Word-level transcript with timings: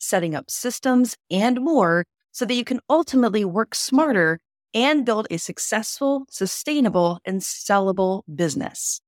setting 0.00 0.34
up 0.34 0.50
systems, 0.50 1.16
and 1.30 1.60
more 1.60 2.04
so 2.32 2.44
that 2.44 2.54
you 2.54 2.64
can 2.64 2.80
ultimately 2.88 3.44
work 3.44 3.74
smarter 3.74 4.38
and 4.74 5.04
build 5.04 5.26
a 5.30 5.38
successful, 5.38 6.24
sustainable, 6.30 7.18
and 7.24 7.40
sellable 7.40 8.22
business. 8.34 9.00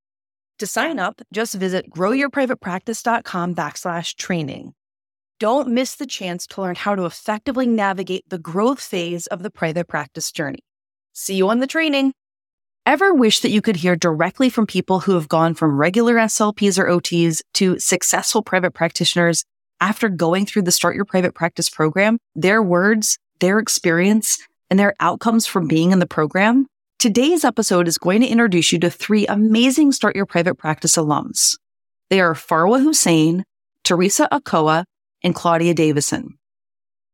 To 0.58 0.66
sign 0.66 0.98
up, 0.98 1.20
just 1.32 1.54
visit 1.54 1.90
growyourprivatepractice.com 1.90 3.54
backslash 3.54 4.16
training. 4.16 4.74
Don't 5.40 5.68
miss 5.68 5.96
the 5.96 6.06
chance 6.06 6.46
to 6.48 6.60
learn 6.60 6.76
how 6.76 6.94
to 6.94 7.04
effectively 7.04 7.66
navigate 7.66 8.28
the 8.28 8.38
growth 8.38 8.80
phase 8.80 9.26
of 9.26 9.42
the 9.42 9.50
private 9.50 9.88
practice 9.88 10.30
journey. 10.30 10.60
See 11.12 11.34
you 11.34 11.48
on 11.48 11.58
the 11.58 11.66
training. 11.66 12.12
Ever 12.86 13.14
wish 13.14 13.40
that 13.40 13.50
you 13.50 13.62
could 13.62 13.76
hear 13.76 13.96
directly 13.96 14.50
from 14.50 14.66
people 14.66 15.00
who 15.00 15.14
have 15.14 15.28
gone 15.28 15.54
from 15.54 15.76
regular 15.76 16.14
SLPs 16.14 16.78
or 16.78 16.86
OTs 16.86 17.40
to 17.54 17.78
successful 17.78 18.42
private 18.42 18.72
practitioners 18.72 19.44
after 19.82 20.08
going 20.08 20.46
through 20.46 20.62
the 20.62 20.70
Start 20.70 20.94
Your 20.94 21.04
Private 21.04 21.34
Practice 21.34 21.68
program, 21.68 22.18
their 22.36 22.62
words, 22.62 23.18
their 23.40 23.58
experience, 23.58 24.38
and 24.70 24.78
their 24.78 24.94
outcomes 25.00 25.44
from 25.44 25.66
being 25.66 25.90
in 25.90 25.98
the 25.98 26.06
program, 26.06 26.68
today's 27.00 27.44
episode 27.44 27.88
is 27.88 27.98
going 27.98 28.20
to 28.20 28.28
introduce 28.28 28.70
you 28.70 28.78
to 28.78 28.88
three 28.88 29.26
amazing 29.26 29.90
Start 29.90 30.14
Your 30.14 30.24
Private 30.24 30.54
Practice 30.54 30.94
alums. 30.94 31.58
They 32.10 32.20
are 32.20 32.34
Farwa 32.34 32.80
Husain, 32.80 33.42
Teresa 33.82 34.32
Ochoa, 34.32 34.84
and 35.24 35.34
Claudia 35.34 35.74
Davisson. 35.74 36.28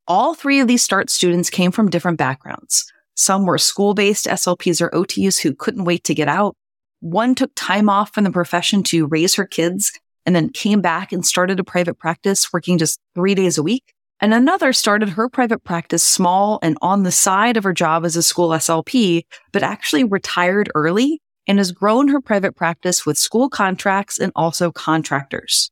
All 0.06 0.34
three 0.34 0.60
of 0.60 0.68
these 0.68 0.82
START 0.82 1.08
students 1.08 1.48
came 1.48 1.70
from 1.70 1.88
different 1.88 2.18
backgrounds. 2.18 2.92
Some 3.14 3.46
were 3.46 3.56
school 3.56 3.94
based 3.94 4.26
SLPs 4.26 4.82
or 4.82 4.90
OTUs 4.90 5.40
who 5.40 5.54
couldn't 5.54 5.84
wait 5.84 6.04
to 6.04 6.14
get 6.14 6.28
out. 6.28 6.54
One 7.00 7.34
took 7.34 7.50
time 7.56 7.88
off 7.88 8.12
from 8.12 8.24
the 8.24 8.30
profession 8.30 8.82
to 8.84 9.06
raise 9.06 9.36
her 9.36 9.46
kids 9.46 9.90
and 10.28 10.36
then 10.36 10.50
came 10.50 10.82
back 10.82 11.10
and 11.10 11.24
started 11.24 11.58
a 11.58 11.64
private 11.64 11.94
practice 11.94 12.52
working 12.52 12.76
just 12.76 13.00
three 13.14 13.34
days 13.34 13.56
a 13.56 13.62
week. 13.62 13.94
And 14.20 14.34
another 14.34 14.74
started 14.74 15.08
her 15.08 15.26
private 15.26 15.64
practice 15.64 16.02
small 16.02 16.58
and 16.60 16.76
on 16.82 17.02
the 17.02 17.10
side 17.10 17.56
of 17.56 17.64
her 17.64 17.72
job 17.72 18.04
as 18.04 18.14
a 18.14 18.22
school 18.22 18.50
SLP, 18.50 19.22
but 19.54 19.62
actually 19.62 20.04
retired 20.04 20.70
early 20.74 21.22
and 21.46 21.56
has 21.56 21.72
grown 21.72 22.08
her 22.08 22.20
private 22.20 22.54
practice 22.54 23.06
with 23.06 23.16
school 23.16 23.48
contracts 23.48 24.18
and 24.18 24.30
also 24.36 24.70
contractors. 24.70 25.70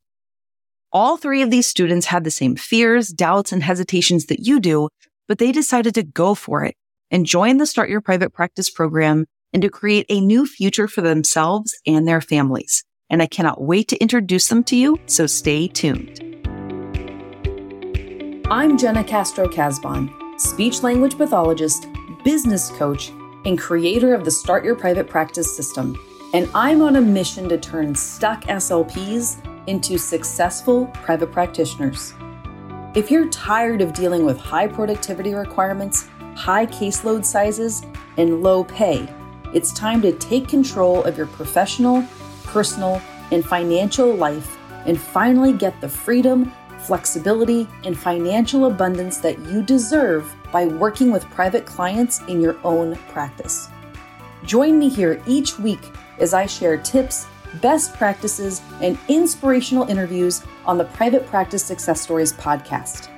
All 0.91 1.17
three 1.17 1.43
of 1.43 1.51
these 1.51 1.67
students 1.67 2.07
had 2.07 2.23
the 2.23 2.31
same 2.31 2.55
fears, 2.55 3.09
doubts, 3.09 3.51
and 3.51 3.61
hesitations 3.61 4.25
that 4.25 4.39
you 4.39 4.59
do, 4.59 4.89
but 5.27 5.37
they 5.37 5.51
decided 5.51 5.93
to 5.93 6.01
go 6.01 6.33
for 6.33 6.63
it 6.63 6.73
and 7.11 7.27
join 7.27 7.57
the 7.57 7.67
Start 7.67 7.91
Your 7.91 8.01
Private 8.01 8.33
Practice 8.33 8.71
program 8.71 9.27
and 9.53 9.61
to 9.61 9.69
create 9.69 10.07
a 10.09 10.19
new 10.19 10.47
future 10.47 10.87
for 10.87 11.01
themselves 11.01 11.79
and 11.85 12.07
their 12.07 12.21
families 12.21 12.83
and 13.09 13.21
I 13.21 13.27
cannot 13.27 13.61
wait 13.61 13.87
to 13.89 13.97
introduce 13.97 14.47
them 14.47 14.63
to 14.65 14.75
you, 14.75 14.99
so 15.05 15.27
stay 15.27 15.67
tuned. 15.67 16.19
I'm 18.49 18.77
Jenna 18.77 19.03
Castro 19.03 19.47
Casbon, 19.47 20.39
speech 20.39 20.83
language 20.83 21.17
pathologist, 21.17 21.87
business 22.23 22.69
coach, 22.71 23.11
and 23.45 23.57
creator 23.57 24.13
of 24.13 24.25
the 24.25 24.31
Start 24.31 24.63
Your 24.63 24.75
Private 24.75 25.07
Practice 25.07 25.55
system. 25.55 25.97
And 26.33 26.49
I'm 26.53 26.81
on 26.81 26.97
a 26.97 27.01
mission 27.01 27.47
to 27.49 27.57
turn 27.57 27.95
stuck 27.95 28.43
SLPs 28.45 29.37
into 29.67 29.97
successful 29.97 30.87
private 30.87 31.31
practitioners. 31.31 32.13
If 32.95 33.11
you're 33.11 33.29
tired 33.29 33.81
of 33.81 33.93
dealing 33.93 34.25
with 34.25 34.37
high 34.37 34.67
productivity 34.67 35.33
requirements, 35.33 36.07
high 36.35 36.65
caseload 36.65 37.23
sizes, 37.23 37.83
and 38.17 38.41
low 38.41 38.63
pay, 38.63 39.07
it's 39.53 39.71
time 39.71 40.01
to 40.01 40.11
take 40.13 40.47
control 40.47 41.03
of 41.03 41.17
your 41.17 41.27
professional 41.27 42.01
personal, 42.47 43.01
and 43.31 43.45
financial 43.45 44.13
life 44.13 44.57
and 44.85 44.99
finally 44.99 45.53
get 45.53 45.79
the 45.81 45.89
freedom, 45.89 46.51
flexibility, 46.79 47.67
and 47.83 47.97
financial 47.97 48.65
abundance 48.65 49.17
that 49.17 49.37
you 49.39 49.61
deserve 49.61 50.33
by 50.51 50.65
working 50.65 51.11
with 51.11 51.29
private 51.31 51.65
clients 51.65 52.21
in 52.27 52.41
your 52.41 52.57
own 52.63 52.95
practice. 53.09 53.67
Join 54.43 54.79
me 54.79 54.87
here 54.87 55.21
each 55.27 55.59
week 55.59 55.91
as 56.19 56.33
I 56.33 56.45
share 56.45 56.77
tips, 56.77 57.27
best 57.61 57.93
practices, 57.95 58.61
and 58.81 58.97
inspirational 59.09 59.87
interviews 59.89 60.43
on 60.65 60.77
the 60.77 60.85
Private 60.85 61.27
Practice 61.27 61.63
Success 61.63 62.01
Stories 62.01 62.33
podcast. 62.33 63.09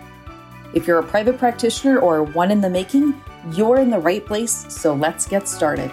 If 0.73 0.87
you're 0.87 0.99
a 0.99 1.03
private 1.03 1.37
practitioner 1.37 1.99
or 1.99 2.23
one 2.23 2.51
in 2.51 2.61
the 2.61 2.69
making, 2.69 3.21
you're 3.51 3.79
in 3.79 3.89
the 3.89 3.99
right 3.99 4.25
place, 4.25 4.65
so 4.69 4.93
let's 4.93 5.27
get 5.27 5.47
started. 5.47 5.91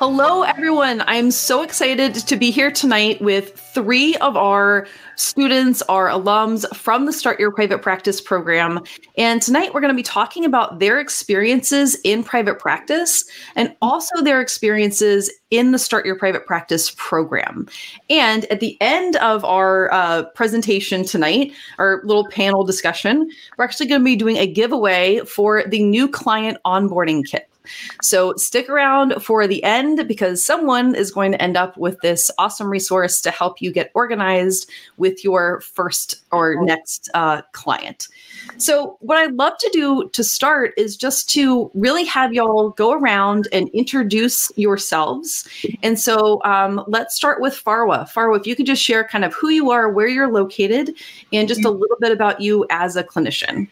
Hello, 0.00 0.44
everyone. 0.44 1.02
I'm 1.08 1.32
so 1.32 1.62
excited 1.62 2.14
to 2.14 2.36
be 2.36 2.52
here 2.52 2.70
tonight 2.70 3.20
with 3.20 3.58
three 3.58 4.14
of 4.18 4.36
our 4.36 4.86
students, 5.16 5.82
our 5.88 6.06
alums 6.06 6.64
from 6.76 7.04
the 7.04 7.12
Start 7.12 7.40
Your 7.40 7.50
Private 7.50 7.82
Practice 7.82 8.20
program. 8.20 8.78
And 9.16 9.42
tonight 9.42 9.74
we're 9.74 9.80
going 9.80 9.92
to 9.92 9.96
be 9.96 10.04
talking 10.04 10.44
about 10.44 10.78
their 10.78 11.00
experiences 11.00 11.96
in 12.04 12.22
private 12.22 12.60
practice 12.60 13.24
and 13.56 13.74
also 13.82 14.22
their 14.22 14.40
experiences 14.40 15.32
in 15.50 15.72
the 15.72 15.80
Start 15.80 16.06
Your 16.06 16.16
Private 16.16 16.46
Practice 16.46 16.92
program. 16.96 17.66
And 18.08 18.44
at 18.52 18.60
the 18.60 18.80
end 18.80 19.16
of 19.16 19.44
our 19.44 19.92
uh, 19.92 20.26
presentation 20.36 21.04
tonight, 21.06 21.52
our 21.78 22.02
little 22.04 22.28
panel 22.28 22.62
discussion, 22.62 23.28
we're 23.56 23.64
actually 23.64 23.88
going 23.88 24.02
to 24.02 24.04
be 24.04 24.14
doing 24.14 24.36
a 24.36 24.46
giveaway 24.46 25.22
for 25.26 25.64
the 25.66 25.82
new 25.82 26.06
client 26.06 26.56
onboarding 26.64 27.26
kit. 27.28 27.47
So 28.02 28.34
stick 28.36 28.68
around 28.68 29.22
for 29.22 29.46
the 29.46 29.62
end 29.64 30.06
because 30.06 30.44
someone 30.44 30.94
is 30.94 31.10
going 31.10 31.32
to 31.32 31.42
end 31.42 31.56
up 31.56 31.76
with 31.76 31.98
this 32.00 32.30
awesome 32.38 32.68
resource 32.68 33.20
to 33.22 33.30
help 33.30 33.60
you 33.60 33.72
get 33.72 33.90
organized 33.94 34.70
with 34.96 35.24
your 35.24 35.60
first 35.60 36.22
or 36.32 36.62
next 36.64 37.08
uh, 37.14 37.42
client. 37.52 38.08
So, 38.56 38.96
what 39.00 39.18
I'd 39.18 39.34
love 39.34 39.58
to 39.58 39.70
do 39.72 40.08
to 40.10 40.24
start 40.24 40.72
is 40.76 40.96
just 40.96 41.28
to 41.30 41.70
really 41.74 42.04
have 42.04 42.32
y'all 42.32 42.70
go 42.70 42.92
around 42.92 43.48
and 43.52 43.68
introduce 43.70 44.50
yourselves. 44.56 45.46
And 45.82 45.98
so, 45.98 46.42
um, 46.44 46.82
let's 46.88 47.14
start 47.14 47.40
with 47.40 47.54
Farwa. 47.54 48.10
Farwa, 48.10 48.40
if 48.40 48.46
you 48.46 48.56
could 48.56 48.66
just 48.66 48.82
share 48.82 49.04
kind 49.04 49.24
of 49.24 49.34
who 49.34 49.48
you 49.48 49.70
are, 49.70 49.90
where 49.90 50.08
you're 50.08 50.32
located, 50.32 50.94
and 51.32 51.48
just 51.48 51.64
a 51.64 51.70
little 51.70 51.96
bit 52.00 52.12
about 52.12 52.40
you 52.40 52.66
as 52.70 52.96
a 52.96 53.04
clinician. 53.04 53.68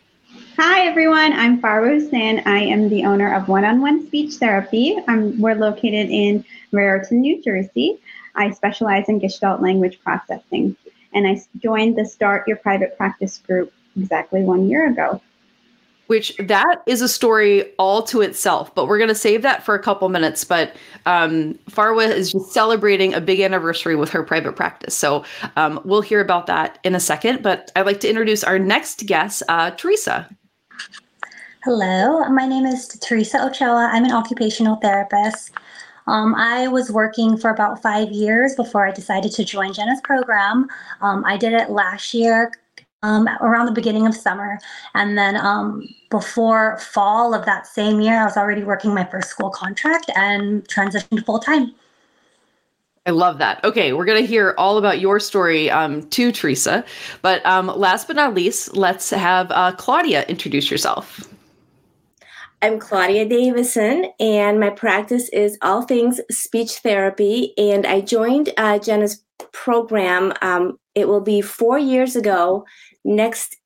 Hi, 0.58 0.86
everyone. 0.86 1.34
I'm 1.34 1.60
Farwa 1.60 2.00
Husain. 2.00 2.42
I 2.46 2.60
am 2.60 2.88
the 2.88 3.04
owner 3.04 3.34
of 3.34 3.46
One 3.46 3.66
on 3.66 3.82
One 3.82 4.06
Speech 4.06 4.36
Therapy. 4.36 4.96
We're 5.06 5.54
located 5.54 6.08
in 6.08 6.42
Raritan, 6.72 7.20
New 7.20 7.42
Jersey. 7.42 7.98
I 8.36 8.52
specialize 8.52 9.06
in 9.10 9.18
Gestalt 9.18 9.60
language 9.60 10.00
processing, 10.02 10.74
and 11.12 11.26
I 11.26 11.42
joined 11.58 11.98
the 11.98 12.06
Start 12.06 12.48
Your 12.48 12.56
Private 12.56 12.96
Practice 12.96 13.36
group 13.46 13.70
exactly 13.98 14.44
one 14.44 14.66
year 14.66 14.90
ago. 14.90 15.20
Which 16.06 16.34
that 16.38 16.76
is 16.86 17.02
a 17.02 17.08
story 17.08 17.74
all 17.78 18.02
to 18.04 18.22
itself, 18.22 18.74
but 18.74 18.88
we're 18.88 18.96
going 18.96 19.08
to 19.08 19.14
save 19.14 19.42
that 19.42 19.62
for 19.62 19.74
a 19.74 19.82
couple 19.82 20.08
minutes. 20.08 20.42
But 20.42 20.74
um, 21.04 21.58
Farwa 21.68 22.08
is 22.10 22.32
just 22.32 22.52
celebrating 22.52 23.12
a 23.12 23.20
big 23.20 23.40
anniversary 23.40 23.94
with 23.94 24.08
her 24.08 24.22
private 24.22 24.56
practice. 24.56 24.96
So 24.96 25.22
um, 25.56 25.82
we'll 25.84 26.00
hear 26.00 26.22
about 26.22 26.46
that 26.46 26.78
in 26.82 26.94
a 26.94 27.00
second. 27.00 27.42
But 27.42 27.70
I'd 27.76 27.84
like 27.84 28.00
to 28.00 28.08
introduce 28.08 28.42
our 28.42 28.58
next 28.58 29.04
guest, 29.04 29.42
uh, 29.50 29.72
Teresa. 29.72 30.30
Hello, 31.64 32.20
my 32.28 32.46
name 32.46 32.64
is 32.64 32.86
Teresa 32.86 33.44
Ochoa. 33.44 33.90
I'm 33.92 34.04
an 34.04 34.12
occupational 34.12 34.76
therapist. 34.76 35.50
Um, 36.06 36.34
I 36.36 36.68
was 36.68 36.92
working 36.92 37.36
for 37.36 37.50
about 37.50 37.82
five 37.82 38.12
years 38.12 38.54
before 38.54 38.86
I 38.86 38.92
decided 38.92 39.32
to 39.32 39.44
join 39.44 39.72
Jenna's 39.72 40.00
program. 40.04 40.68
Um, 41.00 41.24
I 41.24 41.36
did 41.36 41.52
it 41.52 41.70
last 41.70 42.14
year 42.14 42.52
um, 43.02 43.28
around 43.40 43.66
the 43.66 43.72
beginning 43.72 44.06
of 44.06 44.14
summer. 44.14 44.58
And 44.94 45.18
then 45.18 45.36
um, 45.36 45.88
before 46.10 46.78
fall 46.78 47.34
of 47.34 47.44
that 47.46 47.66
same 47.66 48.00
year, 48.00 48.20
I 48.20 48.24
was 48.24 48.36
already 48.36 48.62
working 48.62 48.94
my 48.94 49.04
first 49.04 49.30
school 49.30 49.50
contract 49.50 50.10
and 50.14 50.62
transitioned 50.68 51.24
full 51.26 51.40
time. 51.40 51.74
I 53.06 53.10
love 53.10 53.38
that. 53.38 53.62
Okay, 53.62 53.92
we're 53.92 54.04
going 54.04 54.20
to 54.20 54.26
hear 54.26 54.54
all 54.58 54.78
about 54.78 54.98
your 54.98 55.20
story 55.20 55.70
um, 55.70 56.02
to 56.10 56.32
Teresa. 56.32 56.84
But 57.22 57.44
um, 57.46 57.68
last 57.68 58.08
but 58.08 58.16
not 58.16 58.34
least, 58.34 58.76
let's 58.76 59.10
have 59.10 59.50
uh, 59.52 59.72
Claudia 59.72 60.24
introduce 60.24 60.70
yourself. 60.70 61.20
I'm 62.62 62.80
Claudia 62.80 63.28
Davisson, 63.28 64.10
and 64.18 64.58
my 64.58 64.70
practice 64.70 65.28
is 65.28 65.56
all 65.62 65.82
things 65.82 66.20
speech 66.32 66.78
therapy. 66.78 67.52
And 67.56 67.86
I 67.86 68.00
joined 68.00 68.52
uh, 68.56 68.80
Jenna's 68.80 69.22
program. 69.52 70.32
Um, 70.42 70.78
it 70.96 71.06
will 71.06 71.20
be 71.20 71.40
four 71.42 71.78
years 71.78 72.16
ago 72.16 72.64
next 73.04 73.56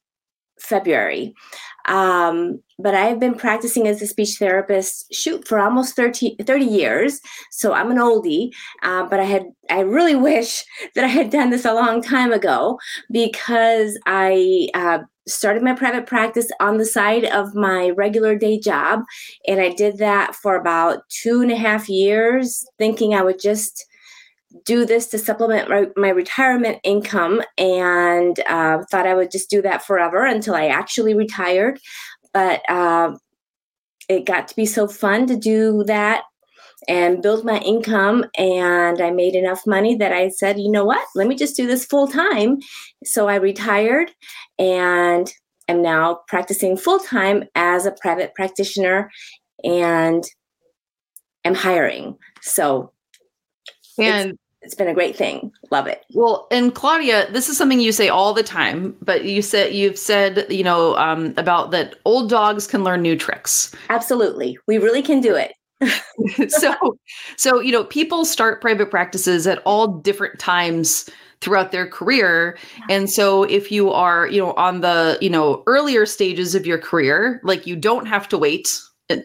February. 0.59 1.35
Um, 1.87 2.61
but 2.79 2.95
I've 2.95 3.21
been 3.21 3.35
practicing 3.35 3.87
as 3.87 4.01
a 4.01 4.07
speech 4.07 4.37
therapist, 4.39 5.13
shoot, 5.13 5.47
for 5.47 5.59
almost 5.59 5.97
30, 5.97 6.37
30 6.43 6.65
years. 6.65 7.21
So 7.51 7.73
I'm 7.73 7.91
an 7.91 7.99
oldie, 7.99 8.51
uh, 8.83 9.05
but 9.05 9.21
I 9.21 9.25
had, 9.25 9.45
I 9.69 9.81
really 9.81 10.15
wish 10.31 10.65
that 10.95 11.05
I 11.05 11.09
had 11.09 11.31
done 11.31 11.51
this 11.51 11.65
a 11.65 11.75
long 11.75 12.03
time 12.03 12.33
ago 12.33 12.79
because 13.11 13.99
I 14.07 14.69
uh, 14.75 15.01
started 15.29 15.63
my 15.63 15.75
private 15.75 16.07
practice 16.07 16.51
on 16.61 16.79
the 16.79 16.85
side 16.85 17.25
of 17.27 17.55
my 17.55 17.91
regular 17.91 18.35
day 18.35 18.59
job. 18.59 19.03
And 19.47 19.61
I 19.61 19.71
did 19.71 19.99
that 19.99 20.35
for 20.35 20.57
about 20.57 21.09
two 21.09 21.41
and 21.41 21.51
a 21.51 21.57
half 21.57 21.89
years, 21.89 22.65
thinking 22.79 23.15
I 23.15 23.23
would 23.23 23.41
just 23.41 23.87
do 24.65 24.85
this 24.85 25.07
to 25.09 25.19
supplement 25.19 25.69
my, 25.69 25.87
my 25.97 26.09
retirement 26.09 26.79
income 26.83 27.43
and 27.57 28.41
uh, 28.49 28.79
thought 28.91 29.07
I 29.07 29.15
would 29.15 29.31
just 29.31 29.51
do 29.51 29.63
that 29.63 29.85
forever 29.85 30.25
until 30.25 30.55
I 30.55 30.67
actually 30.67 31.15
retired. 31.15 31.79
But 32.33 32.63
uh, 32.69 33.17
it 34.09 34.27
got 34.27 34.49
to 34.49 34.57
be 34.57 34.67
so 34.67 34.89
fun 34.89 35.27
to 35.27 35.37
do 35.37 35.85
that 35.85 36.25
and 36.89 37.23
build 37.23 37.45
my 37.45 37.59
income. 37.59 38.25
And 38.37 39.01
I 39.01 39.11
made 39.11 39.35
enough 39.35 39.67
money 39.67 39.95
that 39.97 40.13
I 40.13 40.29
said, 40.29 40.59
you 40.59 40.71
know 40.71 40.85
what, 40.85 41.07
let 41.15 41.29
me 41.29 41.37
just 41.37 41.57
do 41.57 41.67
this 41.67 41.85
full 41.85 42.09
time. 42.09 42.59
So 43.05 43.29
I 43.29 43.37
retired 43.37 44.11
and 44.59 45.33
am 45.69 45.83
now 45.83 46.21
practicing 46.27 46.77
full 46.77 46.99
time 46.99 47.45
as 47.55 47.87
a 47.87 47.93
private 47.93 48.35
practitioner 48.35 49.11
and 49.63 50.25
am 51.45 51.55
hiring. 51.55 52.17
So 52.43 52.93
and 54.01 54.31
it's, 54.31 54.39
it's 54.63 54.75
been 54.75 54.89
a 54.89 54.95
great 54.95 55.17
thing. 55.17 55.53
Love 55.71 55.87
it. 55.87 56.05
Well, 56.13 56.47
and 56.51 56.75
Claudia, 56.75 57.31
this 57.31 57.49
is 57.49 57.57
something 57.57 57.81
you 57.81 57.93
say 57.93 58.09
all 58.09 58.35
the 58.35 58.43
time, 58.43 58.97
but 59.01 59.25
you 59.25 59.43
said 59.43 59.75
you've 59.75 59.99
said, 59.99 60.47
you 60.51 60.65
know, 60.65 60.97
um, 60.97 61.35
about 61.37 61.71
that 61.71 61.97
old 62.05 62.29
dogs 62.29 62.67
can 62.67 62.85
learn 62.85 63.03
new 63.03 63.17
tricks. 63.17 63.75
Absolutely. 63.89 64.59
We 64.67 64.79
really 64.79 65.03
can 65.03 65.21
do 65.21 65.35
it. 65.35 65.53
so 66.49 66.75
so 67.37 67.61
you 67.61 67.73
know 67.73 67.85
people 67.85 68.25
start 68.25 68.61
private 68.61 68.91
practices 68.91 69.47
at 69.47 69.63
all 69.65 69.89
different 69.89 70.39
times 70.39 71.09
throughout 71.41 71.73
their 71.73 71.87
career 71.87 72.59
and 72.91 73.09
so 73.09 73.45
if 73.45 73.73
you 73.73 73.91
are 73.91 74.29
you 74.29 74.39
know 74.39 74.53
on 74.55 74.83
the 74.83 75.17
you 75.23 75.31
know 75.31 75.63
earlier 75.67 76.05
stages 76.05 76.55
of 76.55 76.67
your 76.67 76.77
career 76.77 77.41
like 77.45 77.67
you 77.67 77.75
don't 77.75 78.05
have 78.05 78.29
to 78.29 78.37
wait 78.37 78.79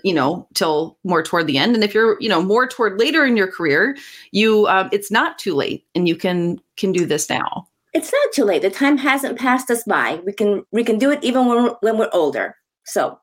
you 0.04 0.14
know 0.14 0.48
till 0.54 0.98
more 1.04 1.24
toward 1.24 1.48
the 1.48 1.58
end. 1.58 1.76
And 1.76 1.84
if 1.84 1.94
you're 1.94 2.18
you 2.20 2.30
know 2.30 2.42
more 2.42 2.68
toward 2.68 3.00
later 3.00 3.26
in 3.26 3.38
your 3.38 3.52
career 3.52 3.98
you 4.32 4.68
um, 4.68 4.90
it's 4.92 5.12
not 5.12 5.40
too 5.40 5.54
late 5.54 5.86
and 5.96 6.08
you 6.08 6.16
can 6.16 6.60
can 6.78 6.92
do 6.92 7.06
this 7.06 7.30
now. 7.30 7.68
It's 7.94 8.12
not 8.12 8.34
too 8.34 8.44
late. 8.44 8.62
The 8.62 8.70
time 8.70 8.98
hasn't 8.98 9.40
passed 9.40 9.72
us 9.72 9.84
by. 9.84 10.22
We 10.26 10.34
can 10.34 10.66
we 10.72 10.84
can 10.84 10.98
do 10.98 11.12
it 11.12 11.24
even 11.24 11.46
when 11.46 11.64
we're, 11.64 11.76
when 11.82 11.98
we're 11.98 12.10
older. 12.12 12.58
So 12.86 13.20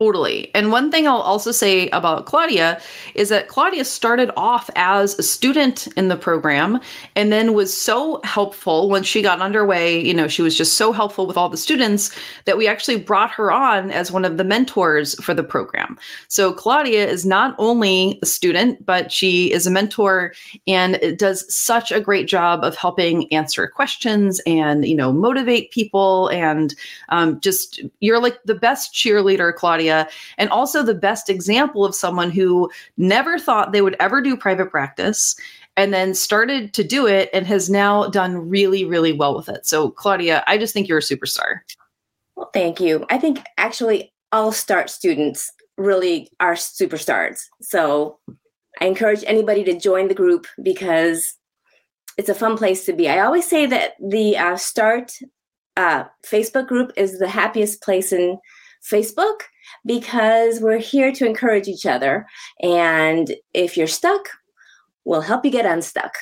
Totally. 0.00 0.50
And 0.54 0.72
one 0.72 0.90
thing 0.90 1.06
I'll 1.06 1.16
also 1.16 1.52
say 1.52 1.90
about 1.90 2.24
Claudia 2.24 2.80
is 3.14 3.28
that 3.28 3.48
Claudia 3.48 3.84
started 3.84 4.30
off 4.34 4.70
as 4.74 5.18
a 5.18 5.22
student 5.22 5.88
in 5.88 6.08
the 6.08 6.16
program 6.16 6.80
and 7.16 7.30
then 7.30 7.52
was 7.52 7.78
so 7.78 8.18
helpful 8.24 8.88
when 8.88 9.02
she 9.02 9.20
got 9.20 9.42
underway. 9.42 10.00
You 10.00 10.14
know, 10.14 10.26
she 10.26 10.40
was 10.40 10.56
just 10.56 10.78
so 10.78 10.92
helpful 10.92 11.26
with 11.26 11.36
all 11.36 11.50
the 11.50 11.58
students 11.58 12.16
that 12.46 12.56
we 12.56 12.66
actually 12.66 12.96
brought 12.96 13.30
her 13.32 13.52
on 13.52 13.90
as 13.90 14.10
one 14.10 14.24
of 14.24 14.38
the 14.38 14.44
mentors 14.44 15.22
for 15.22 15.34
the 15.34 15.44
program. 15.44 15.98
So 16.28 16.54
Claudia 16.54 17.06
is 17.06 17.26
not 17.26 17.54
only 17.58 18.18
a 18.22 18.26
student, 18.26 18.86
but 18.86 19.12
she 19.12 19.52
is 19.52 19.66
a 19.66 19.70
mentor 19.70 20.32
and 20.66 21.18
does 21.18 21.44
such 21.54 21.92
a 21.92 22.00
great 22.00 22.26
job 22.26 22.64
of 22.64 22.74
helping 22.74 23.30
answer 23.34 23.66
questions 23.66 24.40
and, 24.46 24.86
you 24.86 24.96
know, 24.96 25.12
motivate 25.12 25.72
people. 25.72 26.28
And 26.28 26.74
um, 27.10 27.38
just, 27.40 27.82
you're 28.00 28.18
like 28.18 28.42
the 28.44 28.54
best 28.54 28.94
cheerleader, 28.94 29.54
Claudia 29.54 29.89
and 30.38 30.50
also 30.50 30.82
the 30.82 30.94
best 30.94 31.28
example 31.28 31.84
of 31.84 31.94
someone 31.94 32.30
who 32.30 32.70
never 32.96 33.38
thought 33.38 33.72
they 33.72 33.82
would 33.82 33.96
ever 34.00 34.20
do 34.20 34.36
private 34.36 34.70
practice 34.70 35.36
and 35.76 35.94
then 35.94 36.14
started 36.14 36.74
to 36.74 36.84
do 36.84 37.06
it 37.06 37.30
and 37.32 37.46
has 37.46 37.70
now 37.70 38.08
done 38.08 38.48
really, 38.48 38.84
really 38.84 39.12
well 39.12 39.36
with 39.36 39.48
it. 39.48 39.66
So, 39.66 39.90
Claudia, 39.90 40.44
I 40.46 40.58
just 40.58 40.74
think 40.74 40.88
you're 40.88 40.98
a 40.98 41.02
superstar. 41.02 41.60
Well, 42.36 42.50
thank 42.52 42.80
you. 42.80 43.06
I 43.10 43.18
think 43.18 43.40
actually 43.56 44.12
all 44.32 44.52
START 44.52 44.90
students 44.90 45.50
really 45.76 46.30
are 46.40 46.54
superstars. 46.54 47.44
So, 47.60 48.18
I 48.80 48.86
encourage 48.86 49.24
anybody 49.26 49.64
to 49.64 49.78
join 49.78 50.08
the 50.08 50.14
group 50.14 50.46
because 50.62 51.34
it's 52.16 52.28
a 52.28 52.34
fun 52.34 52.56
place 52.56 52.84
to 52.86 52.92
be. 52.92 53.08
I 53.08 53.20
always 53.20 53.46
say 53.46 53.66
that 53.66 53.92
the 54.00 54.36
uh, 54.36 54.56
START 54.56 55.12
uh, 55.76 56.04
Facebook 56.26 56.66
group 56.66 56.92
is 56.96 57.18
the 57.18 57.28
happiest 57.28 57.82
place 57.82 58.12
in 58.12 58.38
Facebook 58.82 59.40
because 59.84 60.60
we're 60.60 60.78
here 60.78 61.12
to 61.12 61.26
encourage 61.26 61.68
each 61.68 61.86
other. 61.86 62.26
And 62.62 63.34
if 63.54 63.76
you're 63.76 63.86
stuck, 63.86 64.28
we'll 65.04 65.20
help 65.20 65.44
you 65.44 65.50
get 65.50 65.66
unstuck. 65.66 66.14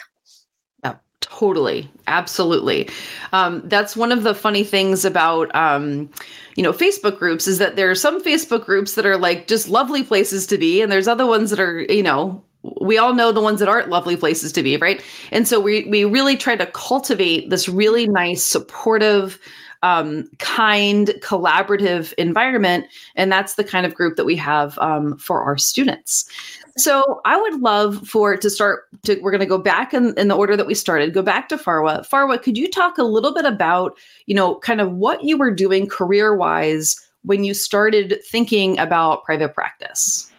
Yeah, 0.84 0.96
totally. 1.20 1.90
Absolutely. 2.06 2.88
Um, 3.32 3.62
that's 3.64 3.96
one 3.96 4.12
of 4.12 4.22
the 4.22 4.34
funny 4.34 4.64
things 4.64 5.04
about, 5.04 5.54
um, 5.54 6.10
you 6.56 6.62
know, 6.62 6.72
Facebook 6.72 7.18
groups 7.18 7.46
is 7.46 7.58
that 7.58 7.76
there 7.76 7.90
are 7.90 7.94
some 7.94 8.22
Facebook 8.22 8.64
groups 8.64 8.94
that 8.94 9.06
are 9.06 9.16
like 9.16 9.46
just 9.46 9.68
lovely 9.68 10.02
places 10.02 10.46
to 10.46 10.58
be. 10.58 10.80
And 10.80 10.90
there's 10.90 11.08
other 11.08 11.26
ones 11.26 11.50
that 11.50 11.60
are, 11.60 11.80
you 11.82 12.02
know, 12.02 12.42
we 12.80 12.98
all 12.98 13.14
know 13.14 13.30
the 13.30 13.40
ones 13.40 13.60
that 13.60 13.68
aren't 13.68 13.88
lovely 13.88 14.16
places 14.16 14.52
to 14.52 14.62
be, 14.62 14.76
right? 14.76 15.02
And 15.30 15.46
so 15.46 15.60
we 15.60 15.84
we 15.84 16.04
really 16.04 16.36
try 16.36 16.56
to 16.56 16.66
cultivate 16.66 17.50
this 17.50 17.68
really 17.68 18.08
nice, 18.08 18.44
supportive, 18.44 19.38
um, 19.82 20.28
kind, 20.38 21.08
collaborative 21.20 22.12
environment. 22.14 22.86
And 23.14 23.30
that's 23.30 23.54
the 23.54 23.64
kind 23.64 23.86
of 23.86 23.94
group 23.94 24.16
that 24.16 24.24
we 24.24 24.36
have 24.36 24.78
um, 24.78 25.16
for 25.18 25.42
our 25.42 25.56
students. 25.56 26.28
So 26.76 27.20
I 27.24 27.40
would 27.40 27.60
love 27.60 28.06
for 28.06 28.36
to 28.36 28.50
start 28.50 28.84
to 29.04 29.18
we're 29.20 29.30
going 29.30 29.40
to 29.40 29.46
go 29.46 29.58
back 29.58 29.92
in, 29.92 30.16
in 30.18 30.28
the 30.28 30.36
order 30.36 30.56
that 30.56 30.66
we 30.66 30.74
started, 30.74 31.14
go 31.14 31.22
back 31.22 31.48
to 31.48 31.56
Farwa. 31.56 32.08
Farwa, 32.08 32.40
could 32.40 32.56
you 32.56 32.70
talk 32.70 32.98
a 32.98 33.02
little 33.02 33.34
bit 33.34 33.44
about, 33.44 33.98
you 34.26 34.34
know, 34.34 34.56
kind 34.56 34.80
of 34.80 34.92
what 34.92 35.24
you 35.24 35.36
were 35.36 35.50
doing 35.50 35.88
career-wise 35.88 36.96
when 37.22 37.42
you 37.44 37.52
started 37.52 38.18
thinking 38.30 38.78
about 38.78 39.24
private 39.24 39.54
practice? 39.54 40.30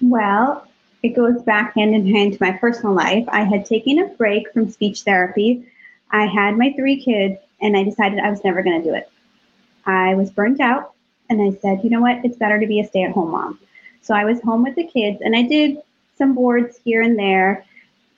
Well, 0.00 0.66
it 1.02 1.10
goes 1.10 1.42
back 1.42 1.74
hand 1.74 1.94
in 1.94 2.06
hand 2.06 2.34
to 2.34 2.38
my 2.40 2.52
personal 2.52 2.94
life. 2.94 3.24
I 3.28 3.42
had 3.42 3.66
taken 3.66 3.98
a 3.98 4.06
break 4.06 4.52
from 4.52 4.70
speech 4.70 5.02
therapy. 5.02 5.66
I 6.12 6.26
had 6.26 6.56
my 6.56 6.72
three 6.76 7.02
kids 7.02 7.38
and 7.60 7.76
I 7.76 7.84
decided 7.84 8.18
I 8.18 8.30
was 8.30 8.44
never 8.44 8.62
going 8.62 8.82
to 8.82 8.88
do 8.88 8.94
it. 8.94 9.10
I 9.86 10.14
was 10.14 10.30
burnt 10.30 10.60
out 10.60 10.92
and 11.30 11.40
I 11.40 11.58
said, 11.60 11.80
you 11.82 11.90
know 11.90 12.00
what, 12.00 12.24
it's 12.24 12.36
better 12.36 12.58
to 12.58 12.66
be 12.66 12.80
a 12.80 12.86
stay 12.86 13.02
at 13.02 13.12
home 13.12 13.30
mom. 13.30 13.58
So 14.02 14.14
I 14.14 14.24
was 14.24 14.40
home 14.42 14.62
with 14.62 14.76
the 14.76 14.86
kids 14.86 15.20
and 15.22 15.34
I 15.34 15.42
did 15.42 15.78
some 16.16 16.34
boards 16.34 16.78
here 16.84 17.02
and 17.02 17.18
there. 17.18 17.64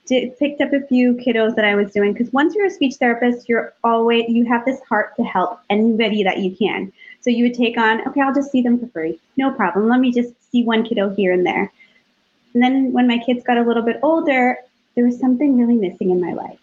Did, 0.05 0.37
picked 0.39 0.61
up 0.61 0.71
a 0.71 0.87
few 0.87 1.15
kiddos 1.15 1.55
that 1.55 1.65
I 1.65 1.75
was 1.75 1.91
doing 1.91 2.13
because 2.13 2.31
once 2.31 2.55
you're 2.55 2.67
a 2.67 2.71
speech 2.71 2.95
therapist, 2.95 3.49
you're 3.49 3.73
always 3.83 4.29
you 4.29 4.45
have 4.45 4.63
this 4.63 4.79
heart 4.87 5.15
to 5.17 5.23
help 5.23 5.59
anybody 5.69 6.23
that 6.23 6.39
you 6.39 6.55
can. 6.55 6.93
So 7.19 7.29
you 7.29 7.43
would 7.43 7.53
take 7.53 7.77
on, 7.77 8.07
okay, 8.07 8.21
I'll 8.21 8.33
just 8.33 8.51
see 8.51 8.61
them 8.61 8.79
for 8.79 8.87
free, 8.87 9.19
no 9.35 9.51
problem. 9.51 9.89
Let 9.89 9.99
me 9.99 10.13
just 10.13 10.33
see 10.49 10.63
one 10.63 10.85
kiddo 10.85 11.13
here 11.13 11.33
and 11.33 11.45
there. 11.45 11.73
And 12.53 12.63
then 12.63 12.93
when 12.93 13.05
my 13.05 13.17
kids 13.17 13.43
got 13.43 13.57
a 13.57 13.63
little 13.63 13.83
bit 13.83 13.99
older, 14.01 14.57
there 14.95 15.05
was 15.05 15.19
something 15.19 15.57
really 15.59 15.75
missing 15.75 16.09
in 16.09 16.21
my 16.21 16.33
life. 16.33 16.59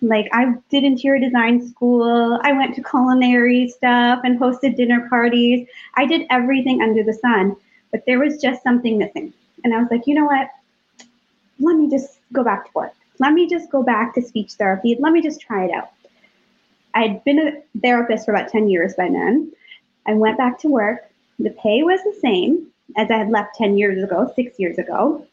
Like 0.00 0.28
I 0.32 0.54
did 0.70 0.84
interior 0.84 1.18
design 1.18 1.66
school. 1.68 2.38
I 2.42 2.52
went 2.52 2.74
to 2.76 2.82
culinary 2.82 3.68
stuff 3.68 4.20
and 4.24 4.38
hosted 4.38 4.76
dinner 4.76 5.08
parties. 5.08 5.66
I 5.96 6.06
did 6.06 6.26
everything 6.30 6.82
under 6.82 7.02
the 7.02 7.14
sun, 7.14 7.56
but 7.90 8.04
there 8.06 8.20
was 8.20 8.40
just 8.40 8.62
something 8.62 8.96
missing. 8.96 9.32
And 9.64 9.74
I 9.74 9.78
was 9.78 9.88
like, 9.90 10.06
you 10.06 10.14
know 10.14 10.26
what? 10.26 10.48
Let 11.58 11.76
me 11.76 11.90
just 11.90 12.20
go 12.32 12.44
back 12.44 12.66
to 12.66 12.70
work. 12.74 12.94
Let 13.18 13.32
me 13.32 13.48
just 13.48 13.70
go 13.70 13.82
back 13.82 14.14
to 14.14 14.22
speech 14.22 14.52
therapy. 14.52 14.96
Let 15.00 15.12
me 15.12 15.20
just 15.20 15.40
try 15.40 15.64
it 15.64 15.72
out. 15.72 15.90
I'd 16.94 17.22
been 17.24 17.40
a 17.40 17.78
therapist 17.80 18.24
for 18.24 18.32
about 18.32 18.50
10 18.50 18.68
years 18.68 18.94
by 18.96 19.08
then. 19.08 19.52
I 20.06 20.14
went 20.14 20.38
back 20.38 20.58
to 20.60 20.68
work. 20.68 21.10
The 21.40 21.50
pay 21.50 21.82
was 21.82 22.00
the 22.04 22.16
same 22.20 22.68
as 22.96 23.10
I 23.10 23.18
had 23.18 23.30
left 23.30 23.56
10 23.56 23.76
years 23.76 24.02
ago, 24.02 24.32
six 24.34 24.58
years 24.58 24.78
ago. 24.78 25.26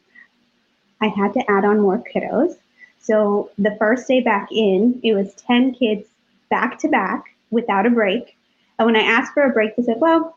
I 1.00 1.08
had 1.08 1.32
to 1.34 1.50
add 1.50 1.64
on 1.64 1.80
more 1.80 1.98
kiddos. 1.98 2.56
So 3.00 3.50
the 3.58 3.76
first 3.78 4.08
day 4.08 4.20
back 4.20 4.48
in, 4.50 5.00
it 5.02 5.14
was 5.14 5.34
10 5.34 5.74
kids 5.74 6.08
back 6.50 6.78
to 6.80 6.88
back 6.88 7.24
without 7.50 7.86
a 7.86 7.90
break. 7.90 8.36
And 8.78 8.86
when 8.86 8.96
I 8.96 9.02
asked 9.02 9.32
for 9.32 9.44
a 9.44 9.50
break, 9.50 9.76
they 9.76 9.82
said, 9.82 10.00
well, 10.00 10.36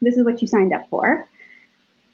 this 0.00 0.16
is 0.16 0.24
what 0.24 0.40
you 0.40 0.48
signed 0.48 0.72
up 0.72 0.88
for. 0.88 1.28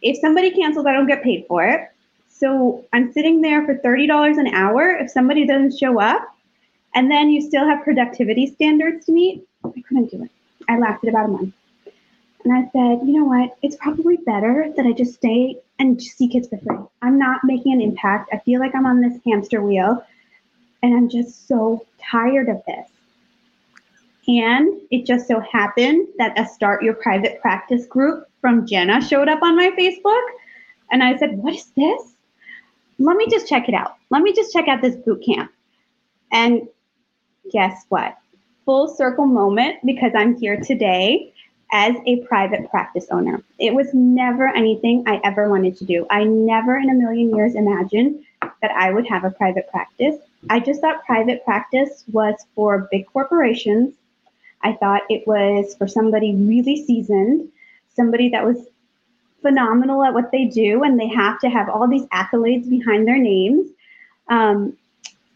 If 0.02 0.18
somebody 0.20 0.50
cancels, 0.50 0.86
I 0.86 0.92
don't 0.92 1.06
get 1.06 1.22
paid 1.22 1.44
for 1.46 1.64
it. 1.64 1.90
So 2.28 2.84
I'm 2.92 3.12
sitting 3.12 3.42
there 3.42 3.66
for 3.66 3.74
$30 3.74 4.38
an 4.38 4.46
hour 4.48 4.90
if 4.92 5.10
somebody 5.10 5.46
doesn't 5.46 5.78
show 5.78 6.00
up. 6.00 6.26
And 6.94 7.10
then 7.10 7.30
you 7.30 7.40
still 7.42 7.66
have 7.66 7.84
productivity 7.84 8.46
standards 8.46 9.06
to 9.06 9.12
meet. 9.12 9.46
I 9.64 9.70
couldn't 9.86 10.10
do 10.10 10.24
it. 10.24 10.30
I 10.68 10.78
lasted 10.78 11.10
about 11.10 11.26
a 11.26 11.28
month. 11.28 11.54
And 12.44 12.52
I 12.52 12.62
said, 12.72 13.06
you 13.06 13.18
know 13.18 13.24
what? 13.24 13.56
It's 13.62 13.76
probably 13.76 14.16
better 14.16 14.72
that 14.76 14.86
I 14.86 14.92
just 14.92 15.14
stay 15.14 15.58
and 15.78 16.02
see 16.02 16.28
kids 16.28 16.48
for 16.48 16.58
free. 16.58 16.78
I'm 17.02 17.18
not 17.18 17.40
making 17.44 17.72
an 17.72 17.80
impact. 17.80 18.30
I 18.32 18.38
feel 18.38 18.60
like 18.60 18.74
I'm 18.74 18.86
on 18.86 19.00
this 19.00 19.18
hamster 19.26 19.62
wheel. 19.62 20.04
And 20.82 20.94
I'm 20.94 21.08
just 21.10 21.46
so 21.46 21.84
tired 22.00 22.48
of 22.48 22.62
this. 22.66 22.88
And 24.26 24.80
it 24.90 25.06
just 25.06 25.26
so 25.28 25.40
happened 25.40 26.08
that 26.18 26.38
a 26.38 26.46
Start 26.46 26.82
Your 26.82 26.94
Private 26.94 27.40
Practice 27.40 27.86
group 27.86 28.26
from 28.40 28.66
Jenna 28.66 29.02
showed 29.02 29.28
up 29.28 29.42
on 29.42 29.56
my 29.56 29.70
Facebook. 29.78 30.22
And 30.90 31.02
I 31.02 31.18
said, 31.18 31.36
What 31.36 31.54
is 31.54 31.66
this? 31.76 32.12
Let 32.98 33.16
me 33.16 33.26
just 33.28 33.48
check 33.48 33.68
it 33.68 33.74
out. 33.74 33.96
Let 34.10 34.22
me 34.22 34.32
just 34.32 34.52
check 34.52 34.68
out 34.68 34.82
this 34.82 34.96
boot 34.96 35.24
camp. 35.24 35.50
And 36.32 36.68
guess 37.50 37.84
what? 37.88 38.16
Full 38.66 38.88
circle 38.88 39.26
moment 39.26 39.78
because 39.84 40.12
I'm 40.14 40.36
here 40.36 40.60
today 40.60 41.32
as 41.72 41.94
a 42.06 42.24
private 42.24 42.70
practice 42.70 43.06
owner. 43.10 43.42
It 43.58 43.74
was 43.74 43.92
never 43.94 44.48
anything 44.48 45.04
I 45.06 45.20
ever 45.24 45.48
wanted 45.48 45.76
to 45.78 45.84
do. 45.84 46.06
I 46.10 46.24
never 46.24 46.76
in 46.76 46.90
a 46.90 46.94
million 46.94 47.34
years 47.34 47.54
imagined 47.54 48.24
that 48.40 48.70
I 48.72 48.90
would 48.90 49.06
have 49.06 49.24
a 49.24 49.30
private 49.30 49.70
practice. 49.70 50.16
I 50.48 50.60
just 50.60 50.80
thought 50.80 51.04
private 51.04 51.44
practice 51.44 52.04
was 52.12 52.34
for 52.54 52.88
big 52.90 53.06
corporations. 53.06 53.94
I 54.62 54.72
thought 54.72 55.02
it 55.08 55.26
was 55.26 55.74
for 55.76 55.86
somebody 55.86 56.34
really 56.34 56.84
seasoned, 56.84 57.48
somebody 57.94 58.28
that 58.30 58.44
was 58.44 58.66
phenomenal 59.42 60.04
at 60.04 60.12
what 60.12 60.32
they 60.32 60.46
do, 60.46 60.82
and 60.82 60.98
they 60.98 61.08
have 61.08 61.40
to 61.40 61.48
have 61.48 61.68
all 61.68 61.88
these 61.88 62.06
accolades 62.06 62.68
behind 62.68 63.06
their 63.06 63.18
names. 63.18 63.70
Um, 64.28 64.76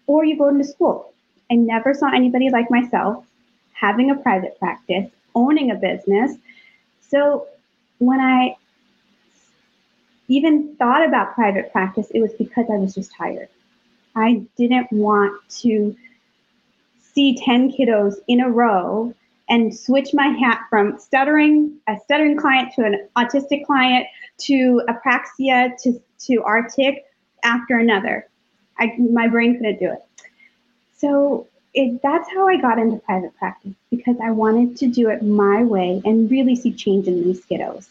or 0.06 0.24
you 0.24 0.36
go 0.36 0.48
into 0.48 0.64
school. 0.64 1.12
I 1.50 1.54
never 1.54 1.94
saw 1.94 2.08
anybody 2.12 2.50
like 2.50 2.70
myself 2.70 3.24
having 3.72 4.10
a 4.10 4.14
private 4.14 4.58
practice, 4.58 5.10
owning 5.34 5.70
a 5.70 5.74
business. 5.74 6.36
So 7.00 7.48
when 7.98 8.20
I 8.20 8.56
even 10.28 10.74
thought 10.76 11.06
about 11.06 11.34
private 11.34 11.70
practice, 11.72 12.10
it 12.14 12.20
was 12.20 12.32
because 12.34 12.66
I 12.72 12.76
was 12.76 12.94
just 12.94 13.12
tired. 13.14 13.48
I 14.16 14.42
didn't 14.56 14.90
want 14.92 15.40
to 15.60 15.96
see 16.98 17.36
10 17.36 17.72
kiddos 17.72 18.16
in 18.28 18.40
a 18.40 18.50
row 18.50 19.14
and 19.48 19.74
switch 19.76 20.14
my 20.14 20.28
hat 20.28 20.62
from 20.70 20.98
stuttering 20.98 21.76
a 21.88 21.96
stuttering 22.04 22.36
client 22.36 22.72
to 22.74 22.84
an 22.84 23.08
autistic 23.16 23.64
client 23.66 24.06
to 24.38 24.82
apraxia 24.88 25.76
to, 25.82 26.00
to 26.18 26.42
artic 26.42 27.04
after 27.42 27.78
another. 27.78 28.28
I, 28.78 28.94
my 28.98 29.28
brain 29.28 29.56
couldn't 29.56 29.78
do 29.78 29.92
it. 29.92 30.04
So 30.96 31.46
it, 31.74 32.00
that's 32.02 32.28
how 32.30 32.48
I 32.48 32.56
got 32.60 32.78
into 32.78 32.98
private 32.98 33.36
practice 33.36 33.72
because 33.90 34.16
I 34.22 34.30
wanted 34.30 34.76
to 34.78 34.86
do 34.86 35.08
it 35.10 35.22
my 35.22 35.64
way 35.64 36.00
and 36.04 36.30
really 36.30 36.54
see 36.54 36.72
change 36.72 37.08
in 37.08 37.24
these 37.24 37.44
kiddos 37.44 37.88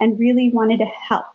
and 0.00 0.18
really 0.18 0.50
wanted 0.50 0.78
to 0.78 0.86
help. 0.86 1.26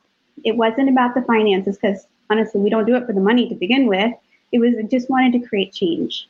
It 0.43 0.57
wasn't 0.57 0.89
about 0.89 1.15
the 1.15 1.21
finances 1.21 1.77
because 1.77 2.05
honestly, 2.29 2.59
we 2.59 2.69
don't 2.69 2.85
do 2.85 2.95
it 2.95 3.05
for 3.05 3.13
the 3.13 3.21
money 3.21 3.47
to 3.47 3.55
begin 3.55 3.87
with. 3.87 4.13
It 4.51 4.59
was 4.59 4.75
I 4.77 4.83
just 4.83 5.09
wanted 5.09 5.33
to 5.33 5.47
create 5.47 5.73
change. 5.73 6.27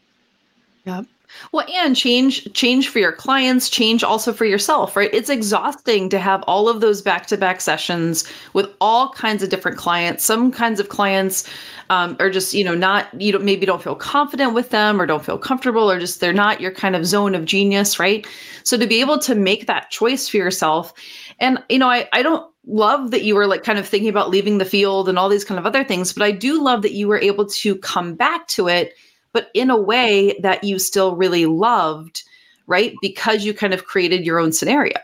Yep. 0.86 1.06
Well, 1.52 1.66
and 1.74 1.96
change 1.96 2.52
change 2.54 2.90
for 2.90 3.00
your 3.00 3.12
clients, 3.12 3.70
change 3.70 4.04
also 4.04 4.34
for 4.34 4.46
yourself, 4.46 4.96
right? 4.96 5.10
It's 5.14 5.30
exhausting 5.30 6.10
to 6.10 6.20
have 6.20 6.44
all 6.48 6.70
of 6.70 6.82
those 6.82 7.02
back-to-back 7.02 7.62
sessions 7.62 8.26
with 8.54 8.70
all 8.82 9.10
kinds 9.10 9.44
of 9.44 9.50
different 9.50 9.78
clients. 9.78 10.24
Some 10.24 10.52
kinds 10.52 10.80
of 10.80 10.90
clients 10.90 11.50
um, 11.90 12.16
are 12.20 12.30
just, 12.30 12.54
you 12.54 12.64
know, 12.64 12.76
not 12.76 13.10
you 13.20 13.32
don't 13.32 13.44
maybe 13.44 13.66
don't 13.66 13.82
feel 13.82 13.96
confident 13.96 14.54
with 14.54 14.70
them 14.70 15.02
or 15.02 15.06
don't 15.06 15.26
feel 15.26 15.38
comfortable 15.38 15.90
or 15.90 16.00
just 16.00 16.20
they're 16.20 16.34
not 16.34 16.62
your 16.62 16.72
kind 16.72 16.96
of 16.96 17.06
zone 17.06 17.36
of 17.36 17.46
genius, 17.46 18.00
right? 18.00 18.26
So 18.64 18.78
to 18.78 18.88
be 18.88 19.00
able 19.02 19.20
to 19.20 19.36
make 19.36 19.68
that 19.68 19.92
choice 19.92 20.28
for 20.28 20.38
yourself, 20.38 20.94
and 21.40 21.62
you 21.70 21.80
know, 21.80 21.90
I 21.90 22.08
I 22.14 22.24
don't 22.24 22.50
love 22.68 23.12
that 23.12 23.24
you 23.24 23.36
were 23.36 23.46
like 23.46 23.64
kind 23.64 23.78
of 23.78 23.88
thinking 23.88 24.10
about 24.10 24.30
leaving 24.30 24.58
the 24.58 24.66
field 24.66 25.08
and 25.08 25.20
all 25.20 25.30
these 25.30 25.46
kind 25.46 25.60
of 25.60 25.66
other 25.68 25.84
things, 25.84 26.12
but 26.14 26.24
I 26.24 26.32
do 26.32 26.62
love 26.64 26.82
that 26.82 26.94
you 26.94 27.08
were 27.08 27.20
able 27.20 27.46
to 27.46 27.76
come 27.78 28.16
back 28.16 28.48
to 28.48 28.68
it 28.68 28.94
but 29.36 29.52
in 29.54 29.70
a 29.70 29.78
way 29.78 30.34
that 30.40 30.64
you 30.64 30.80
still 30.80 31.18
really 31.18 31.46
loved, 31.46 32.24
right? 32.68 32.94
Because 33.02 33.44
you 33.44 33.54
kind 33.54 33.74
of 33.74 33.86
created 33.86 34.26
your 34.26 34.40
own 34.40 34.54
scenario. 34.54 34.96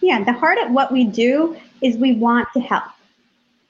Yeah, 0.00 0.22
the 0.22 0.32
heart 0.32 0.58
of 0.58 0.70
what 0.70 0.92
we 0.92 1.02
do 1.02 1.56
is 1.82 1.96
we 1.96 2.12
want 2.12 2.46
to 2.52 2.60
help 2.60 2.84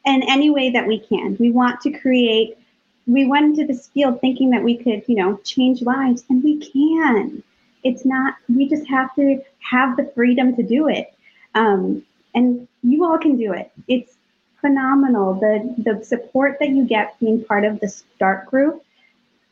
in 0.05 0.23
any 0.29 0.51
way 0.51 0.69
that 0.73 0.87
we 0.87 0.99
can. 0.99 1.39
We 1.41 1.51
want 1.51 1.81
to 1.81 1.91
create, 1.91 2.59
we 3.07 3.27
went 3.27 3.47
into 3.47 3.67
this 3.67 3.89
field 3.89 4.21
thinking 4.21 4.51
that 4.51 4.63
we 4.63 4.77
could, 4.77 5.03
you 5.07 5.17
know, 5.17 5.39
change 5.39 5.81
lives, 5.81 6.23
and 6.29 6.45
we 6.45 6.59
can. 6.59 7.43
It's 7.83 8.05
not, 8.05 8.35
we 8.55 8.69
just 8.69 8.87
have 8.89 9.15
to 9.15 9.43
have 9.61 9.97
the 9.97 10.13
freedom 10.15 10.55
to 10.57 10.63
do 10.63 10.87
it. 10.89 11.15
Um, 11.55 12.05
and 12.35 12.69
you 12.83 13.07
all 13.07 13.17
can 13.17 13.39
do 13.39 13.55
it. 13.55 13.73
It's 13.89 14.19
phenomenal. 14.61 15.33
The 15.33 15.75
the 15.79 16.05
support 16.05 16.59
that 16.61 16.69
you 16.69 16.85
get 16.85 17.19
being 17.21 17.43
part 17.43 17.65
of 17.65 17.81
the 17.81 17.89
start 17.89 18.47
group 18.51 18.85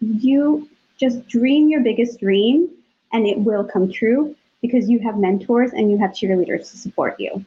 you 0.02 0.68
just 0.98 1.26
dream 1.28 1.68
your 1.68 1.80
biggest 1.80 2.20
dream 2.20 2.68
and 3.12 3.26
it 3.26 3.38
will 3.38 3.64
come 3.64 3.90
true 3.90 4.34
because 4.60 4.88
you 4.88 4.98
have 5.00 5.16
mentors 5.16 5.72
and 5.72 5.90
you 5.90 5.98
have 5.98 6.10
cheerleaders 6.10 6.70
to 6.70 6.76
support 6.76 7.18
you. 7.18 7.44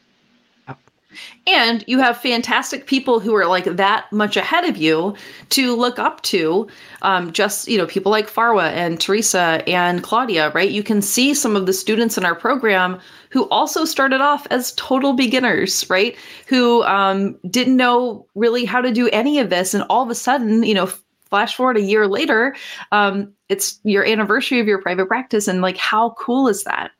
And 1.46 1.84
you 1.86 1.98
have 1.98 2.18
fantastic 2.18 2.86
people 2.86 3.20
who 3.20 3.34
are 3.34 3.46
like 3.46 3.64
that 3.64 4.10
much 4.12 4.36
ahead 4.36 4.64
of 4.64 4.76
you 4.76 5.14
to 5.50 5.74
look 5.74 5.98
up 5.98 6.20
to. 6.22 6.68
Um, 7.02 7.32
just, 7.32 7.68
you 7.68 7.78
know, 7.78 7.86
people 7.86 8.12
like 8.12 8.28
Farwa 8.28 8.70
and 8.72 9.00
Teresa 9.00 9.62
and 9.66 10.02
Claudia, 10.02 10.50
right? 10.50 10.70
You 10.70 10.82
can 10.82 11.00
see 11.00 11.32
some 11.34 11.56
of 11.56 11.64
the 11.64 11.72
students 11.72 12.18
in 12.18 12.24
our 12.24 12.34
program 12.34 13.00
who 13.30 13.48
also 13.48 13.84
started 13.84 14.20
off 14.20 14.46
as 14.50 14.72
total 14.72 15.12
beginners, 15.12 15.88
right? 15.88 16.16
Who 16.48 16.82
um, 16.82 17.38
didn't 17.48 17.76
know 17.76 18.26
really 18.34 18.64
how 18.64 18.80
to 18.80 18.92
do 18.92 19.08
any 19.08 19.38
of 19.38 19.48
this. 19.48 19.72
And 19.72 19.84
all 19.88 20.02
of 20.02 20.10
a 20.10 20.14
sudden, 20.14 20.64
you 20.64 20.74
know, 20.74 20.90
flash 21.30 21.56
forward 21.56 21.76
a 21.76 21.82
year 21.82 22.06
later, 22.06 22.54
um, 22.92 23.32
it's 23.48 23.80
your 23.84 24.04
anniversary 24.04 24.60
of 24.60 24.66
your 24.66 24.80
private 24.80 25.06
practice. 25.06 25.48
And 25.48 25.62
like, 25.62 25.76
how 25.76 26.10
cool 26.18 26.48
is 26.48 26.64
that? 26.64 26.92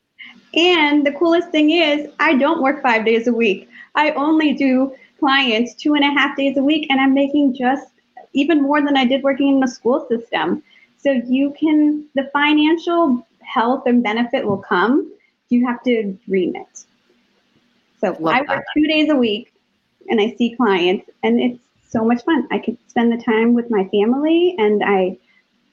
And 0.55 1.07
the 1.07 1.13
coolest 1.13 1.51
thing 1.51 1.71
is, 1.71 2.09
I 2.19 2.35
don't 2.35 2.63
work 2.63 2.83
five 2.83 3.05
days 3.05 3.27
a 3.27 3.33
week. 3.33 3.69
I 3.95 4.13
only 4.13 4.53
do 4.55 4.95
clients 5.19 5.75
two 5.75 5.95
and 5.95 6.05
a 6.05 6.09
half 6.09 6.37
days 6.37 6.57
a 6.57 6.63
week, 6.63 6.87
and 6.91 7.01
I'm 7.01 7.15
making 7.15 7.55
just 7.55 7.89
even 8.33 8.63
more 8.63 8.83
than 8.83 8.97
I 8.97 9.05
did 9.05 9.23
working 9.23 9.49
in 9.49 9.61
the 9.61 9.69
school 9.69 10.07
system. 10.09 10.63
So 10.99 11.11
you 11.11 11.55
can, 11.59 12.07
the 12.15 12.31
financial 12.33 13.27
health 13.43 13.85
and 13.87 14.03
benefit 14.03 14.47
will 14.47 14.59
come. 14.59 15.13
You 15.49 15.67
have 15.67 15.83
to 15.85 16.19
dream 16.27 16.57
it. 16.57 16.85
So 18.01 18.17
Love 18.21 18.35
I 18.35 18.41
work 18.41 18.49
that. 18.49 18.65
two 18.77 18.87
days 18.87 19.11
a 19.11 19.17
week 19.17 19.53
and 20.09 20.21
I 20.21 20.35
see 20.37 20.55
clients, 20.57 21.09
and 21.23 21.41
it's 21.41 21.59
so 21.89 22.05
much 22.05 22.25
fun. 22.25 22.47
I 22.51 22.59
could 22.59 22.79
spend 22.89 23.13
the 23.13 23.23
time 23.23 23.55
with 23.55 23.71
my 23.71 23.89
family 23.89 24.55
and 24.59 24.83
I 24.85 25.19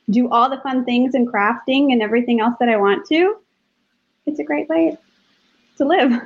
do 0.10 0.30
all 0.30 0.50
the 0.50 0.62
fun 0.62 0.86
things 0.86 1.14
and 1.14 1.28
crafting 1.28 1.92
and 1.92 2.02
everything 2.02 2.40
else 2.40 2.56
that 2.60 2.70
I 2.70 2.78
want 2.78 3.06
to. 3.08 3.38
It's 4.26 4.40
a 4.40 4.44
great 4.44 4.70
way 4.70 4.98
to 5.78 5.86
live. 5.86 6.22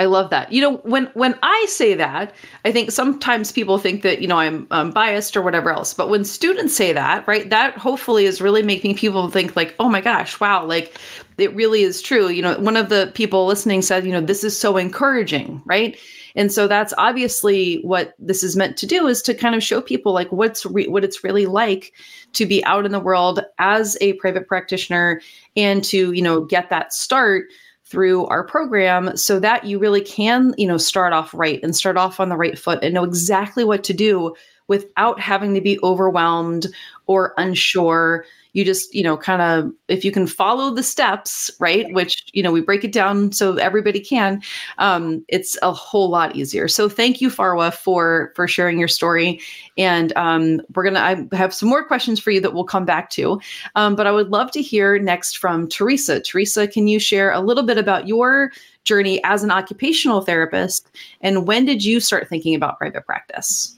I 0.00 0.04
love 0.04 0.30
that. 0.30 0.52
You 0.52 0.62
know, 0.62 0.76
when 0.78 1.06
when 1.14 1.36
I 1.42 1.66
say 1.68 1.94
that, 1.94 2.32
I 2.64 2.70
think 2.70 2.92
sometimes 2.92 3.50
people 3.50 3.78
think 3.78 4.02
that 4.02 4.22
you 4.22 4.28
know 4.28 4.38
I'm, 4.38 4.66
I'm 4.70 4.92
biased 4.92 5.36
or 5.36 5.42
whatever 5.42 5.72
else. 5.72 5.92
But 5.92 6.08
when 6.08 6.24
students 6.24 6.76
say 6.76 6.92
that, 6.92 7.26
right, 7.26 7.50
that 7.50 7.76
hopefully 7.76 8.24
is 8.24 8.40
really 8.40 8.62
making 8.62 8.94
people 8.94 9.28
think 9.28 9.56
like, 9.56 9.74
oh 9.80 9.88
my 9.88 10.00
gosh, 10.00 10.38
wow, 10.38 10.64
like 10.64 10.96
it 11.36 11.52
really 11.54 11.82
is 11.82 12.00
true. 12.00 12.28
You 12.28 12.42
know, 12.42 12.58
one 12.60 12.76
of 12.76 12.90
the 12.90 13.10
people 13.14 13.46
listening 13.46 13.82
said, 13.82 14.06
you 14.06 14.12
know, 14.12 14.20
this 14.20 14.44
is 14.44 14.56
so 14.56 14.76
encouraging, 14.76 15.60
right? 15.64 15.98
And 16.38 16.52
so 16.52 16.68
that's 16.68 16.94
obviously 16.96 17.80
what 17.82 18.14
this 18.20 18.44
is 18.44 18.54
meant 18.54 18.76
to 18.76 18.86
do 18.86 19.08
is 19.08 19.20
to 19.22 19.34
kind 19.34 19.56
of 19.56 19.62
show 19.62 19.80
people 19.80 20.12
like 20.12 20.30
what's 20.30 20.64
re- 20.64 20.86
what 20.86 21.02
it's 21.02 21.24
really 21.24 21.46
like 21.46 21.92
to 22.34 22.46
be 22.46 22.64
out 22.64 22.86
in 22.86 22.92
the 22.92 23.00
world 23.00 23.40
as 23.58 23.98
a 24.00 24.12
private 24.14 24.46
practitioner 24.46 25.20
and 25.56 25.82
to, 25.84 26.12
you 26.12 26.22
know, 26.22 26.44
get 26.44 26.70
that 26.70 26.92
start 26.92 27.46
through 27.84 28.24
our 28.26 28.44
program 28.44 29.16
so 29.16 29.40
that 29.40 29.64
you 29.64 29.80
really 29.80 30.00
can, 30.00 30.54
you 30.56 30.68
know, 30.68 30.76
start 30.76 31.12
off 31.12 31.34
right 31.34 31.58
and 31.64 31.74
start 31.74 31.96
off 31.96 32.20
on 32.20 32.28
the 32.28 32.36
right 32.36 32.56
foot 32.56 32.78
and 32.84 32.94
know 32.94 33.02
exactly 33.02 33.64
what 33.64 33.82
to 33.82 33.92
do 33.92 34.32
without 34.68 35.18
having 35.18 35.54
to 35.54 35.60
be 35.60 35.80
overwhelmed 35.82 36.68
or 37.06 37.34
unsure 37.36 38.24
you 38.52 38.64
just 38.64 38.94
you 38.94 39.02
know 39.02 39.16
kind 39.16 39.42
of 39.42 39.72
if 39.88 40.04
you 40.04 40.12
can 40.12 40.26
follow 40.26 40.74
the 40.74 40.82
steps 40.82 41.50
right 41.60 41.92
which 41.92 42.24
you 42.32 42.42
know 42.42 42.52
we 42.52 42.60
break 42.60 42.84
it 42.84 42.92
down 42.92 43.32
so 43.32 43.54
everybody 43.56 44.00
can 44.00 44.40
um, 44.78 45.24
it's 45.28 45.58
a 45.62 45.72
whole 45.72 46.08
lot 46.08 46.36
easier. 46.36 46.68
So 46.68 46.88
thank 46.88 47.20
you 47.20 47.30
farwa 47.30 47.72
for 47.72 48.32
for 48.34 48.46
sharing 48.46 48.78
your 48.78 48.88
story. 48.88 49.40
And 49.76 50.16
um, 50.16 50.60
we're 50.74 50.84
gonna 50.84 51.00
i 51.00 51.36
have 51.36 51.54
some 51.54 51.68
more 51.68 51.84
questions 51.84 52.20
for 52.20 52.30
you 52.30 52.40
that 52.40 52.54
we'll 52.54 52.64
come 52.64 52.84
back 52.84 53.10
to. 53.10 53.40
Um, 53.74 53.94
but 53.94 54.06
i 54.06 54.12
would 54.12 54.30
love 54.30 54.50
to 54.52 54.62
hear 54.62 54.98
next 54.98 55.38
from 55.38 55.68
teresa. 55.68 56.20
Teresa 56.20 56.66
can 56.68 56.88
you 56.88 56.98
share 56.98 57.32
a 57.32 57.40
little 57.40 57.62
bit 57.64 57.78
about 57.78 58.08
your 58.08 58.52
journey 58.84 59.22
as 59.24 59.44
an 59.44 59.50
occupational 59.50 60.22
therapist 60.22 60.88
and 61.20 61.46
when 61.46 61.66
did 61.66 61.84
you 61.84 62.00
start 62.00 62.26
thinking 62.28 62.54
about 62.54 62.78
private 62.78 63.04
practice 63.04 63.76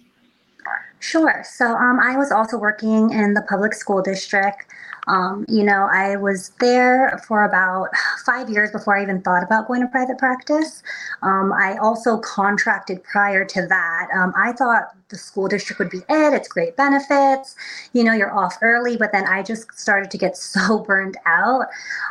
Sure. 1.00 1.42
So 1.44 1.64
um, 1.64 1.98
I 1.98 2.16
was 2.16 2.30
also 2.30 2.58
working 2.58 3.10
in 3.10 3.32
the 3.32 3.42
public 3.48 3.72
school 3.72 4.02
district. 4.02 4.66
Um, 5.08 5.46
you 5.48 5.64
know, 5.64 5.88
I 5.90 6.16
was 6.16 6.50
there 6.60 7.18
for 7.26 7.44
about 7.44 7.88
five 8.26 8.50
years 8.50 8.70
before 8.70 8.98
I 8.98 9.02
even 9.02 9.22
thought 9.22 9.42
about 9.42 9.66
going 9.66 9.80
to 9.80 9.88
private 9.88 10.18
practice. 10.18 10.82
Um, 11.22 11.54
I 11.54 11.78
also 11.78 12.18
contracted 12.18 13.02
prior 13.02 13.46
to 13.46 13.66
that. 13.66 14.08
Um, 14.14 14.34
I 14.36 14.52
thought 14.52 14.94
the 15.08 15.16
school 15.16 15.48
district 15.48 15.78
would 15.78 15.90
be 15.90 15.98
it, 16.08 16.32
it's 16.34 16.48
great 16.48 16.76
benefits, 16.76 17.56
you 17.94 18.04
know, 18.04 18.12
you're 18.12 18.32
off 18.32 18.58
early, 18.60 18.96
but 18.96 19.10
then 19.10 19.26
I 19.26 19.42
just 19.42 19.72
started 19.78 20.10
to 20.10 20.18
get 20.18 20.36
so 20.36 20.80
burned 20.80 21.16
out. 21.24 21.66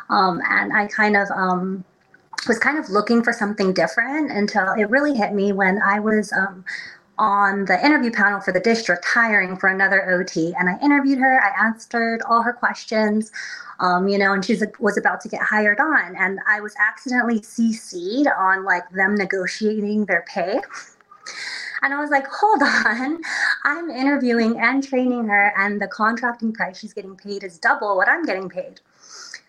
Um, 0.09 0.41
and 0.49 0.73
I 0.73 0.87
kind 0.87 1.15
of, 1.15 1.29
um, 1.29 1.85
was 2.47 2.57
kind 2.57 2.79
of 2.79 2.89
looking 2.89 3.21
for 3.21 3.33
something 3.33 3.73
different 3.73 4.31
until 4.31 4.71
it 4.73 4.89
really 4.89 5.13
hit 5.13 5.33
me 5.33 5.51
when 5.51 5.81
I 5.81 5.99
was 5.99 6.31
on 7.19 7.65
the 7.65 7.85
interview 7.85 8.09
panel 8.09 8.39
for 8.39 8.51
the 8.51 8.59
district 8.59 9.05
hiring 9.05 9.57
for 9.57 9.69
another 9.69 10.09
OT. 10.09 10.53
And 10.57 10.69
I 10.69 10.79
interviewed 10.83 11.19
her, 11.19 11.41
I 11.41 11.67
answered 11.67 12.21
all 12.27 12.41
her 12.41 12.53
questions, 12.53 13.31
um, 13.79 14.07
you 14.07 14.17
know, 14.17 14.33
and 14.33 14.43
she 14.43 14.57
was 14.79 14.97
about 14.97 15.21
to 15.21 15.29
get 15.29 15.41
hired 15.41 15.79
on. 15.79 16.15
And 16.17 16.39
I 16.47 16.61
was 16.61 16.73
accidentally 16.79 17.41
CC'd 17.41 18.27
on 18.27 18.63
like 18.63 18.89
them 18.91 19.15
negotiating 19.15 20.05
their 20.05 20.25
pay. 20.33 20.59
And 21.81 21.93
I 21.93 22.01
was 22.01 22.09
like, 22.09 22.25
hold 22.27 22.61
on, 22.61 23.21
I'm 23.63 23.89
interviewing 23.89 24.59
and 24.59 24.83
training 24.83 25.27
her, 25.27 25.53
and 25.57 25.81
the 25.81 25.87
contracting 25.87 26.51
price 26.51 26.79
she's 26.79 26.93
getting 26.93 27.15
paid 27.15 27.43
is 27.43 27.57
double 27.57 27.95
what 27.95 28.09
I'm 28.09 28.23
getting 28.25 28.49
paid. 28.49 28.81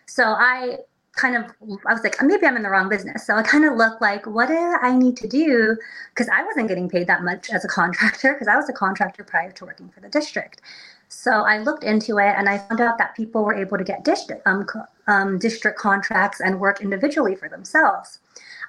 So 0.07 0.25
I 0.25 0.79
kind 1.21 1.37
of 1.37 1.45
I 1.87 1.93
was 1.93 2.03
like 2.03 2.17
maybe 2.23 2.47
I'm 2.47 2.57
in 2.57 2.62
the 2.62 2.71
wrong 2.71 2.89
business. 2.89 3.27
So 3.27 3.35
I 3.35 3.43
kind 3.43 3.65
of 3.65 3.77
looked 3.77 4.00
like 4.00 4.27
what 4.27 4.49
do 4.49 4.77
I 4.83 4.97
need 4.97 5.17
to 5.19 5.29
do 5.29 5.77
because 6.15 6.29
I 6.29 6.43
wasn't 6.43 6.69
getting 6.69 6.89
paid 6.89 7.07
that 7.09 7.23
much 7.23 7.50
as 7.50 7.65
a 7.65 7.69
contractor 7.69 8.33
because 8.35 8.49
I 8.49 8.57
was 8.57 8.69
a 8.69 8.73
contractor 8.73 9.25
prior 9.25 9.53
to 9.53 9.65
working 9.65 9.89
for 9.89 10.00
the 10.00 10.09
district. 10.09 10.62
So 11.09 11.31
I 11.31 11.59
looked 11.59 11.83
into 11.83 12.19
it 12.19 12.35
and 12.39 12.49
I 12.49 12.59
found 12.59 12.81
out 12.81 12.97
that 12.99 13.17
people 13.17 13.45
were 13.45 13.55
able 13.55 13.77
to 13.77 13.85
get 13.85 14.05
district 14.05 14.47
um, 14.47 14.67
um, 15.09 15.39
district 15.39 15.79
contracts 15.79 16.41
and 16.41 16.61
work 16.61 16.81
individually 16.81 17.35
for 17.35 17.49
themselves. 17.49 18.21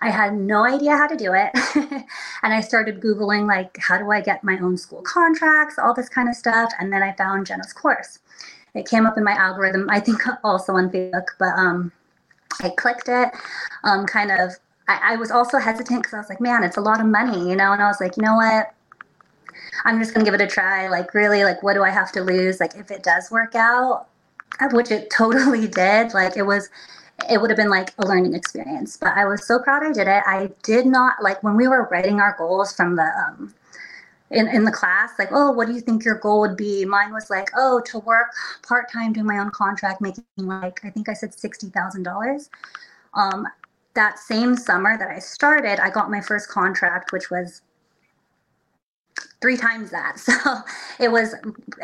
I 0.02 0.10
had 0.10 0.34
no 0.34 0.66
idea 0.66 0.98
how 0.98 1.06
to 1.06 1.16
do 1.16 1.34
it. 1.34 1.52
and 2.42 2.54
I 2.54 2.62
started 2.62 3.00
Googling, 3.00 3.48
like, 3.48 3.78
how 3.80 4.00
do 4.00 4.10
I 4.10 4.20
get 4.20 4.44
my 4.44 4.58
own 4.58 4.76
school 4.76 5.04
contracts, 5.04 5.78
all 5.78 5.94
this 5.94 6.10
kind 6.10 6.28
of 6.28 6.36
stuff. 6.36 6.72
And 6.80 6.92
then 6.92 7.04
I 7.04 7.14
found 7.14 7.46
Jenna's 7.46 7.72
course. 7.72 8.18
It 8.74 8.90
came 8.90 9.06
up 9.06 9.18
in 9.18 9.24
my 9.24 9.34
algorithm, 9.34 9.88
I 9.90 10.00
think 10.00 10.22
also 10.44 10.74
on 10.74 10.90
Facebook, 10.90 11.28
but 11.38 11.54
um, 11.56 11.92
I 12.62 12.70
clicked 12.70 13.08
it, 13.10 13.32
um, 13.84 14.06
kind 14.06 14.32
of. 14.32 14.54
I, 14.88 15.14
I 15.14 15.16
was 15.16 15.32
also 15.32 15.58
hesitant 15.58 16.02
because 16.04 16.14
I 16.14 16.18
was 16.18 16.30
like, 16.30 16.42
man, 16.42 16.64
it's 16.64 16.78
a 16.78 16.82
lot 16.82 17.00
of 17.00 17.08
money, 17.08 17.50
you 17.50 17.56
know. 17.56 17.72
And 17.72 17.82
I 17.82 17.88
was 17.88 18.02
like, 18.02 18.18
you 18.18 18.24
know 18.24 18.36
what? 18.36 18.74
I'm 19.86 20.00
just 20.00 20.14
gonna 20.14 20.26
give 20.26 20.34
it 20.34 20.42
a 20.42 20.48
try. 20.48 20.88
Like, 20.88 21.14
really, 21.14 21.44
like, 21.44 21.64
what 21.64 21.74
do 21.74 21.84
I 21.84 21.90
have 21.90 22.12
to 22.14 22.22
lose? 22.22 22.60
Like, 22.60 22.76
if 22.76 22.92
it 22.92 23.04
does 23.04 23.32
work 23.32 23.56
out, 23.56 24.08
which 24.72 24.92
it 24.92 25.10
totally 25.16 25.68
did. 25.68 26.14
Like, 26.14 26.38
it 26.38 26.44
was, 26.44 26.70
it 27.30 27.40
would 27.40 27.50
have 27.50 27.58
been 27.58 27.70
like 27.70 27.94
a 28.00 28.08
learning 28.08 28.34
experience. 28.36 28.98
But 28.98 29.18
I 29.18 29.26
was 29.26 29.46
so 29.46 29.60
proud 29.60 29.84
I 29.84 29.92
did 29.94 30.08
it. 30.08 30.24
I 30.26 30.50
did 30.64 30.86
not 30.86 31.22
like 31.22 31.44
when 31.44 31.56
we 31.56 31.68
were 31.68 31.88
writing 31.92 32.20
our 32.20 32.36
goals 32.38 32.74
from 32.74 32.96
the 32.96 33.04
um, 33.04 33.54
in, 34.32 34.48
in 34.48 34.64
the 34.64 34.72
class, 34.72 35.12
like, 35.20 35.30
oh, 35.32 35.52
what 35.52 35.68
do 35.68 35.74
you 35.74 35.82
think 35.82 36.06
your 36.06 36.16
goal 36.16 36.40
would 36.42 36.56
be? 36.56 36.86
Mine 36.86 37.12
was 37.12 37.30
like, 37.30 37.50
oh, 37.56 37.82
to 37.86 38.00
work 38.00 38.28
part 38.66 38.92
time 38.92 39.14
doing 39.14 39.28
my 39.28 39.38
own 39.38 39.52
contract, 39.52 40.02
making 40.02 40.24
like, 40.38 40.80
I 40.84 40.90
think 40.90 41.10
I 41.10 41.14
said 41.14 41.32
$60,000. 41.32 42.50
Um, 43.14 43.46
that 43.94 44.20
same 44.20 44.56
summer 44.56 44.98
that 44.98 45.10
I 45.10 45.20
started, 45.20 45.80
I 45.80 45.90
got 45.90 46.10
my 46.10 46.22
first 46.22 46.50
contract, 46.50 47.12
which 47.12 47.30
was 47.30 47.62
three 49.42 49.58
times 49.58 49.92
that. 49.92 50.18
So 50.18 50.34
it 51.00 51.12
was, 51.12 51.36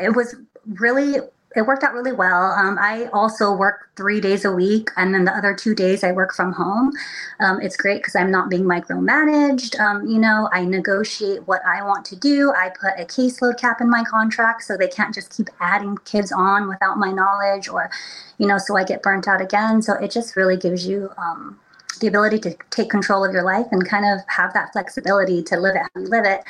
it 0.02 0.16
was 0.16 0.36
really 0.66 1.18
it 1.56 1.66
worked 1.66 1.84
out 1.84 1.94
really 1.94 2.12
well. 2.12 2.52
Um, 2.52 2.78
I 2.80 3.06
also 3.14 3.54
work 3.54 3.90
three 3.96 4.20
days 4.20 4.44
a 4.44 4.52
week, 4.52 4.90
and 4.98 5.14
then 5.14 5.26
the 5.26 5.32
other 5.32 5.56
two 5.56 5.74
days 5.74 6.04
I 6.04 6.12
work 6.12 6.34
from 6.34 6.52
home. 6.52 6.92
Um, 7.40 7.62
it's 7.62 7.78
great 7.78 8.00
because 8.00 8.16
I'm 8.16 8.30
not 8.30 8.50
being 8.50 8.64
micromanaged. 8.64 9.80
Um, 9.80 10.06
you 10.06 10.20
know, 10.20 10.50
I 10.52 10.66
negotiate 10.66 11.48
what 11.48 11.62
I 11.66 11.82
want 11.84 12.06
to 12.08 12.16
do. 12.16 12.54
I 12.56 12.70
put 12.70 12.92
a 13.00 13.06
caseload 13.06 13.58
cap 13.60 13.80
in 13.80 13.90
my 13.90 14.04
contract 14.04 14.64
so 14.64 14.76
they 14.76 14.90
can't 14.90 15.16
just 15.16 15.36
keep 15.36 15.50
adding 15.62 15.98
kids 16.06 16.32
on 16.32 16.68
without 16.68 16.98
my 16.98 17.12
knowledge, 17.12 17.70
or, 17.70 17.90
you 18.38 18.46
know, 18.46 18.58
so 18.58 18.76
I 18.76 18.84
get 18.84 19.02
burnt 19.02 19.28
out 19.28 19.42
again. 19.42 19.82
So 19.82 19.94
it 19.94 20.12
just 20.12 20.36
really 20.36 20.58
gives 20.58 20.86
you 20.86 21.10
um, 21.18 21.60
the 22.02 22.08
ability 22.08 22.40
to 22.40 22.56
take 22.72 22.90
control 22.90 23.24
of 23.24 23.32
your 23.32 23.44
life 23.44 23.68
and 23.72 23.88
kind 23.88 24.06
of 24.06 24.20
have 24.28 24.54
that 24.54 24.74
flexibility 24.74 25.42
to 25.44 25.58
live 25.58 25.76
it 25.76 25.82
how 25.82 26.02
you 26.02 26.08
live 26.08 26.26
it, 26.26 26.42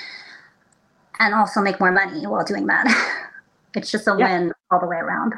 and 1.20 1.36
also 1.36 1.62
make 1.62 1.80
more 1.80 1.92
money 1.92 2.26
while 2.26 2.44
doing 2.44 2.66
that. 2.66 3.24
It's 3.76 3.92
just 3.92 4.08
a 4.08 4.16
yeah. 4.18 4.40
win 4.40 4.54
all 4.72 4.80
the 4.80 4.88
way 4.88 4.98
around. 4.98 5.34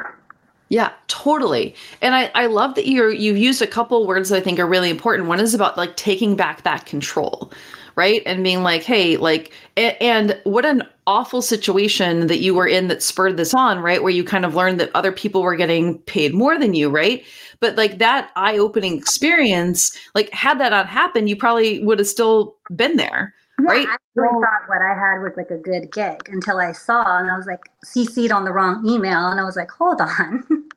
Yeah, 0.69 0.91
totally. 1.07 1.75
And 2.01 2.13
I, 2.13 2.31
I 2.35 2.45
love 2.45 2.75
that 2.75 2.87
you're 2.87 3.11
you've 3.11 3.37
used 3.37 3.61
a 3.61 3.67
couple 3.67 4.05
words 4.05 4.29
that 4.29 4.37
I 4.37 4.41
think 4.41 4.59
are 4.59 4.67
really 4.67 4.91
important. 4.91 5.27
One 5.27 5.39
is 5.39 5.55
about 5.55 5.77
like 5.77 5.95
taking 5.97 6.35
back 6.35 6.61
that 6.61 6.85
control, 6.85 7.51
right? 7.95 8.21
And 8.27 8.43
being 8.43 8.61
like, 8.61 8.83
hey, 8.83 9.17
like 9.17 9.51
and 9.77 10.39
what 10.43 10.65
an 10.65 10.83
awful 11.07 11.41
situation 11.41 12.27
that 12.27 12.39
you 12.39 12.53
were 12.53 12.67
in 12.67 12.87
that 12.87 13.01
spurred 13.01 13.35
this 13.35 13.55
on, 13.55 13.79
right? 13.79 14.03
Where 14.03 14.11
you 14.11 14.23
kind 14.23 14.45
of 14.45 14.53
learned 14.53 14.79
that 14.79 14.91
other 14.93 15.11
people 15.11 15.41
were 15.41 15.55
getting 15.55 15.97
paid 15.99 16.35
more 16.35 16.59
than 16.59 16.75
you, 16.75 16.89
right? 16.89 17.25
But 17.59 17.75
like 17.75 17.97
that 17.97 18.29
eye-opening 18.35 18.95
experience, 18.95 19.97
like 20.13 20.31
had 20.31 20.59
that 20.59 20.69
not 20.69 20.87
happened, 20.87 21.29
you 21.29 21.35
probably 21.35 21.83
would 21.83 21.97
have 21.97 22.07
still 22.07 22.55
been 22.75 22.95
there 22.95 23.33
yeah, 23.61 23.69
right? 23.69 23.87
I 23.87 23.97
really 24.15 24.41
thought 24.41 24.67
what 24.67 24.81
I 24.81 24.93
had 24.93 25.21
was 25.21 25.33
like 25.37 25.51
a 25.51 25.57
good 25.57 25.91
gig 25.91 26.29
until 26.29 26.57
I 26.57 26.71
saw 26.71 27.19
and 27.19 27.29
I 27.29 27.37
was 27.37 27.45
like 27.45 27.61
CC'd 27.85 28.31
on 28.31 28.45
the 28.45 28.51
wrong 28.51 28.85
email 28.87 29.27
and 29.27 29.39
I 29.39 29.43
was 29.43 29.55
like, 29.55 29.71
hold 29.71 30.01
on. 30.01 30.69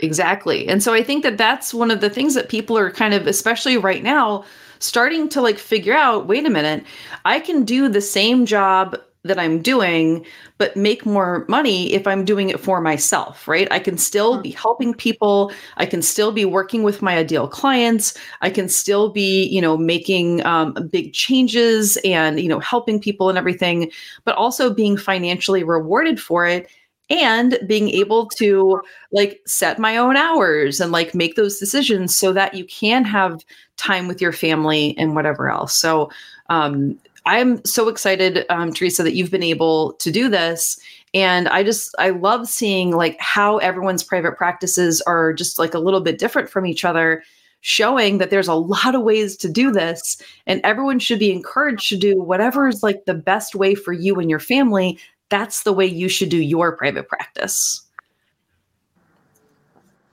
exactly. 0.00 0.68
And 0.68 0.82
so 0.82 0.94
I 0.94 1.02
think 1.02 1.22
that 1.22 1.38
that's 1.38 1.72
one 1.72 1.90
of 1.90 2.00
the 2.00 2.10
things 2.10 2.34
that 2.34 2.48
people 2.48 2.76
are 2.76 2.90
kind 2.90 3.14
of, 3.14 3.26
especially 3.26 3.76
right 3.76 4.02
now, 4.02 4.44
starting 4.78 5.28
to 5.30 5.40
like 5.40 5.58
figure 5.58 5.94
out 5.94 6.26
wait 6.26 6.46
a 6.46 6.50
minute, 6.50 6.84
I 7.24 7.40
can 7.40 7.64
do 7.64 7.88
the 7.88 8.00
same 8.00 8.46
job 8.46 8.96
that 9.26 9.38
I'm 9.38 9.60
doing, 9.60 10.24
but 10.58 10.76
make 10.76 11.04
more 11.04 11.44
money 11.48 11.92
if 11.92 12.06
I'm 12.06 12.24
doing 12.24 12.48
it 12.48 12.60
for 12.60 12.80
myself, 12.80 13.46
right? 13.46 13.68
I 13.70 13.78
can 13.78 13.98
still 13.98 14.40
be 14.40 14.50
helping 14.50 14.94
people. 14.94 15.52
I 15.76 15.86
can 15.86 16.02
still 16.02 16.32
be 16.32 16.44
working 16.44 16.82
with 16.82 17.02
my 17.02 17.16
ideal 17.16 17.48
clients. 17.48 18.16
I 18.40 18.50
can 18.50 18.68
still 18.68 19.10
be, 19.10 19.44
you 19.44 19.60
know, 19.60 19.76
making 19.76 20.44
um, 20.46 20.74
big 20.90 21.12
changes 21.12 21.98
and, 22.04 22.40
you 22.40 22.48
know, 22.48 22.60
helping 22.60 23.00
people 23.00 23.28
and 23.28 23.36
everything, 23.36 23.90
but 24.24 24.34
also 24.36 24.72
being 24.72 24.96
financially 24.96 25.62
rewarded 25.62 26.20
for 26.20 26.46
it 26.46 26.68
and 27.08 27.58
being 27.66 27.88
able 27.90 28.26
to 28.26 28.80
like 29.12 29.40
set 29.46 29.78
my 29.78 29.96
own 29.96 30.16
hours 30.16 30.80
and 30.80 30.90
like 30.90 31.14
make 31.14 31.36
those 31.36 31.58
decisions 31.58 32.16
so 32.16 32.32
that 32.32 32.54
you 32.54 32.64
can 32.64 33.04
have 33.04 33.44
time 33.76 34.08
with 34.08 34.20
your 34.20 34.32
family 34.32 34.96
and 34.98 35.14
whatever 35.14 35.48
else. 35.48 35.78
So, 35.78 36.10
um, 36.48 36.98
I'm 37.26 37.64
so 37.64 37.88
excited, 37.88 38.46
um, 38.48 38.72
Teresa, 38.72 39.02
that 39.02 39.14
you've 39.14 39.32
been 39.32 39.42
able 39.42 39.94
to 39.94 40.10
do 40.10 40.28
this. 40.28 40.78
And 41.12 41.48
I 41.48 41.62
just, 41.64 41.94
I 41.98 42.10
love 42.10 42.48
seeing 42.48 42.92
like 42.92 43.16
how 43.20 43.58
everyone's 43.58 44.04
private 44.04 44.36
practices 44.36 45.02
are 45.02 45.32
just 45.32 45.58
like 45.58 45.74
a 45.74 45.78
little 45.78 46.00
bit 46.00 46.18
different 46.18 46.48
from 46.48 46.66
each 46.66 46.84
other, 46.84 47.22
showing 47.62 48.18
that 48.18 48.30
there's 48.30 48.48
a 48.48 48.54
lot 48.54 48.94
of 48.94 49.02
ways 49.02 49.36
to 49.38 49.48
do 49.48 49.72
this. 49.72 50.22
And 50.46 50.60
everyone 50.62 51.00
should 51.00 51.18
be 51.18 51.32
encouraged 51.32 51.88
to 51.88 51.96
do 51.96 52.22
whatever 52.22 52.68
is 52.68 52.82
like 52.82 53.06
the 53.06 53.14
best 53.14 53.54
way 53.54 53.74
for 53.74 53.92
you 53.92 54.20
and 54.20 54.30
your 54.30 54.38
family. 54.40 54.98
That's 55.28 55.64
the 55.64 55.72
way 55.72 55.86
you 55.86 56.08
should 56.08 56.28
do 56.28 56.38
your 56.38 56.76
private 56.76 57.08
practice. 57.08 57.82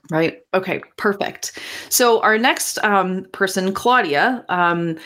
Right. 0.10 0.44
Okay. 0.54 0.82
Perfect. 0.98 1.60
So 1.90 2.22
our 2.22 2.38
next 2.38 2.78
um, 2.84 3.26
person, 3.32 3.74
Claudia, 3.74 4.44
um, 4.50 4.98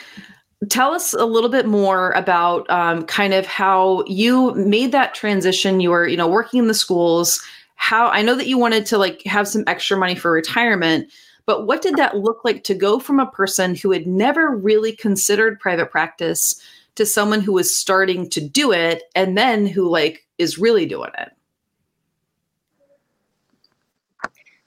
tell 0.70 0.94
us 0.94 1.14
a 1.14 1.26
little 1.26 1.50
bit 1.50 1.68
more 1.68 2.12
about 2.12 2.70
um, 2.70 3.06
kind 3.06 3.34
of 3.34 3.46
how 3.46 4.04
you 4.08 4.54
made 4.56 4.92
that 4.92 5.14
transition. 5.14 5.80
You 5.80 5.92
were 5.92 6.08
you 6.08 6.18
know 6.18 6.28
working 6.28 6.60
in 6.60 6.68
the 6.68 6.74
schools. 6.74 7.42
How 7.80 8.08
i 8.08 8.24
know 8.24 8.34
that 8.34 8.48
you 8.48 8.58
wanted 8.58 8.88
to 8.88 8.98
like 8.98 9.22
have 9.28 9.48
some 9.48 9.64
extra 9.68 9.96
money 9.98 10.16
for 10.16 10.32
retirement 10.32 11.12
but 11.48 11.66
what 11.66 11.82
did 11.82 11.96
that 11.96 12.18
look 12.18 12.44
like 12.44 12.66
to 12.66 12.76
go 12.76 13.00
from 13.00 13.22
a 13.22 13.32
person 13.32 13.74
who 13.74 13.92
had 13.92 14.06
never 14.06 14.56
really 14.56 14.92
considered 14.92 15.62
private 15.62 15.90
practice 15.90 16.62
to 16.96 17.06
someone 17.06 17.40
who 17.40 17.54
was 17.54 17.74
starting 17.74 18.30
to 18.32 18.42
do 18.42 18.74
it 18.74 19.04
and 19.16 19.38
then 19.38 19.66
who 19.66 19.90
like 19.90 20.28
is 20.38 20.58
really 20.58 20.86
doing 20.86 21.12
it? 21.18 21.32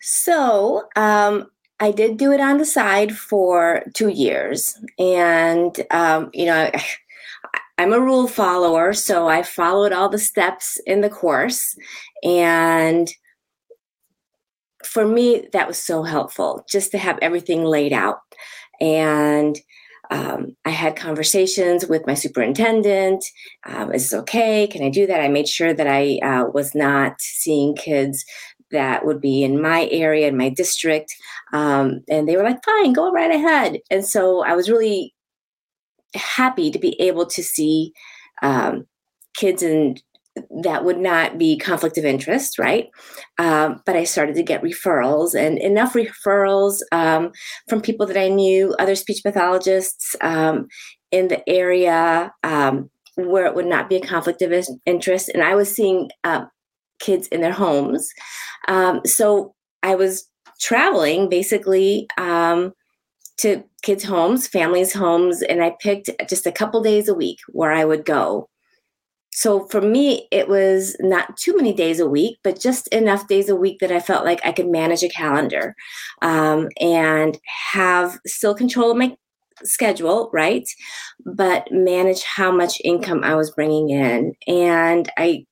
So 0.01 0.89
um, 0.97 1.51
I 1.81 1.91
did 1.93 2.19
do 2.19 2.31
it 2.33 2.41
on 2.41 2.59
the 2.59 2.67
side 2.67 3.17
for 3.17 3.83
two 3.95 4.09
years. 4.09 4.79
And, 4.99 5.75
um, 5.91 6.31
you 6.33 6.47
know, 6.47 6.71
I'm 7.79 7.95
a 7.95 8.01
rule 8.01 8.29
follower, 8.29 8.93
so 8.93 9.27
I 9.27 9.43
followed 9.43 9.91
all 9.91 10.11
the 10.11 10.19
steps 10.19 10.79
in 10.85 11.01
the 11.01 11.09
course. 11.09 11.75
And 12.23 13.11
for 14.85 15.07
me, 15.07 15.49
that 15.55 15.67
was 15.67 15.79
so 15.79 16.03
helpful 16.03 16.63
just 16.69 16.91
to 16.91 16.99
have 16.99 17.19
everything 17.23 17.65
laid 17.65 17.95
out. 17.95 18.19
And 18.83 19.59
um, 20.11 20.57
I 20.65 20.71
had 20.71 20.97
conversations 20.97 21.87
with 21.87 22.07
my 22.07 22.15
superintendent. 22.15 23.25
Um, 23.65 23.95
is 23.95 24.11
this 24.11 24.21
okay? 24.21 24.67
Can 24.67 24.83
I 24.83 24.91
do 24.91 25.07
that? 25.07 25.21
I 25.21 25.29
made 25.29 25.49
sure 25.49 25.73
that 25.73 25.87
I 25.87 26.19
uh, 26.19 26.51
was 26.53 26.75
not 26.75 27.21
seeing 27.21 27.77
kids 27.77 28.25
that 28.73 29.05
would 29.05 29.21
be 29.21 29.43
in 29.43 29.61
my 29.61 29.89
area, 29.91 30.29
in 30.29 30.37
my 30.37 30.49
district. 30.49 31.15
Um, 31.53 32.01
and 32.09 32.29
they 32.29 32.37
were 32.37 32.43
like, 32.43 32.65
fine, 32.65 32.93
go 32.93 33.11
right 33.11 33.31
ahead. 33.31 33.79
And 33.91 34.05
so 34.07 34.45
I 34.45 34.55
was 34.55 34.71
really 34.71 35.15
happy 36.15 36.71
to 36.71 36.79
be 36.79 37.01
able 37.01 37.27
to 37.27 37.43
see 37.43 37.93
um, 38.43 38.87
kids 39.37 39.63
and 39.63 40.03
that 40.63 40.85
would 40.85 40.99
not 40.99 41.39
be 41.39 41.59
conflict 41.59 41.99
of 41.99 42.05
interest, 42.05 42.59
right? 42.59 42.89
Um, 43.39 43.83
but 43.85 43.97
I 43.97 44.05
started 44.05 44.37
to 44.37 44.43
get 44.43 44.63
referrals 44.63 45.35
and 45.35 45.59
enough 45.59 45.95
referrals 45.95 46.79
um, 46.93 47.33
from 47.69 47.81
people 47.81 48.07
that 48.07 48.17
I 48.17 48.29
knew, 48.29 48.75
other 48.79 48.95
speech 48.95 49.23
pathologists 49.25 50.15
um, 50.21 50.69
in 51.11 51.29
the 51.29 51.47
area 51.49 52.33
um, 52.45 52.91
where 53.17 53.47
it 53.47 53.55
would 53.55 53.67
not 53.67 53.89
be 53.89 53.97
a 53.97 54.01
conflict 54.01 54.41
of 54.41 54.53
interest. 54.87 55.31
And 55.31 55.43
I 55.43 55.55
was 55.55 55.75
seeing 55.75 56.11
uh, 56.23 56.45
kids 57.01 57.27
in 57.29 57.41
their 57.41 57.53
homes. 57.53 58.09
Um, 58.69 59.01
so 59.05 59.55
I 59.83 59.95
was 59.95 60.29
traveling 60.61 61.29
basically 61.29 62.07
um, 62.19 62.73
to 63.39 63.65
kids' 63.83 64.05
homes, 64.05 64.47
families' 64.47 64.93
homes, 64.93 65.43
and 65.43 65.63
I 65.63 65.75
picked 65.81 66.11
just 66.29 66.47
a 66.47 66.53
couple 66.53 66.83
days 66.83 67.09
a 67.09 67.15
week 67.15 67.39
where 67.49 67.73
I 67.73 67.85
would 67.85 68.05
go 68.05 68.49
so 69.33 69.67
for 69.69 69.81
me, 69.81 70.27
it 70.31 70.49
was 70.49 70.97
not 71.01 71.37
too 71.37 71.57
many 71.57 71.73
days 71.73 72.01
a 72.01 72.09
week, 72.09 72.39
but 72.43 72.61
just 72.61 72.89
enough 72.89 73.29
days 73.29 73.49
a 73.49 73.57
week 73.57 73.79
that 73.81 73.93
I 73.93 74.01
felt 74.01 74.25
like 74.25 74.41
I 74.45 74.53
could 74.53 74.69
manage 74.69 75.03
a 75.03 75.09
calendar 75.09 75.77
um, 76.21 76.69
and 76.81 77.39
have 77.73 78.19
still 78.27 78.55
control 78.55 78.91
of 78.91 78.97
my 78.97 79.17
schedule, 79.63 80.31
right? 80.33 80.69
But 81.25 81.69
manage 81.71 82.25
how 82.25 82.51
much 82.51 82.81
income 82.83 83.23
I 83.23 83.37
was 83.37 83.53
bringing 83.53 83.91
in. 83.91 84.35
And 84.49 85.11
I 85.17 85.47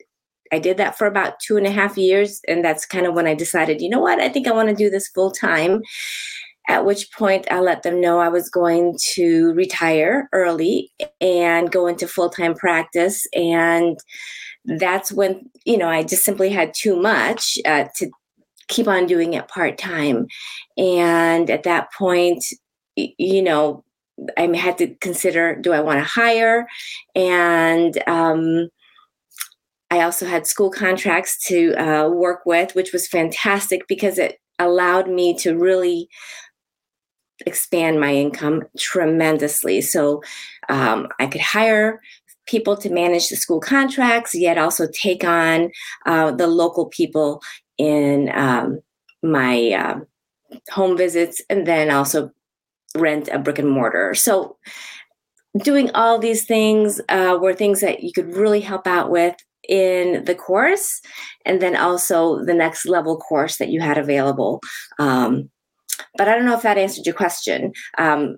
I 0.53 0.59
did 0.59 0.77
that 0.79 0.97
for 0.97 1.07
about 1.07 1.41
two 1.41 1.57
and 1.57 1.67
a 1.67 1.71
half 1.71 1.97
years. 1.97 2.41
And 2.49 2.65
that's 2.65 2.87
kind 2.87 3.07
of 3.07 3.15
when 3.15 3.27
I 3.27 3.35
decided, 3.35 3.81
you 3.81 3.89
know 3.89 4.01
what, 4.01 4.21
I 4.21 4.29
think 4.29 4.47
I 4.47 4.53
want 4.53 4.69
to 4.69 4.75
do 4.75 4.91
this 4.91 5.09
full 5.09 5.31
time 5.31 5.83
at 6.69 6.85
which 6.85 7.11
point 7.13 7.51
I 7.51 7.61
let 7.61 7.83
them 7.83 8.01
know 8.01 8.21
I 8.21 8.29
was 8.29 8.51
going 8.51 8.99
to 9.15 9.53
retire 9.55 10.29
early 10.33 10.93
and 11.21 11.73
go 11.73 11.87
into 11.87 12.07
full 12.07 12.29
time 12.29 12.55
practice. 12.55 13.27
And 13.33 13.99
that's 14.67 15.11
when, 15.11 15.51
you 15.65 15.79
know, 15.79 15.89
I 15.89 16.03
just 16.03 16.25
simply 16.25 16.51
had 16.51 16.75
too 16.75 16.95
much 16.95 17.59
uh, 17.65 17.87
to 17.97 18.11
keep 18.69 18.87
on 18.87 19.07
doing 19.07 19.33
it 19.33 19.49
part 19.49 19.79
time. 19.79 20.27
And 20.77 21.49
at 21.49 21.63
that 21.63 21.91
point, 21.95 22.45
you 22.97 23.43
know, 23.43 23.83
I 24.37 24.55
had 24.55 24.77
to 24.79 24.95
consider 24.97 25.57
do 25.57 25.73
I 25.73 25.81
want 25.81 26.01
to 26.01 26.05
hire? 26.05 26.67
And, 27.15 27.97
um, 28.07 28.69
I 29.91 30.03
also 30.03 30.27
had 30.27 30.47
school 30.47 30.71
contracts 30.71 31.43
to 31.47 31.75
uh, 31.75 32.09
work 32.09 32.41
with, 32.45 32.75
which 32.75 32.93
was 32.93 33.09
fantastic 33.09 33.87
because 33.89 34.19
it 34.19 34.39
allowed 34.59 35.09
me 35.09 35.35
to 35.39 35.57
really 35.57 36.09
expand 37.47 38.01
my 38.01 38.15
income 38.15 38.65
tremendously. 38.79 39.81
So 39.81 40.23
um, 40.69 41.09
I 41.19 41.27
could 41.27 41.41
hire 41.41 42.01
people 42.47 42.77
to 42.77 42.91
manage 42.91 43.29
the 43.29 43.37
school 43.37 43.61
contracts, 43.61 44.35
yet 44.35 44.59
also 44.59 44.89
take 44.93 45.25
on 45.25 45.71
uh, 46.07 46.33
the 46.33 46.47
local 46.47 46.87
people 46.87 47.41
in 47.77 48.31
um, 48.35 48.81
my 49.23 49.71
uh, 49.73 50.01
home 50.71 50.97
visits, 50.97 51.43
and 51.49 51.67
then 51.67 51.91
also 51.91 52.31
rent 52.97 53.29
a 53.29 53.39
brick 53.39 53.59
and 53.59 53.71
mortar. 53.71 54.15
So 54.15 54.57
doing 55.63 55.91
all 55.95 56.19
these 56.19 56.45
things 56.45 57.01
uh, 57.09 57.39
were 57.41 57.55
things 57.55 57.81
that 57.81 58.03
you 58.03 58.13
could 58.13 58.35
really 58.35 58.61
help 58.61 58.87
out 58.87 59.11
with 59.11 59.37
in 59.69 60.25
the 60.25 60.35
course 60.35 61.01
and 61.45 61.61
then 61.61 61.77
also 61.77 62.45
the 62.45 62.55
next 62.55 62.87
level 62.87 63.17
course 63.17 63.59
that 63.59 63.69
you 63.69 63.81
had 63.81 63.99
available 63.99 64.61
um, 64.99 65.51
but 66.17 66.29
I 66.29 66.35
don't 66.35 66.45
know 66.45 66.57
if 66.57 66.63
that 66.63 66.79
answered 66.79 67.07
your 67.07 67.15
question. 67.15 67.73
Um, 67.97 68.37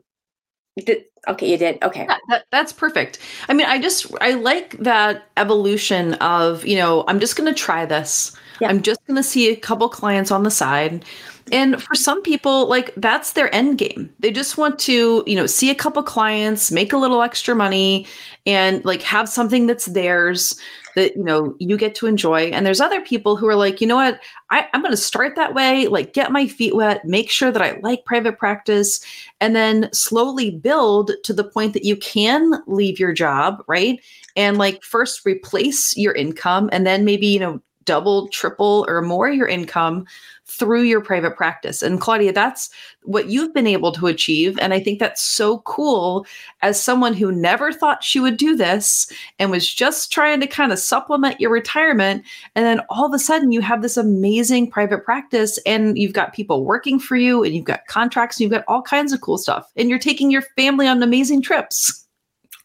did, 0.85 1.05
okay, 1.29 1.51
you 1.51 1.59
did. 1.59 1.83
Okay. 1.83 2.07
Yeah, 2.09 2.17
that, 2.29 2.45
that's 2.51 2.73
perfect. 2.73 3.19
I 3.49 3.55
mean, 3.55 3.67
I 3.67 3.81
just, 3.81 4.07
I 4.21 4.35
like 4.35 4.79
that 4.79 5.25
evolution 5.37 6.15
of, 6.15 6.65
you 6.65 6.77
know, 6.77 7.05
I'm 7.09 7.21
just 7.21 7.37
going 7.37 7.53
to 7.53 7.59
try 7.59 7.85
this. 7.85 8.37
Yeah. 8.61 8.69
I'm 8.69 8.83
just 8.83 9.05
going 9.07 9.17
to 9.17 9.23
see 9.23 9.51
a 9.51 9.57
couple 9.57 9.89
clients 9.89 10.31
on 10.31 10.43
the 10.43 10.51
side. 10.51 11.05
And 11.53 11.83
for 11.83 11.95
some 11.95 12.23
people, 12.23 12.69
like 12.69 12.95
that's 12.97 13.33
their 13.33 13.53
end 13.55 13.79
game. 13.79 14.13
They 14.21 14.31
just 14.31 14.57
want 14.57 14.79
to, 14.81 15.25
you 15.27 15.35
know, 15.35 15.47
see 15.47 15.71
a 15.71 15.75
couple 15.75 16.03
clients, 16.03 16.71
make 16.71 16.93
a 16.93 16.99
little 16.99 17.23
extra 17.23 17.57
money, 17.57 18.07
and 18.47 18.85
like 18.85 19.03
have 19.03 19.29
something 19.29 19.67
that's 19.67 19.87
theirs 19.87 20.59
that 20.95 21.17
you 21.17 21.25
know 21.25 21.55
you 21.59 21.77
get 21.77 21.95
to 21.97 22.07
enjoy. 22.07 22.51
And 22.51 22.65
there's 22.67 22.81
other 22.81 23.01
people 23.01 23.37
who 23.37 23.49
are 23.49 23.57
like 23.57 23.81
you 23.81 23.87
know 23.87 23.97
what? 23.97 24.21
I, 24.51 24.67
i'm 24.73 24.83
going 24.83 24.93
to 24.93 24.97
start 24.97 25.37
that 25.37 25.55
way 25.55 25.87
like 25.87 26.13
get 26.13 26.33
my 26.33 26.49
feet 26.49 26.75
wet 26.75 27.05
make 27.05 27.31
sure 27.31 27.53
that 27.53 27.63
i 27.63 27.79
like 27.83 28.05
private 28.05 28.37
practice 28.37 29.01
and 29.41 29.55
then 29.55 29.89
slowly 29.93 30.51
build 30.51 31.13
to 31.23 31.33
the 31.33 31.45
point 31.45 31.73
that 31.75 31.85
you 31.85 31.97
can 31.97 32.61
leave 32.67 32.99
your 32.99 33.13
job 33.13 33.63
right? 33.69 34.01
And 34.37 34.59
like 34.59 34.83
first 34.83 35.25
replace 35.25 35.97
your 35.97 36.15
income 36.15 36.69
and 36.73 36.87
then 36.87 37.05
maybe 37.05 37.27
you 37.27 37.41
know 37.41 37.61
double 37.85 38.29
triple 38.29 38.85
or 38.89 39.03
more 39.03 39.31
your 39.31 39.49
income 39.49 40.07
through 40.51 40.83
your 40.83 41.01
private 41.01 41.37
practice. 41.37 41.83
And 41.83 42.01
Claudia, 42.01 42.33
that's 42.33 42.71
what 43.05 43.29
you've 43.29 43.55
been 43.55 43.67
able 43.67 43.93
to 43.93 44.07
achieve. 44.07 44.59
And 44.59 44.75
I 44.75 44.81
think 44.81 44.99
that's 44.99 45.23
so 45.23 45.59
cool 45.61 46.27
as 46.63 46.83
someone 46.83 47.15
who 47.15 47.33
never 47.33 47.73
thought 47.73 48.05
she 48.05 48.21
would 48.21 48.37
do 48.37 48.57
this 48.57 49.11
and 49.39 49.51
was 49.51 49.73
just 49.73 50.13
trying 50.13 50.41
to 50.41 50.47
kind 50.47 50.73
of 50.73 50.79
supplement 50.79 51.41
your 51.41 51.51
retirement. 51.51 52.25
And 52.55 52.65
then 52.65 52.81
all 52.91 53.07
of 53.07 53.15
a 53.15 53.19
sudden 53.19 53.53
you 53.53 53.61
have 53.61 53.83
this 53.83 53.97
amazing 53.97 54.71
private 54.71 55.05
practice 55.05 55.59
and 55.65 55.97
you've 55.97 56.13
got 56.13 56.35
people 56.35 56.65
working 56.65 56.99
for 56.99 57.17
you 57.17 57.45
and 57.45 57.55
you've 57.55 57.65
got 57.65 57.87
contracts 57.87 58.37
and 58.37 58.43
you've 58.43 58.53
got 58.53 58.65
all 58.67 58.83
kinds 58.83 59.13
of 59.13 59.21
cool 59.21 59.39
stuff. 59.39 59.71
And 59.77 59.89
you're 59.89 59.99
taking 59.99 60.31
your 60.31 60.43
family 60.57 60.87
on 60.87 61.03
amazing 61.03 61.43
trips. 61.43 62.07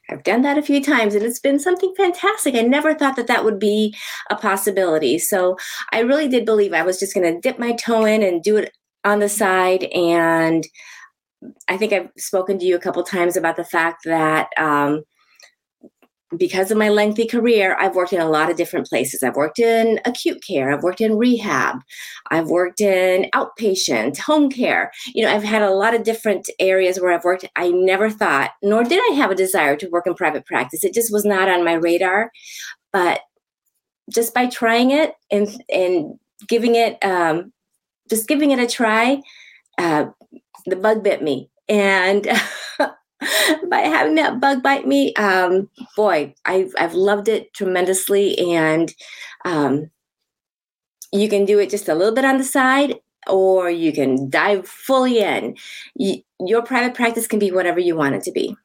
I've 0.10 0.24
done 0.24 0.44
that 0.44 0.58
a 0.58 0.62
few 0.62 0.84
times 0.84 1.16
and 1.16 1.24
it's 1.24 1.40
been 1.40 1.60
something 1.60 1.94
fantastic. 1.98 2.56
I 2.56 2.62
never 2.62 2.94
thought 2.94 3.16
that 3.16 3.28
that 3.28 3.44
would 3.44 3.60
be 3.60 3.96
a 4.30 4.36
possibility. 4.36 5.18
So 5.18 5.58
I 5.92 6.00
really 6.00 6.28
did 6.28 6.46
believe 6.46 6.74
I 6.74 6.84
was 6.84 7.00
just 7.00 7.14
going 7.14 7.34
to 7.34 7.40
dip 7.40 7.58
my 7.58 7.74
toe 7.74 8.06
in 8.06 8.22
and 8.22 8.44
do 8.44 8.58
it 8.58 8.72
on 9.04 9.20
the 9.20 9.30
side. 9.30 9.86
And 9.86 10.68
I 11.68 11.78
think 11.78 11.94
I've 11.94 12.10
spoken 12.18 12.60
to 12.60 12.66
you 12.66 12.76
a 12.76 12.80
couple 12.80 13.04
times 13.04 13.38
about 13.38 13.56
the 13.56 13.66
fact 13.66 14.04
that 14.06 14.50
um, 14.58 15.04
because 16.38 16.72
of 16.72 16.78
my 16.78 16.90
lengthy 16.90 17.28
career, 17.28 17.76
I've 17.80 17.96
worked 17.96 18.14
in 18.14 18.22
a 18.22 18.30
lot 18.30 18.50
of 18.50 18.58
different 18.58 18.88
places. 18.88 19.24
I've 19.24 19.36
worked 19.36 19.60
in 19.60 20.00
acute 20.06 20.44
care, 20.46 20.72
I've 20.72 20.84
worked 20.84 21.02
in 21.02 21.18
rehab, 21.18 21.78
I've 22.32 22.48
worked 22.48 22.82
in 22.82 23.30
outpatient, 23.34 24.18
home 24.18 24.50
care. 24.50 24.92
You 25.14 25.26
know, 25.26 25.34
I've 25.34 25.44
had 25.44 25.62
a 25.62 25.72
lot 25.72 25.94
of 25.96 26.04
different 26.04 26.50
areas 26.60 27.00
where 27.00 27.12
I've 27.12 27.24
worked. 27.24 27.46
I 27.56 27.70
never 27.72 28.10
thought, 28.10 28.52
nor 28.62 28.84
did 28.84 29.02
I 29.12 29.16
have 29.16 29.32
a 29.32 29.36
desire 29.36 29.76
to 29.78 29.90
work 29.90 30.08
in 30.08 30.16
private 30.16 30.46
practice. 30.46 30.84
It 30.84 30.94
just 30.94 31.12
was 31.12 31.26
not 31.26 31.50
on 31.50 31.66
my 31.66 31.74
radar. 31.74 32.32
But 32.92 33.22
just 34.14 34.34
by 34.34 34.48
trying 34.48 34.92
it 34.92 35.14
and 35.32 35.48
and 35.70 36.20
giving 36.48 36.76
it 36.76 37.04
um, 37.04 37.52
just 38.10 38.28
giving 38.28 38.52
it 38.52 38.60
a 38.60 38.68
try, 38.68 39.22
uh, 39.78 40.06
the 40.66 40.76
bug 40.76 41.04
bit 41.04 41.22
me. 41.22 41.50
And 41.68 42.28
by 43.70 43.80
having 43.80 44.16
that 44.16 44.40
bug 44.40 44.62
bite 44.62 44.88
me, 44.88 45.14
um, 45.16 45.70
boy, 45.96 46.34
I've, 46.46 46.74
I've 46.78 46.94
loved 46.94 47.28
it 47.28 47.54
tremendously. 47.54 48.38
And 48.54 48.94
um, 49.46 49.90
you 51.12 51.30
can 51.30 51.46
do 51.46 51.60
it 51.60 51.70
just 51.70 51.90
a 51.90 51.96
little 51.96 52.14
bit 52.14 52.26
on 52.26 52.38
the 52.38 52.44
side, 52.44 52.96
or 53.28 53.70
you 53.70 53.92
can 53.94 54.30
dive 54.30 54.68
fully 54.68 55.20
in. 55.20 55.56
You, 55.96 56.22
your 56.40 56.62
private 56.62 56.94
practice 56.94 57.28
can 57.28 57.40
be 57.40 57.52
whatever 57.52 57.80
you 57.80 57.96
want 57.96 58.16
it 58.16 58.24
to 58.24 58.32
be. 58.32 58.56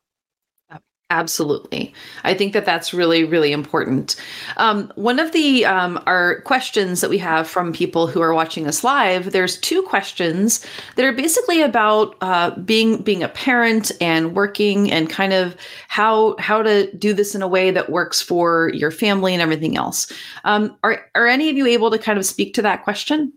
Absolutely. 1.11 1.93
I 2.23 2.35
think 2.35 2.53
that 2.53 2.65
that's 2.65 2.95
really, 2.95 3.25
really 3.25 3.51
important. 3.51 4.15
Um, 4.59 4.93
one 4.95 5.19
of 5.19 5.33
the 5.33 5.67
um, 5.67 6.01
our 6.07 6.41
questions 6.43 7.01
that 7.01 7.11
we 7.11 7.19
have 7.19 7.49
from 7.49 7.73
people 7.73 8.07
who 8.07 8.21
are 8.21 8.33
watching 8.33 8.69
us 8.69 8.85
live, 8.85 9.33
there's 9.33 9.59
two 9.59 9.83
questions 9.83 10.65
that 10.95 11.05
are 11.05 11.13
basically 11.13 11.63
about 11.63 12.15
uh, 12.21 12.51
being 12.61 13.03
being 13.03 13.25
a 13.25 13.29
parent 13.29 13.91
and 14.01 14.37
working 14.37 14.93
and 14.93 15.11
kind 15.11 15.33
of 15.33 15.57
how 15.89 16.37
how 16.39 16.63
to 16.63 16.91
do 16.97 17.13
this 17.13 17.35
in 17.35 17.43
a 17.43 17.49
way 17.49 17.73
that 17.73 17.91
works 17.91 18.23
for 18.23 18.71
your 18.73 18.93
family 18.93 19.33
and 19.33 19.43
everything 19.43 19.77
else. 19.77 20.13
Um, 20.45 20.77
are 20.85 21.05
are 21.17 21.27
any 21.27 21.51
of 21.51 21.57
you 21.57 21.67
able 21.67 21.91
to 21.91 21.99
kind 21.99 22.21
of 22.21 22.25
speak 22.25 22.55
to 22.55 22.63
that 22.63 22.85
question? 22.85 23.33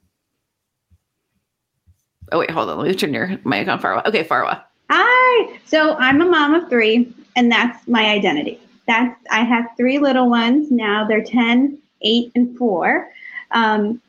Oh 2.31 2.37
wait, 2.37 2.51
hold 2.51 2.69
on. 2.69 2.77
Let 2.77 2.87
me 2.87 2.93
turn 2.93 3.15
your 3.15 3.29
mic 3.45 3.67
on, 3.67 3.81
Farwa. 3.81 4.05
Okay, 4.05 4.23
Farwa. 4.23 4.61
Hi. 4.91 5.59
So 5.65 5.95
I'm 5.95 6.21
a 6.21 6.25
mom 6.25 6.53
of 6.53 6.69
three 6.69 7.11
and 7.35 7.51
that's 7.51 7.87
my 7.87 8.05
identity. 8.05 8.59
That's 8.87 9.17
I 9.31 9.43
have 9.43 9.71
three 9.77 9.99
little 9.99 10.29
ones 10.29 10.71
now. 10.71 11.05
They're 11.07 11.23
10, 11.23 11.77
8, 12.01 12.31
and 12.35 12.57
4. 12.57 13.09
Um, 13.51 14.01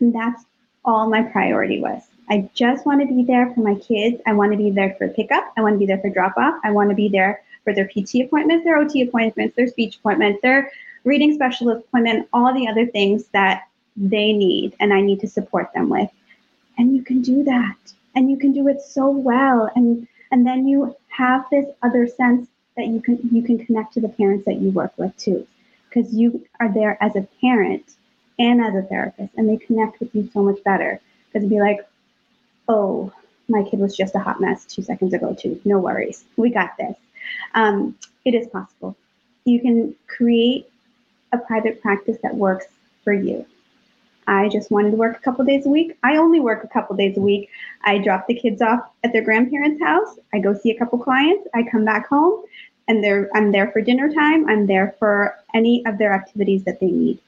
and 0.00 0.14
that's 0.14 0.44
all 0.84 1.08
my 1.08 1.22
priority 1.22 1.80
was. 1.80 2.02
I 2.28 2.48
just 2.54 2.86
want 2.86 3.00
to 3.00 3.06
be 3.06 3.22
there 3.22 3.52
for 3.54 3.60
my 3.60 3.76
kids. 3.76 4.20
I 4.26 4.32
want 4.32 4.52
to 4.52 4.58
be 4.58 4.70
there 4.70 4.94
for 4.98 5.08
pickup. 5.08 5.52
I 5.56 5.62
want 5.62 5.74
to 5.74 5.78
be 5.78 5.86
there 5.86 5.98
for 5.98 6.10
drop 6.10 6.36
off. 6.36 6.60
I 6.64 6.72
want 6.72 6.90
to 6.90 6.96
be 6.96 7.08
there 7.08 7.42
for 7.64 7.72
their 7.72 7.88
PT 7.88 8.16
appointments, 8.24 8.64
their 8.64 8.78
OT 8.78 9.02
appointments, 9.02 9.56
their 9.56 9.68
speech 9.68 9.96
appointments, 9.96 10.42
their 10.42 10.70
reading 11.04 11.34
specialist 11.34 11.86
appointment, 11.86 12.28
all 12.32 12.52
the 12.52 12.68
other 12.68 12.86
things 12.86 13.26
that 13.28 13.68
they 13.96 14.32
need 14.32 14.76
and 14.80 14.92
I 14.92 15.00
need 15.00 15.20
to 15.20 15.28
support 15.28 15.72
them 15.72 15.88
with. 15.88 16.10
And 16.78 16.94
you 16.94 17.02
can 17.02 17.22
do 17.22 17.44
that. 17.44 17.76
And 18.14 18.30
you 18.30 18.36
can 18.36 18.52
do 18.52 18.68
it 18.68 18.80
so 18.82 19.08
well. 19.08 19.70
And 19.74 20.06
and 20.30 20.46
then 20.46 20.66
you 20.66 20.94
have 21.08 21.44
this 21.50 21.66
other 21.82 22.06
sense 22.06 22.48
that 22.76 22.86
you 22.86 23.00
can 23.00 23.18
you 23.32 23.42
can 23.42 23.58
connect 23.64 23.94
to 23.94 24.00
the 24.00 24.08
parents 24.08 24.44
that 24.46 24.60
you 24.60 24.70
work 24.70 24.92
with 24.96 25.16
too. 25.16 25.46
Because 25.88 26.12
you 26.12 26.46
are 26.60 26.72
there 26.72 27.02
as 27.02 27.16
a 27.16 27.26
parent 27.40 27.94
and 28.38 28.60
as 28.60 28.74
a 28.74 28.82
therapist 28.82 29.32
and 29.36 29.48
they 29.48 29.56
connect 29.56 30.00
with 30.00 30.14
you 30.14 30.28
so 30.32 30.42
much 30.42 30.62
better. 30.64 31.00
Because 31.26 31.42
it'd 31.42 31.50
be 31.50 31.60
like, 31.60 31.88
oh, 32.68 33.12
my 33.48 33.62
kid 33.62 33.78
was 33.78 33.96
just 33.96 34.14
a 34.14 34.18
hot 34.18 34.40
mess 34.40 34.64
two 34.64 34.82
seconds 34.82 35.14
ago 35.14 35.34
too. 35.38 35.60
No 35.64 35.78
worries. 35.78 36.24
We 36.36 36.50
got 36.50 36.76
this. 36.76 36.96
Um, 37.54 37.96
it 38.24 38.34
is 38.34 38.46
possible. 38.48 38.96
You 39.44 39.60
can 39.60 39.94
create 40.06 40.68
a 41.32 41.38
private 41.38 41.80
practice 41.80 42.18
that 42.22 42.34
works 42.34 42.66
for 43.04 43.12
you. 43.12 43.46
I 44.26 44.48
just 44.48 44.70
wanted 44.70 44.90
to 44.90 44.96
work 44.96 45.16
a 45.16 45.20
couple 45.20 45.44
days 45.44 45.66
a 45.66 45.68
week. 45.68 45.96
I 46.02 46.16
only 46.16 46.40
work 46.40 46.64
a 46.64 46.68
couple 46.68 46.96
days 46.96 47.16
a 47.16 47.20
week. 47.20 47.48
I 47.82 47.98
drop 47.98 48.26
the 48.26 48.34
kids 48.34 48.60
off 48.60 48.90
at 49.04 49.12
their 49.12 49.22
grandparents' 49.22 49.82
house. 49.82 50.18
I 50.34 50.40
go 50.40 50.52
see 50.52 50.70
a 50.70 50.78
couple 50.78 50.98
clients. 50.98 51.46
I 51.54 51.62
come 51.62 51.84
back 51.84 52.08
home 52.08 52.44
and 52.88 53.04
I'm 53.34 53.52
there 53.52 53.70
for 53.72 53.80
dinner 53.80 54.12
time. 54.12 54.48
I'm 54.48 54.66
there 54.66 54.94
for 54.98 55.36
any 55.54 55.84
of 55.86 55.98
their 55.98 56.12
activities 56.12 56.64
that 56.64 56.80
they 56.80 56.90
need. 56.90 57.18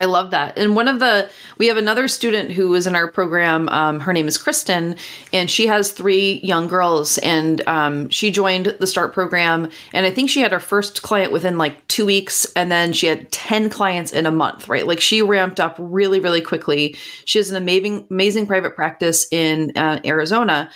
I 0.00 0.06
love 0.06 0.30
that. 0.30 0.58
And 0.58 0.74
one 0.74 0.88
of 0.88 0.98
the, 0.98 1.28
we 1.58 1.66
have 1.66 1.76
another 1.76 2.08
student 2.08 2.50
who 2.50 2.74
is 2.74 2.86
in 2.86 2.96
our 2.96 3.06
program. 3.06 3.68
Um, 3.68 4.00
her 4.00 4.14
name 4.14 4.26
is 4.28 4.38
Kristen, 4.38 4.96
and 5.30 5.50
she 5.50 5.66
has 5.66 5.92
three 5.92 6.40
young 6.42 6.68
girls. 6.68 7.18
And 7.18 7.60
um, 7.68 8.08
she 8.08 8.30
joined 8.30 8.74
the 8.80 8.86
START 8.86 9.12
program. 9.12 9.68
And 9.92 10.06
I 10.06 10.10
think 10.10 10.30
she 10.30 10.40
had 10.40 10.52
her 10.52 10.60
first 10.60 11.02
client 11.02 11.32
within 11.32 11.58
like 11.58 11.86
two 11.88 12.06
weeks. 12.06 12.46
And 12.56 12.72
then 12.72 12.94
she 12.94 13.08
had 13.08 13.30
10 13.30 13.68
clients 13.68 14.12
in 14.12 14.24
a 14.24 14.30
month, 14.30 14.68
right? 14.68 14.86
Like 14.86 15.00
she 15.00 15.20
ramped 15.20 15.60
up 15.60 15.76
really, 15.78 16.18
really 16.18 16.40
quickly. 16.40 16.96
She 17.26 17.38
has 17.38 17.50
an 17.50 17.56
amazing, 17.56 18.06
amazing 18.10 18.46
private 18.46 18.74
practice 18.74 19.26
in 19.30 19.76
uh, 19.76 20.00
Arizona. 20.06 20.70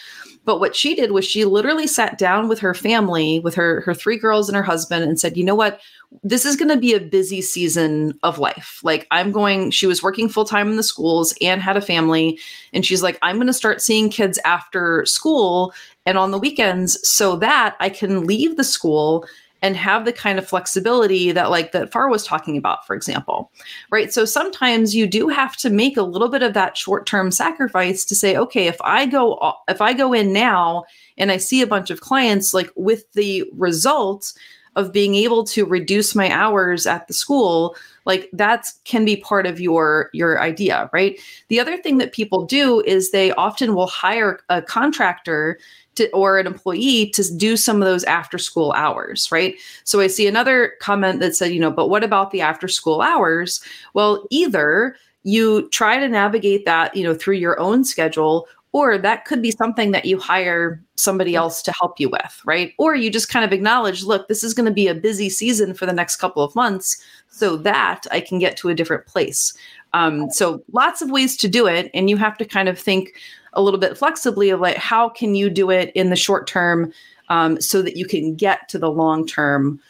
But 0.45 0.61
what 0.61 0.77
she 0.77 0.95
did 0.95 1.13
was 1.13 1.25
she 1.25 1.45
literally 1.45 1.87
sat 1.87 2.19
down 2.19 2.49
with 2.49 2.59
her 2.61 2.75
family, 2.75 3.41
with 3.41 3.55
her 3.55 3.81
her 3.83 3.95
three 3.95 4.19
girls 4.19 4.49
and 4.49 4.57
her 4.57 4.63
husband, 4.63 5.05
and 5.05 5.19
said, 5.19 5.37
"You 5.37 5.45
know 5.45 5.55
what? 5.55 5.81
This 6.23 6.45
is 6.45 6.57
going 6.57 6.69
to 6.69 6.77
be 6.77 6.95
a 6.95 7.01
busy 7.01 7.41
season 7.41 8.19
of 8.23 8.39
life. 8.39 8.81
Like 8.83 9.07
I'm 9.11 9.33
going. 9.33 9.71
She 9.71 9.87
was 9.87 10.03
working 10.03 10.29
full 10.29 10.45
time 10.45 10.71
in 10.71 10.77
the 10.77 10.83
schools 10.83 11.35
and 11.41 11.63
had 11.63 11.77
a 11.77 11.81
family, 11.81 12.39
and 12.73 12.85
she's 12.85 13.03
like, 13.03 13.19
I'm 13.23 13.37
going 13.37 13.47
to 13.47 13.53
start 13.53 13.83
seeing 13.83 14.11
kids 14.11 14.39
after 14.45 15.05
school 15.07 15.73
and 16.07 16.19
on 16.19 16.31
the 16.31 16.39
weekends 16.39 16.99
so 17.09 17.37
that 17.37 17.77
I 17.81 17.89
can 17.89 18.27
leave 18.27 18.57
the 18.57 18.65
school 18.65 19.27
and 19.65 19.79
have 19.79 20.05
the 20.05 20.13
kind 20.13 20.39
of 20.39 20.47
flexibility 20.47 21.33
that 21.33 21.49
like 21.49 21.73
that 21.73 21.91
Far 21.91 22.11
was 22.11 22.27
talking 22.27 22.59
about, 22.59 22.87
for 22.87 22.95
example. 22.95 23.51
Right. 23.91 24.13
So 24.13 24.27
sometimes 24.27 24.95
you 24.95 25.07
do 25.07 25.29
have 25.29 25.57
to 25.57 25.71
make 25.71 25.97
a 25.97 26.03
little 26.03 26.29
bit 26.29 26.43
of 26.43 26.53
that 26.53 26.77
short-term 26.77 27.31
sacrifice 27.31 28.05
to 28.05 28.15
say, 28.15 28.37
okay, 28.37 28.67
if 28.67 28.77
I 28.83 29.07
go 29.07 29.55
if 29.67 29.81
I 29.81 29.95
go 29.95 30.13
in 30.13 30.35
now 30.35 30.85
and 31.17 31.33
I 31.33 31.39
see 31.39 31.63
a 31.63 31.67
bunch 31.67 31.89
of 31.89 32.03
clients, 32.03 32.53
like 32.53 32.71
with 32.77 33.11
the 33.13 33.51
results 33.55 34.35
of 34.77 34.93
being 34.93 35.15
able 35.15 35.45
to 35.45 35.65
reduce 35.65 36.15
my 36.15 36.31
hours 36.31 36.87
at 36.87 37.07
the 37.07 37.15
school 37.15 37.75
like 38.07 38.29
that 38.33 38.67
can 38.83 39.05
be 39.05 39.17
part 39.17 39.47
of 39.47 39.61
your 39.61 40.11
your 40.13 40.43
idea 40.43 40.91
right 40.93 41.21
the 41.47 41.61
other 41.61 41.77
thing 41.77 41.99
that 41.99 42.13
people 42.13 42.45
do 42.45 42.81
is 42.81 43.13
they 43.13 43.31
often 43.35 43.77
will 43.77 43.87
hire 43.87 44.41
a 44.49 44.61
contractor 44.61 45.61
to, 45.97 46.11
or 46.11 46.39
an 46.39 46.47
employee 46.47 47.11
to 47.11 47.37
do 47.37 47.57
some 47.57 47.81
of 47.81 47.87
those 47.87 48.05
after 48.05 48.39
school 48.39 48.73
hours, 48.73 49.31
right? 49.31 49.57
So 49.85 50.01
I 50.01 50.07
see 50.07 50.27
another 50.27 50.75
comment 50.81 51.21
that 51.21 51.37
said, 51.37 51.53
you 51.53 51.61
know, 51.61 51.71
but 51.71 51.89
what 51.89 52.05
about 52.05 52.31
the 52.31 52.41
after 52.41 52.69
school 52.69 53.01
hours? 53.01 53.61
Well, 53.95 54.27
either 54.31 54.97
you 55.23 55.69
try 55.71 55.99
to 55.99 56.09
navigate 56.09 56.65
that, 56.67 56.97
you 56.97 57.03
know, 57.03 57.15
through 57.15 57.37
your 57.37 57.59
own 57.59 57.85
schedule 57.85 58.47
or 58.75 58.99
that 58.99 59.25
could 59.25 59.41
be 59.41 59.53
something 59.53 59.93
that 59.93 60.05
you 60.05 60.19
hire 60.19 60.83
somebody 60.97 61.37
else 61.37 61.63
to 61.63 61.73
help 61.73 62.01
you 62.01 62.09
with, 62.09 62.41
right? 62.45 62.75
Or 62.77 62.97
you 62.97 63.09
just 63.09 63.29
kind 63.29 63.45
of 63.45 63.53
acknowledge, 63.53 64.03
look, 64.03 64.27
this 64.27 64.43
is 64.43 64.53
going 64.53 64.67
to 64.67 64.73
be 64.73 64.89
a 64.89 64.95
busy 64.95 65.31
season 65.31 65.75
for 65.75 65.87
the 65.87 65.93
next 65.93 66.17
couple 66.17 66.43
of 66.43 66.57
months 66.57 67.01
so 67.29 67.57
that 67.59 68.05
I 68.11 68.21
can 68.21 68.41
get 68.41 68.57
to 68.59 68.71
a 68.71 68.75
different 68.75 69.07
place. 69.07 69.55
Um, 69.93 70.29
so 70.33 70.61
lots 70.73 71.03
of 71.03 71.11
ways 71.13 71.37
to 71.37 71.49
do 71.49 71.69
it. 71.69 71.89
And 71.95 72.11
you 72.11 72.17
have 72.17 72.37
to 72.39 72.45
kind 72.45 72.69
of 72.69 72.77
think, 72.77 73.15
a 73.55 73.63
little 73.63 73.81
bit 73.81 73.97
flexibly 73.97 74.51
of 74.51 74.61
like 74.61 74.77
how 74.77 75.09
can 75.09 75.35
you 75.35 75.51
do 75.51 75.71
it 75.71 75.91
in 75.95 76.11
the 76.11 76.17
short 76.17 76.47
term 76.47 76.93
um, 77.29 77.61
so 77.61 77.83
that 77.83 77.97
you 77.97 78.07
can 78.07 78.35
get 78.35 78.69
to 78.71 78.79
the 78.79 78.91
long 78.91 79.27
term 79.27 79.81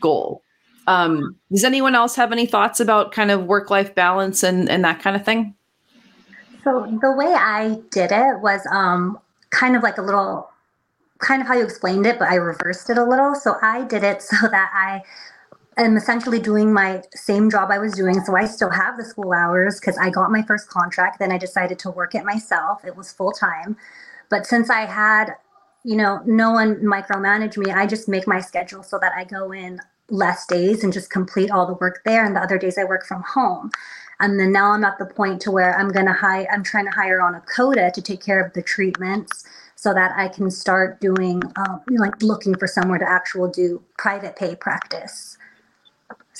goal. 0.00 0.42
Um, 0.86 1.36
does 1.50 1.64
anyone 1.64 1.94
else 1.94 2.16
have 2.16 2.32
any 2.32 2.44
thoughts 2.44 2.80
about 2.80 3.12
kind 3.12 3.30
of 3.30 3.44
work 3.44 3.70
life 3.70 3.94
balance 3.94 4.42
and, 4.42 4.68
and 4.68 4.84
that 4.84 5.00
kind 5.00 5.16
of 5.16 5.24
thing? 5.24 5.54
So 6.64 6.86
the 7.00 7.12
way 7.12 7.32
I 7.32 7.80
did 7.90 8.12
it 8.12 8.40
was 8.40 8.66
um, 8.70 9.18
kind 9.50 9.76
of 9.76 9.82
like 9.82 9.98
a 9.98 10.02
little, 10.02 10.50
kind 11.18 11.40
of 11.40 11.48
how 11.48 11.54
you 11.54 11.64
explained 11.64 12.06
it, 12.06 12.18
but 12.18 12.28
I 12.28 12.36
reversed 12.36 12.90
it 12.90 12.98
a 12.98 13.04
little. 13.04 13.34
So 13.34 13.56
I 13.62 13.82
did 13.84 14.02
it 14.02 14.22
so 14.22 14.36
that 14.48 14.70
I 14.74 15.02
am 15.78 15.96
essentially 15.96 16.38
doing 16.38 16.72
my 16.72 17.02
same 17.14 17.50
job 17.50 17.70
I 17.70 17.78
was 17.78 17.92
doing. 17.92 18.22
So 18.24 18.36
I 18.36 18.46
still 18.46 18.70
have 18.70 18.96
the 18.96 19.04
school 19.04 19.32
hours 19.32 19.80
because 19.80 19.96
I 19.98 20.10
got 20.10 20.30
my 20.30 20.42
first 20.42 20.68
contract. 20.68 21.18
Then 21.18 21.32
I 21.32 21.38
decided 21.38 21.78
to 21.80 21.90
work 21.90 22.14
it 22.14 22.24
myself. 22.24 22.84
It 22.84 22.96
was 22.96 23.12
full 23.12 23.32
time. 23.32 23.76
But 24.28 24.46
since 24.46 24.70
I 24.70 24.86
had, 24.86 25.36
you 25.84 25.96
know, 25.96 26.20
no 26.26 26.52
one 26.52 26.76
micromanage 26.76 27.56
me, 27.56 27.70
I 27.70 27.86
just 27.86 28.08
make 28.08 28.26
my 28.26 28.40
schedule 28.40 28.82
so 28.82 28.98
that 28.98 29.12
I 29.16 29.24
go 29.24 29.52
in 29.52 29.80
less 30.10 30.46
days 30.46 30.84
and 30.84 30.92
just 30.92 31.10
complete 31.10 31.50
all 31.50 31.66
the 31.66 31.74
work 31.74 32.02
there. 32.04 32.24
And 32.24 32.36
the 32.36 32.40
other 32.40 32.58
days 32.58 32.76
I 32.78 32.84
work 32.84 33.06
from 33.06 33.22
home. 33.22 33.70
And 34.20 34.38
then 34.38 34.52
now 34.52 34.72
I'm 34.72 34.84
at 34.84 34.98
the 34.98 35.06
point 35.06 35.40
to 35.42 35.50
where 35.50 35.76
I'm 35.76 35.88
going 35.88 36.06
to 36.06 36.12
hire, 36.12 36.46
I'm 36.52 36.62
trying 36.62 36.84
to 36.84 36.92
hire 36.92 37.20
on 37.20 37.34
a 37.34 37.40
COTA 37.40 37.90
to 37.94 38.02
take 38.02 38.22
care 38.22 38.44
of 38.44 38.52
the 38.52 38.62
treatments 38.62 39.44
so 39.74 39.92
that 39.92 40.12
I 40.16 40.28
can 40.28 40.48
start 40.50 41.00
doing, 41.00 41.42
um, 41.56 41.80
like 41.90 42.22
looking 42.22 42.54
for 42.54 42.68
somewhere 42.68 43.00
to 43.00 43.10
actual 43.10 43.48
do 43.48 43.82
private 43.98 44.36
pay 44.36 44.54
practice. 44.54 45.31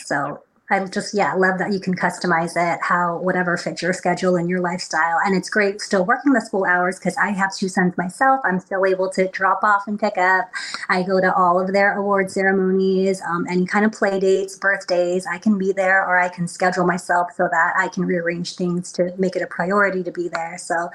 So 0.04 0.42
I 0.72 0.82
just, 0.86 1.12
yeah, 1.12 1.34
love 1.34 1.58
that 1.58 1.72
you 1.72 1.80
can 1.80 1.94
customize 1.94 2.56
it 2.56 2.78
how 2.80 3.18
whatever 3.18 3.58
fits 3.58 3.82
your 3.82 3.92
schedule 3.92 4.36
and 4.36 4.48
your 4.48 4.60
lifestyle. 4.60 5.18
And 5.22 5.36
it's 5.36 5.50
great 5.50 5.82
still 5.82 6.04
working 6.04 6.32
the 6.32 6.40
school 6.40 6.64
hours 6.64 6.98
because 6.98 7.14
I 7.18 7.30
have 7.30 7.54
two 7.54 7.68
sons 7.68 7.96
myself. 7.98 8.40
I'm 8.44 8.58
still 8.58 8.86
able 8.86 9.10
to 9.10 9.28
drop 9.28 9.62
off 9.62 9.86
and 9.86 10.00
pick 10.00 10.16
up. 10.16 10.50
I 10.88 11.02
go 11.02 11.20
to 11.20 11.34
all 11.34 11.60
of 11.60 11.74
their 11.74 11.98
award 11.98 12.30
ceremonies, 12.30 13.20
um, 13.20 13.46
any 13.50 13.66
kind 13.66 13.84
of 13.84 13.92
play 13.92 14.18
dates, 14.18 14.56
birthdays. 14.56 15.26
I 15.26 15.36
can 15.36 15.58
be 15.58 15.72
there 15.72 16.06
or 16.06 16.18
I 16.18 16.30
can 16.30 16.48
schedule 16.48 16.86
myself 16.86 17.32
so 17.36 17.48
that 17.50 17.74
I 17.76 17.88
can 17.88 18.06
rearrange 18.06 18.56
things 18.56 18.92
to 18.92 19.12
make 19.18 19.36
it 19.36 19.42
a 19.42 19.46
priority 19.46 20.02
to 20.04 20.10
be 20.10 20.28
there. 20.28 20.56
So 20.56 20.88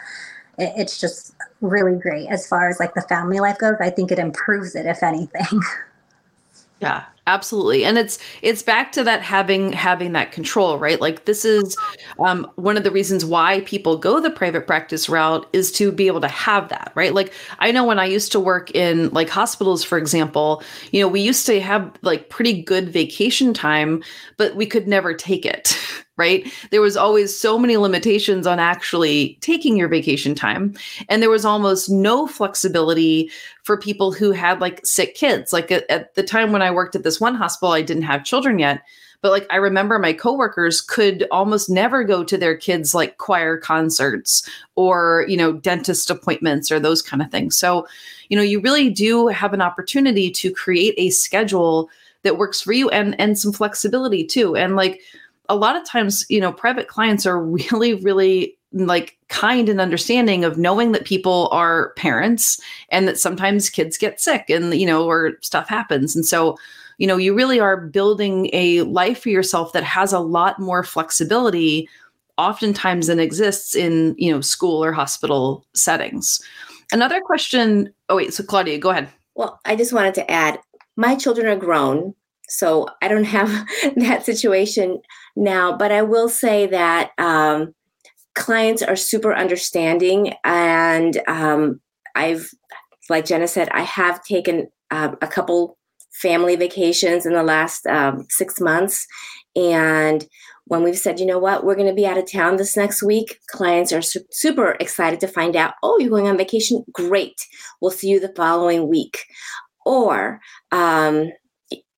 it, 0.58 0.74
it's 0.76 1.00
just 1.00 1.36
really 1.62 2.00
great 2.00 2.30
as 2.30 2.48
far 2.48 2.67
as 2.67 2.80
like 2.80 2.96
the 2.96 3.04
family 3.04 3.39
life 3.39 3.60
goes. 3.60 3.76
I 3.80 3.91
think 3.91 4.12
it 4.12 4.17
improves 4.17 4.76
it, 4.76 4.88
if 4.88 5.04
anything. 5.04 5.62
Yeah, 6.80 7.06
absolutely 7.28 7.84
and 7.84 7.98
it's 7.98 8.18
it's 8.42 8.63
back 8.63 8.92
to 8.92 9.04
that 9.04 9.22
having 9.22 9.72
having 9.74 10.13
that 10.13 10.32
control 10.32 10.80
right 10.80 11.02
like 11.02 11.26
this 11.26 11.46
is 11.46 11.78
um, 12.20 12.50
one 12.56 12.78
of 12.78 12.84
the 12.84 12.90
reasons 12.90 13.26
why 13.26 13.62
people 13.62 13.98
go 13.98 14.20
the 14.20 14.30
private 14.30 14.66
practice 14.66 15.08
route 15.10 15.48
is 15.54 15.72
to 15.72 15.92
be 15.92 16.08
able 16.08 16.22
to 16.22 16.28
have 16.28 16.70
that 16.70 16.92
right 16.96 17.13
like 17.13 17.34
i 17.60 17.72
know 17.72 17.86
when 17.86 18.00
i 18.00 18.06
used 18.06 18.32
to 18.32 18.40
work 18.40 18.72
in 18.72 19.10
like 19.10 19.30
hospitals 19.30 19.84
for 19.84 19.98
example 19.98 20.63
you 20.92 21.02
know 21.02 21.08
we 21.08 21.22
used 21.22 21.46
to 21.46 21.62
have 21.62 21.92
like 22.02 22.30
pretty 22.30 22.62
good 22.63 22.90
vacation 22.90 23.54
time 23.54 24.02
but 24.38 24.56
we 24.56 24.66
could 24.66 24.88
never 24.88 25.13
take 25.13 25.46
it 25.46 25.78
right? 26.18 26.52
There 26.72 26.82
was 26.82 26.98
always 26.98 27.40
so 27.40 27.58
many 27.58 27.78
limitations 27.78 28.48
on 28.48 28.60
actually 28.60 29.38
taking 29.42 29.78
your 29.78 29.88
vacation 29.88 30.36
time. 30.36 30.74
And 31.10 31.22
there 31.22 31.30
was 31.30 31.46
almost 31.46 31.90
no 31.90 32.28
flexibility 32.28 33.32
for 33.63 33.78
people 33.78 34.12
who 34.12 34.32
had 34.32 34.60
like 34.60 34.86
sick 34.86 35.16
kids. 35.16 35.54
Like 35.54 35.72
at, 35.72 35.90
at, 35.90 36.16
the 36.16 36.24
time 36.24 36.52
when 36.52 36.63
I 36.63 36.72
worked 36.72 36.96
at 36.96 37.04
this 37.17 37.21
one 37.21 37.36
hospital, 37.36 37.73
I 37.73 37.82
didn't 37.82 38.03
have 38.03 38.23
children 38.23 38.60
yet. 38.60 38.84
But 39.21 39.32
like 39.32 39.47
I 39.49 39.56
remember 39.56 39.97
my 39.97 40.13
coworkers 40.13 40.80
could 40.80 41.27
almost 41.32 41.69
never 41.69 42.03
go 42.03 42.23
to 42.23 42.38
their 42.38 42.56
kids' 42.56 42.93
like 42.93 43.17
choir 43.17 43.58
concerts 43.58 44.47
or, 44.75 45.25
you 45.27 45.36
know, 45.36 45.53
dentist 45.53 46.12
appointments 46.12 46.71
or 46.71 46.80
those 46.80 47.01
kind 47.01 47.23
of 47.23 47.32
things. 47.32 47.58
So, 47.58 47.88
you 48.30 48.38
know, 48.38 48.43
you 48.43 48.62
really 48.62 48.91
do 48.91 49.27
have 49.27 49.53
an 49.53 49.62
opportunity 49.62 50.30
to 50.32 50.53
create 50.53 50.93
a 50.97 51.10
schedule 51.10 51.89
that 52.21 52.38
works 52.38 52.62
for 52.62 52.73
you 52.73 52.89
and 52.89 53.19
and 53.19 53.39
some 53.39 53.51
flexibility 53.51 54.23
too. 54.23 54.56
And 54.56 54.75
like 54.75 55.01
a 55.49 55.56
lot 55.56 55.75
of 55.75 55.88
times, 55.88 56.23
you 56.30 56.39
know, 56.39 56.53
private 56.53 56.88
clients 56.88 57.25
are 57.25 57.41
really, 57.43 57.95
really 57.95 58.56
like 58.71 59.17
kind 59.30 59.67
and 59.67 59.82
understanding 59.82 60.43
of 60.45 60.60
knowing 60.60 60.91
that 60.91 61.06
people 61.06 61.49
are 61.51 61.93
parents 61.93 62.62
and 62.89 63.08
that 63.08 63.17
sometimes 63.17 63.71
kids 63.71 63.97
get 63.97 64.21
sick 64.21 64.47
and, 64.49 64.75
you 64.75 64.86
know, 64.86 65.10
or 65.10 65.39
stuff 65.41 65.67
happens. 65.67 66.15
And 66.15 66.25
so, 66.25 66.56
you 66.98 67.08
know, 67.08 67.18
you 67.18 67.34
really 67.36 67.60
are 67.60 67.78
building 67.78 68.50
a 68.54 68.82
life 68.84 69.22
for 69.22 69.30
yourself 69.30 69.74
that 69.74 69.84
has 69.84 70.14
a 70.14 70.20
lot 70.20 70.60
more 70.60 70.84
flexibility 70.84 71.88
oftentimes 72.38 73.08
than 73.08 73.20
exists 73.20 73.76
in 73.76 74.16
you 74.18 74.32
know 74.32 74.42
school 74.42 74.84
or 74.84 74.92
hospital 74.92 75.66
settings. 75.74 76.42
Another 76.92 77.20
question 77.20 77.94
oh 78.10 78.16
wait 78.16 78.34
so 78.34 78.44
claudia 78.44 78.78
go 78.78 78.90
ahead. 78.90 79.10
Well 79.36 79.60
i 79.66 79.76
just 79.76 79.94
wanted 79.94 80.14
to 80.16 80.32
add 80.32 80.60
my 80.96 81.16
children 81.16 81.48
are 81.48 81.56
grown 81.56 82.14
so 82.48 82.88
i 83.02 83.08
don't 83.08 83.24
have 83.38 83.50
that 83.96 84.26
situation 84.26 85.00
now 85.36 85.76
but 85.76 85.92
i 85.92 86.02
will 86.02 86.30
say 86.30 86.68
that 86.68 87.12
um, 87.18 87.74
clients 88.36 88.82
are 88.82 88.96
super 88.96 89.34
understanding 89.34 90.34
and 90.44 91.22
um, 91.28 91.82
i've 92.16 92.50
like 93.10 93.26
jenna 93.26 93.48
said 93.48 93.70
i 93.70 93.82
have 93.82 94.24
taken 94.24 94.68
uh, 94.92 95.16
a 95.22 95.28
couple 95.28 95.77
family 96.21 96.56
vacations 96.56 97.25
in 97.25 97.34
the 97.34 97.43
last 97.43 97.86
um, 97.88 98.25
six 98.30 98.60
months 98.60 99.06
and 99.56 100.27
when 100.67 100.84
we've 100.84 100.97
said, 100.97 101.19
you 101.19 101.25
know 101.25 101.39
what, 101.39 101.63
we're 101.63 101.75
going 101.75 101.88
to 101.88 101.93
be 101.93 102.06
out 102.06 102.17
of 102.17 102.30
town 102.30 102.58
this 102.58 102.75
next 102.75 103.01
week, 103.01 103.39
clients 103.49 103.93
are 103.93 104.01
su- 104.01 104.25
super 104.32 104.75
excited 104.80 105.19
to 105.21 105.27
find 105.27 105.56
out, 105.56 105.73
oh, 105.82 105.97
you're 105.99 106.10
going 106.10 106.27
on 106.27 106.38
vacation? 106.38 106.84
Great. 106.91 107.36
We'll 107.82 107.91
see 107.91 108.10
you 108.10 108.19
the 108.19 108.34
following 108.36 108.89
week. 108.89 109.17
Or, 109.86 110.41
um, 110.73 111.32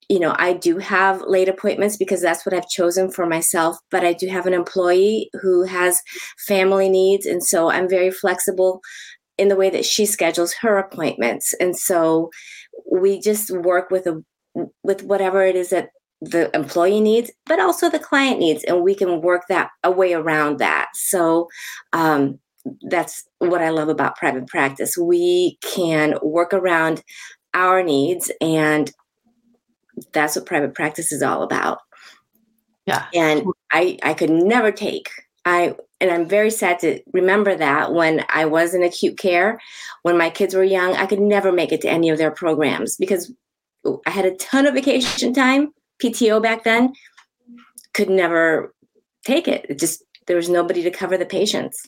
you 0.07 0.19
know, 0.19 0.35
I 0.37 0.53
do 0.53 0.77
have 0.77 1.21
late 1.21 1.49
appointments 1.49 1.97
because 1.97 2.21
that's 2.21 2.45
what 2.45 2.53
I've 2.53 2.69
chosen 2.69 3.11
for 3.11 3.25
myself, 3.25 3.77
but 3.89 4.05
I 4.05 4.13
do 4.13 4.27
have 4.27 4.45
an 4.45 4.53
employee 4.53 5.29
who 5.41 5.63
has 5.63 6.01
family 6.47 6.89
needs. 6.89 7.25
And 7.25 7.43
so 7.43 7.71
I'm 7.71 7.89
very 7.89 8.11
flexible 8.11 8.81
in 9.39 9.47
the 9.47 9.55
way 9.55 9.69
that 9.69 9.85
she 9.85 10.05
schedules 10.05 10.53
her 10.61 10.77
appointments. 10.77 11.53
And 11.59 11.77
so 11.77 12.29
we 12.91 13.19
just 13.19 13.49
work 13.51 13.89
with 13.89 14.05
a 14.05 14.23
with 14.83 15.03
whatever 15.03 15.43
it 15.43 15.55
is 15.55 15.69
that 15.69 15.89
the 16.21 16.53
employee 16.53 16.99
needs, 16.99 17.31
but 17.45 17.59
also 17.59 17.89
the 17.89 17.99
client 17.99 18.39
needs, 18.39 18.63
and 18.65 18.81
we 18.81 18.93
can 18.93 19.21
work 19.21 19.43
that 19.47 19.69
a 19.83 19.91
way 19.91 20.13
around 20.13 20.59
that. 20.59 20.89
So 20.93 21.47
um, 21.93 22.39
that's 22.81 23.23
what 23.37 23.61
I 23.61 23.69
love 23.69 23.87
about 23.87 24.17
private 24.17 24.47
practice. 24.47 24.97
We 24.97 25.57
can 25.61 26.15
work 26.21 26.53
around 26.53 27.01
our 27.53 27.81
needs, 27.81 28.31
and 28.41 28.91
that's 30.11 30.35
what 30.35 30.45
private 30.45 30.73
practice 30.73 31.11
is 31.11 31.23
all 31.23 31.41
about. 31.43 31.79
Yeah, 32.85 33.05
and 33.13 33.45
I 33.71 33.97
I 34.03 34.13
could 34.13 34.31
never 34.31 34.71
take 34.71 35.09
I 35.45 35.75
and 36.01 36.11
I'm 36.11 36.27
very 36.27 36.49
sad 36.49 36.79
to 36.79 37.01
remember 37.13 37.55
that 37.55 37.93
when 37.93 38.25
I 38.29 38.45
was 38.45 38.73
in 38.73 38.83
acute 38.83 39.17
care, 39.17 39.59
when 40.03 40.17
my 40.17 40.29
kids 40.29 40.55
were 40.55 40.63
young, 40.63 40.95
I 40.95 41.05
could 41.05 41.19
never 41.19 41.51
make 41.51 41.71
it 41.71 41.81
to 41.81 41.89
any 41.89 42.09
of 42.09 42.17
their 42.17 42.31
programs 42.31 42.95
because 42.95 43.31
I 44.05 44.09
had 44.09 44.25
a 44.25 44.35
ton 44.35 44.65
of 44.65 44.73
vacation 44.73 45.33
time 45.33 45.73
PTO 46.01 46.41
back 46.41 46.63
then, 46.63 46.93
could 47.93 48.09
never 48.09 48.73
take 49.25 49.47
it. 49.47 49.65
It 49.69 49.79
just 49.79 50.03
there 50.27 50.37
was 50.37 50.49
nobody 50.49 50.83
to 50.83 50.91
cover 50.91 51.17
the 51.17 51.25
patients. 51.25 51.87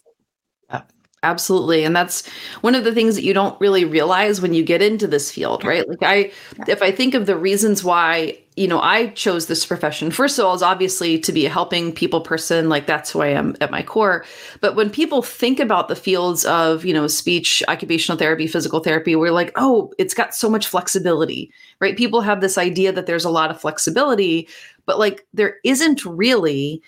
Absolutely. 1.23 1.83
And 1.83 1.95
that's 1.95 2.27
one 2.61 2.73
of 2.73 2.83
the 2.83 2.93
things 2.93 3.13
that 3.13 3.23
you 3.23 3.31
don't 3.31 3.59
really 3.61 3.85
realize 3.85 4.41
when 4.41 4.55
you 4.55 4.63
get 4.63 4.81
into 4.81 5.05
this 5.05 5.31
field, 5.31 5.63
right? 5.63 5.87
Like 5.87 6.01
I 6.01 6.31
if 6.67 6.81
I 6.81 6.91
think 6.91 7.13
of 7.13 7.27
the 7.27 7.37
reasons 7.37 7.83
why, 7.83 8.39
you 8.55 8.67
know, 8.67 8.81
I 8.81 9.09
chose 9.09 9.45
this 9.45 9.63
profession, 9.63 10.09
first 10.09 10.39
of 10.39 10.45
all, 10.45 10.55
is 10.55 10.63
obviously 10.63 11.19
to 11.19 11.31
be 11.31 11.45
a 11.45 11.49
helping 11.49 11.93
people 11.93 12.21
person, 12.21 12.69
like 12.69 12.87
that's 12.87 13.11
who 13.11 13.21
I 13.21 13.27
am 13.27 13.55
at 13.61 13.69
my 13.69 13.83
core. 13.83 14.25
But 14.61 14.75
when 14.75 14.89
people 14.89 15.21
think 15.21 15.59
about 15.59 15.89
the 15.89 15.95
fields 15.95 16.43
of, 16.45 16.85
you 16.85 16.93
know, 16.93 17.05
speech, 17.05 17.61
occupational 17.67 18.17
therapy, 18.17 18.47
physical 18.47 18.79
therapy, 18.79 19.15
we're 19.15 19.31
like, 19.31 19.51
oh, 19.55 19.93
it's 19.99 20.15
got 20.15 20.33
so 20.33 20.49
much 20.49 20.65
flexibility, 20.65 21.51
right? 21.79 21.95
People 21.95 22.21
have 22.21 22.41
this 22.41 22.57
idea 22.57 22.91
that 22.93 23.05
there's 23.05 23.25
a 23.25 23.29
lot 23.29 23.51
of 23.51 23.61
flexibility, 23.61 24.49
but 24.87 24.97
like 24.97 25.27
there 25.35 25.57
isn't 25.63 26.03
really 26.03 26.81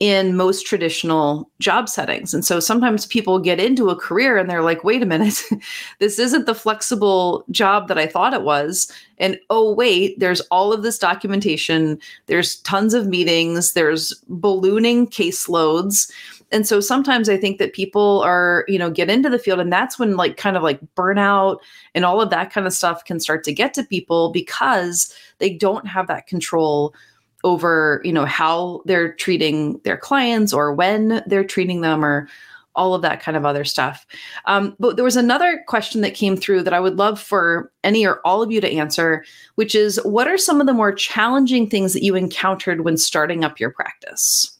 in 0.00 0.36
most 0.36 0.64
traditional 0.64 1.50
job 1.58 1.88
settings. 1.88 2.32
And 2.32 2.44
so 2.44 2.60
sometimes 2.60 3.04
people 3.04 3.40
get 3.40 3.58
into 3.58 3.90
a 3.90 3.96
career 3.96 4.36
and 4.36 4.48
they're 4.48 4.62
like, 4.62 4.84
wait 4.84 5.02
a 5.02 5.06
minute, 5.06 5.42
this 5.98 6.20
isn't 6.20 6.46
the 6.46 6.54
flexible 6.54 7.44
job 7.50 7.88
that 7.88 7.98
I 7.98 8.06
thought 8.06 8.34
it 8.34 8.42
was. 8.42 8.92
And 9.18 9.40
oh, 9.50 9.74
wait, 9.74 10.20
there's 10.20 10.40
all 10.52 10.72
of 10.72 10.84
this 10.84 10.98
documentation, 10.98 11.98
there's 12.26 12.56
tons 12.60 12.94
of 12.94 13.08
meetings, 13.08 13.72
there's 13.72 14.14
ballooning 14.28 15.08
caseloads. 15.08 16.10
And 16.52 16.66
so 16.66 16.78
sometimes 16.78 17.28
I 17.28 17.36
think 17.36 17.58
that 17.58 17.74
people 17.74 18.22
are, 18.22 18.64
you 18.68 18.78
know, 18.78 18.90
get 18.90 19.10
into 19.10 19.28
the 19.28 19.38
field 19.38 19.58
and 19.58 19.72
that's 19.72 19.98
when 19.98 20.16
like 20.16 20.36
kind 20.36 20.56
of 20.56 20.62
like 20.62 20.80
burnout 20.94 21.58
and 21.94 22.04
all 22.04 22.20
of 22.20 22.30
that 22.30 22.52
kind 22.52 22.66
of 22.66 22.72
stuff 22.72 23.04
can 23.04 23.18
start 23.18 23.42
to 23.44 23.52
get 23.52 23.74
to 23.74 23.82
people 23.82 24.30
because 24.30 25.12
they 25.38 25.52
don't 25.52 25.86
have 25.86 26.06
that 26.06 26.28
control 26.28 26.94
over 27.44 28.00
you 28.04 28.12
know 28.12 28.24
how 28.24 28.82
they're 28.84 29.12
treating 29.12 29.78
their 29.84 29.96
clients 29.96 30.52
or 30.52 30.72
when 30.72 31.22
they're 31.26 31.44
treating 31.44 31.80
them 31.82 32.04
or 32.04 32.28
all 32.78 32.94
of 32.94 33.02
that 33.02 33.20
kind 33.20 33.36
of 33.36 33.44
other 33.44 33.64
stuff. 33.64 34.06
Um, 34.44 34.76
but 34.78 34.94
there 34.94 35.04
was 35.04 35.16
another 35.16 35.64
question 35.66 36.00
that 36.02 36.14
came 36.14 36.36
through 36.36 36.62
that 36.62 36.72
i 36.72 36.80
would 36.80 36.96
love 36.96 37.20
for 37.20 37.72
any 37.82 38.06
or 38.06 38.20
all 38.24 38.40
of 38.40 38.52
you 38.52 38.60
to 38.60 38.72
answer 38.72 39.24
which 39.56 39.74
is 39.74 40.00
what 40.04 40.28
are 40.28 40.38
some 40.38 40.60
of 40.60 40.66
the 40.68 40.72
more 40.72 40.92
challenging 40.92 41.68
things 41.68 41.92
that 41.92 42.04
you 42.04 42.14
encountered 42.14 42.82
when 42.82 42.96
starting 42.96 43.44
up 43.44 43.58
your 43.60 43.70
practice? 43.70 44.56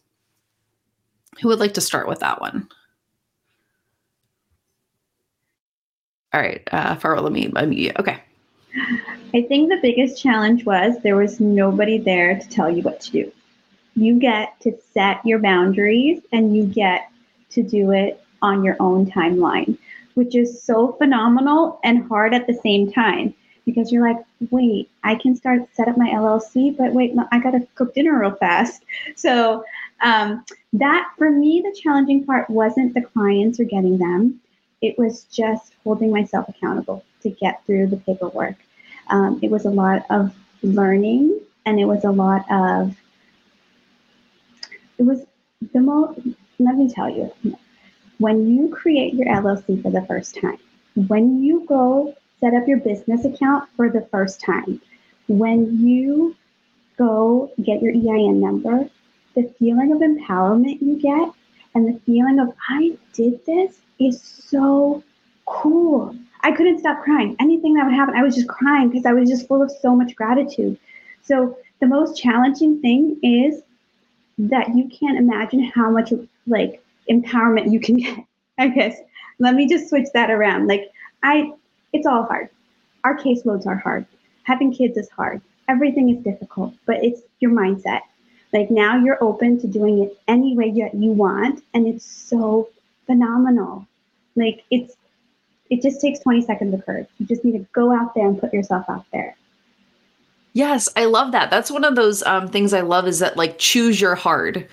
Who 1.40 1.48
would 1.48 1.60
like 1.60 1.74
to 1.74 1.80
start 1.80 2.08
with 2.08 2.18
that 2.20 2.40
one? 2.40 2.68
All 6.32 6.40
right 6.40 6.62
uh 6.72 6.96
Farwa 6.96 7.22
let 7.22 7.68
me 7.68 7.92
okay 7.98 8.20
I 9.34 9.42
think 9.42 9.68
the 9.68 9.78
biggest 9.82 10.22
challenge 10.22 10.64
was 10.64 11.00
there 11.02 11.16
was 11.16 11.40
nobody 11.40 11.98
there 11.98 12.38
to 12.38 12.48
tell 12.48 12.70
you 12.70 12.82
what 12.82 13.00
to 13.02 13.10
do. 13.10 13.32
You 13.94 14.18
get 14.18 14.58
to 14.60 14.78
set 14.94 15.24
your 15.24 15.38
boundaries 15.38 16.22
and 16.32 16.56
you 16.56 16.64
get 16.64 17.10
to 17.50 17.62
do 17.62 17.92
it 17.92 18.22
on 18.42 18.62
your 18.64 18.76
own 18.80 19.10
timeline, 19.10 19.76
which 20.14 20.34
is 20.34 20.62
so 20.62 20.92
phenomenal 20.92 21.80
and 21.82 22.06
hard 22.08 22.34
at 22.34 22.46
the 22.46 22.54
same 22.54 22.92
time 22.92 23.34
because 23.64 23.92
you're 23.92 24.06
like, 24.06 24.24
wait, 24.50 24.88
I 25.04 25.14
can 25.14 25.36
start 25.36 25.68
set 25.74 25.88
up 25.88 25.98
my 25.98 26.08
LLC, 26.08 26.74
but 26.74 26.92
wait, 26.94 27.14
I 27.30 27.38
got 27.38 27.50
to 27.50 27.66
cook 27.74 27.94
dinner 27.94 28.18
real 28.18 28.34
fast. 28.34 28.82
So 29.16 29.64
um, 30.00 30.44
that 30.74 31.10
for 31.18 31.30
me, 31.30 31.60
the 31.60 31.78
challenging 31.78 32.24
part 32.24 32.48
wasn't 32.48 32.94
the 32.94 33.02
clients 33.02 33.58
or 33.60 33.64
getting 33.64 33.98
them. 33.98 34.40
It 34.80 34.96
was 34.96 35.24
just 35.24 35.74
holding 35.82 36.10
myself 36.10 36.48
accountable 36.48 37.04
to 37.22 37.30
get 37.30 37.64
through 37.66 37.88
the 37.88 37.96
paperwork. 37.96 38.54
Um, 39.10 39.40
it 39.42 39.50
was 39.50 39.64
a 39.64 39.70
lot 39.70 40.04
of 40.10 40.34
learning 40.62 41.40
and 41.66 41.78
it 41.78 41.84
was 41.84 42.04
a 42.04 42.10
lot 42.10 42.44
of, 42.50 42.96
it 44.98 45.02
was 45.02 45.24
the 45.72 45.80
most, 45.80 46.20
let 46.58 46.76
me 46.76 46.92
tell 46.92 47.08
you, 47.08 47.32
when 48.18 48.52
you 48.52 48.68
create 48.68 49.14
your 49.14 49.28
LLC 49.28 49.82
for 49.82 49.90
the 49.90 50.04
first 50.06 50.36
time, 50.40 50.58
when 51.06 51.42
you 51.42 51.64
go 51.66 52.14
set 52.40 52.54
up 52.54 52.66
your 52.66 52.78
business 52.78 53.24
account 53.24 53.68
for 53.76 53.90
the 53.90 54.06
first 54.10 54.40
time, 54.40 54.80
when 55.28 55.86
you 55.86 56.36
go 56.96 57.52
get 57.62 57.80
your 57.82 57.92
EIN 57.92 58.40
number, 58.40 58.88
the 59.34 59.52
feeling 59.58 59.92
of 59.92 59.98
empowerment 59.98 60.80
you 60.82 61.00
get 61.00 61.32
and 61.74 61.86
the 61.86 62.00
feeling 62.00 62.40
of 62.40 62.52
I 62.68 62.98
did 63.12 63.44
this 63.46 63.80
is 64.00 64.20
so 64.20 65.02
cool. 65.50 66.14
I 66.40 66.52
couldn't 66.52 66.78
stop 66.78 67.02
crying. 67.02 67.36
Anything 67.40 67.74
that 67.74 67.84
would 67.84 67.94
happen, 67.94 68.14
I 68.14 68.22
was 68.22 68.34
just 68.34 68.48
crying 68.48 68.88
because 68.88 69.06
I 69.06 69.12
was 69.12 69.28
just 69.28 69.48
full 69.48 69.62
of 69.62 69.70
so 69.70 69.94
much 69.94 70.14
gratitude. 70.14 70.78
So 71.22 71.58
the 71.80 71.86
most 71.86 72.20
challenging 72.20 72.80
thing 72.80 73.18
is 73.22 73.62
that 74.38 74.74
you 74.74 74.88
can't 74.88 75.18
imagine 75.18 75.64
how 75.64 75.90
much 75.90 76.12
like 76.46 76.82
empowerment 77.10 77.72
you 77.72 77.80
can 77.80 77.96
get. 77.96 78.18
I 78.58 78.68
guess. 78.68 78.96
Let 79.38 79.54
me 79.54 79.68
just 79.68 79.88
switch 79.88 80.08
that 80.14 80.30
around. 80.30 80.66
Like 80.66 80.90
I 81.22 81.52
it's 81.92 82.06
all 82.06 82.24
hard. 82.24 82.48
Our 83.04 83.16
caseloads 83.16 83.66
are 83.66 83.76
hard. 83.76 84.06
Having 84.44 84.74
kids 84.74 84.96
is 84.96 85.08
hard. 85.10 85.40
Everything 85.68 86.08
is 86.10 86.22
difficult, 86.24 86.74
but 86.86 87.04
it's 87.04 87.20
your 87.40 87.52
mindset. 87.52 88.00
Like 88.52 88.70
now 88.70 88.96
you're 88.96 89.22
open 89.22 89.60
to 89.60 89.66
doing 89.66 90.02
it 90.02 90.18
any 90.26 90.56
way 90.56 90.70
that 90.72 90.94
you 90.94 91.12
want, 91.12 91.62
and 91.74 91.86
it's 91.86 92.04
so 92.04 92.68
phenomenal. 93.06 93.86
Like 94.34 94.64
it's 94.70 94.96
it 95.70 95.82
just 95.82 96.00
takes 96.00 96.20
20 96.20 96.42
seconds 96.42 96.74
of 96.74 96.84
courage. 96.84 97.08
You 97.18 97.26
just 97.26 97.44
need 97.44 97.52
to 97.52 97.66
go 97.72 97.92
out 97.92 98.14
there 98.14 98.26
and 98.26 98.38
put 98.38 98.52
yourself 98.52 98.86
out 98.88 99.04
there. 99.12 99.36
Yes, 100.54 100.88
I 100.96 101.04
love 101.04 101.32
that. 101.32 101.50
That's 101.50 101.70
one 101.70 101.84
of 101.84 101.94
those 101.94 102.22
um, 102.24 102.48
things 102.48 102.72
I 102.72 102.80
love 102.80 103.06
is 103.06 103.18
that 103.18 103.36
like 103.36 103.58
choose 103.58 104.00
your 104.00 104.14
hard, 104.14 104.66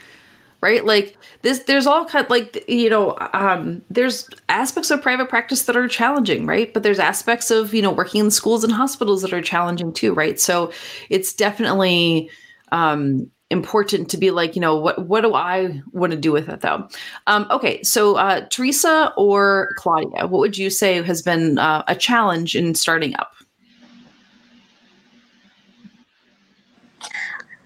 right? 0.61 0.83
Like 0.83 1.17
this, 1.41 1.59
there's 1.59 1.85
all 1.85 2.05
kind 2.05 2.27
like 2.29 2.63
you 2.67 2.89
know, 2.89 3.15
um, 3.33 3.83
there's 3.89 4.27
aspects 4.49 4.89
of 4.89 5.01
private 5.01 5.29
practice 5.29 5.63
that 5.63 5.75
are 5.75 5.87
challenging, 5.87 6.45
right? 6.45 6.73
But 6.73 6.83
there's 6.83 6.97
aspects 6.97 7.51
of 7.51 7.73
you 7.73 7.81
know 7.81 7.91
working 7.91 8.21
in 8.21 8.31
schools 8.31 8.63
and 8.63 8.73
hospitals 8.73 9.21
that 9.21 9.33
are 9.33 9.41
challenging 9.41 9.93
too, 9.93 10.13
right? 10.13 10.39
So 10.39 10.71
it's 11.09 11.33
definitely 11.33 12.31
um, 12.71 13.29
important 13.51 14.09
to 14.09 14.17
be 14.17 14.31
like, 14.31 14.55
you 14.55 14.61
know, 14.61 14.75
what 14.75 15.07
what 15.07 15.21
do 15.21 15.33
I 15.33 15.81
want 15.91 16.11
to 16.11 16.17
do 16.17 16.31
with 16.31 16.49
it 16.49 16.61
though? 16.61 16.87
Um, 17.27 17.47
okay, 17.51 17.81
so 17.83 18.15
uh, 18.15 18.45
Teresa 18.49 19.13
or 19.17 19.73
Claudia, 19.77 20.27
what 20.27 20.39
would 20.39 20.57
you 20.57 20.69
say 20.69 21.01
has 21.01 21.21
been 21.21 21.59
uh, 21.59 21.83
a 21.87 21.95
challenge 21.95 22.55
in 22.55 22.75
starting 22.75 23.15
up? 23.15 23.33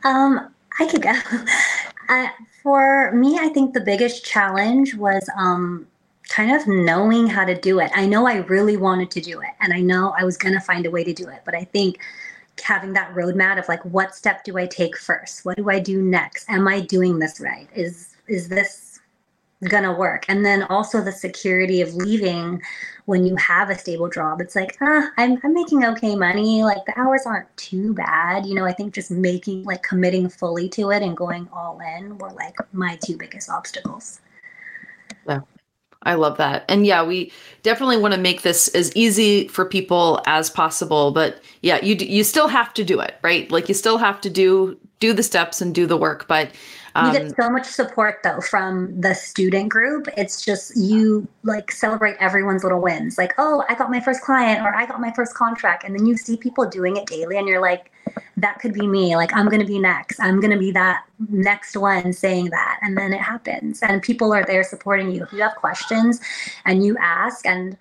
Um, 0.04 0.54
I 0.80 0.86
could 0.86 1.02
go. 1.02 1.14
Uh, 2.10 2.28
for 2.64 3.12
me, 3.12 3.38
I 3.38 3.50
think 3.50 3.76
the 3.76 3.82
biggest 3.82 4.26
challenge 4.26 4.96
was 4.96 5.30
um, 5.38 5.86
kind 6.28 6.52
of 6.52 6.68
knowing 6.68 7.28
how 7.28 7.46
to 7.46 7.54
do 7.54 7.80
it. 7.80 7.92
I 7.94 8.08
know 8.08 8.26
I 8.26 8.38
really 8.38 8.78
wanted 8.78 9.12
to 9.12 9.22
do 9.22 9.40
it, 9.42 9.50
and 9.62 9.74
I 9.74 9.82
know 9.82 10.16
I 10.18 10.24
was 10.24 10.36
going 10.36 10.56
to 10.56 10.60
find 10.60 10.88
a 10.88 10.90
way 10.90 11.04
to 11.04 11.14
do 11.14 11.28
it. 11.30 11.42
But 11.46 11.54
I 11.54 11.66
think 11.66 12.00
having 12.62 12.94
that 12.94 13.14
roadmap 13.14 13.60
of 13.60 13.68
like, 13.68 13.84
what 13.86 14.16
step 14.16 14.44
do 14.44 14.58
I 14.58 14.66
take 14.66 14.98
first? 14.98 15.46
What 15.46 15.58
do 15.58 15.70
I 15.70 15.80
do 15.80 16.02
next? 16.02 16.50
Am 16.50 16.68
I 16.68 16.82
doing 16.82 17.20
this 17.20 17.40
right? 17.40 17.70
Is 17.74 18.16
is 18.28 18.48
this 18.50 18.90
gonna 19.68 19.92
work 19.92 20.24
and 20.30 20.46
then 20.46 20.64
also 20.64 21.02
the 21.02 21.12
security 21.12 21.82
of 21.82 21.94
leaving 21.94 22.62
when 23.06 23.26
you 23.26 23.36
have 23.36 23.70
a 23.70 23.78
stable 23.78 24.10
job 24.10 24.40
it's 24.40 24.56
like 24.56 24.78
ah, 24.82 25.10
I'm, 25.18 25.38
I'm 25.44 25.54
making 25.54 25.84
okay 25.84 26.16
money 26.16 26.64
like 26.64 26.86
the 26.86 26.98
hours 26.98 27.24
aren't 27.26 27.54
too 27.58 27.94
bad 27.94 28.46
you 28.46 28.56
know 28.56 28.64
i 28.64 28.72
think 28.72 28.94
just 28.94 29.12
making 29.12 29.66
like 29.66 29.84
committing 29.84 30.30
fully 30.30 30.70
to 30.70 30.92
it 30.92 31.04
and 31.04 31.18
going 31.18 31.50
all 31.52 31.78
in 31.98 32.18
were 32.20 32.32
like 32.32 32.56
my 32.72 32.98
two 33.04 33.18
biggest 33.18 33.50
obstacles 33.50 34.22
I 36.04 36.14
love 36.14 36.38
that. 36.38 36.64
And 36.70 36.86
yeah, 36.86 37.04
we 37.04 37.32
definitely 37.64 37.98
want 37.98 38.14
to 38.14 38.20
make 38.20 38.42
this 38.42 38.70
as 38.70 38.96
easy 38.96 39.48
for 39.50 39.66
people 39.66 40.22
as 40.26 40.50
possible, 40.50 41.12
but 41.12 41.42
yeah, 41.62 41.84
you 41.84 41.96
you 41.96 42.24
still 42.24 42.48
have 42.48 42.74
to 42.76 42.86
do 42.86 43.00
it, 43.02 43.18
right? 43.22 43.52
Like 43.52 43.68
you 43.68 43.76
still 43.76 43.98
have 43.98 44.22
to 44.22 44.30
do 44.30 44.78
do 45.00 45.14
the 45.14 45.24
steps 45.24 45.62
and 45.62 45.76
do 45.76 45.86
the 45.86 45.98
work, 45.98 46.28
but 46.28 46.52
um, 46.96 47.08
you 47.14 47.20
get 47.20 47.36
so 47.36 47.50
much 47.50 47.66
support 47.66 48.20
though 48.24 48.42
from 48.42 49.00
the 49.00 49.14
student 49.14 49.70
group. 49.70 50.08
It's 50.18 50.44
just 50.44 50.76
you 50.76 51.28
like 51.44 51.72
celebrate 51.72 52.16
everyone's 52.20 52.64
little 52.64 52.82
wins. 52.82 53.18
Like, 53.18 53.34
oh, 53.38 53.64
I 53.70 53.76
got 53.76 53.90
my 53.90 54.00
first 54.00 54.22
client 54.22 54.62
or 54.62 54.76
I 54.76 54.86
got 54.86 55.00
my 55.00 55.12
first 55.14 55.34
contract. 55.36 55.84
And 55.84 55.98
then 55.98 56.06
you 56.06 56.18
see 56.18 56.38
people 56.38 56.68
doing 56.70 56.98
it 56.98 57.06
daily 57.06 57.38
and 57.38 57.48
you're 57.48 57.62
like, 57.62 57.92
that 58.38 58.60
could 58.60 58.74
be 58.74 58.88
me. 58.88 59.16
Like, 59.16 59.36
I'm 59.36 59.48
going 59.48 59.62
to 59.62 59.68
be 59.68 59.80
next. 59.80 60.20
I'm 60.20 60.40
going 60.40 60.52
to 60.52 60.58
be 60.58 60.72
that 60.72 61.04
next 61.30 61.76
one 61.78 62.14
saying 62.14 62.50
that. 62.52 62.80
And 62.82 62.98
then 62.98 63.14
it 63.14 63.22
happens. 63.22 63.82
And 63.82 64.02
people 64.02 64.34
are 64.34 64.46
there 64.46 64.64
supporting 64.64 65.12
you. 65.12 65.24
If 65.24 65.34
you 65.34 65.42
have 65.42 65.56
questions 65.56 66.20
and 66.66 66.84
you 66.84 66.98
ask 67.00 67.46
and 67.46 67.78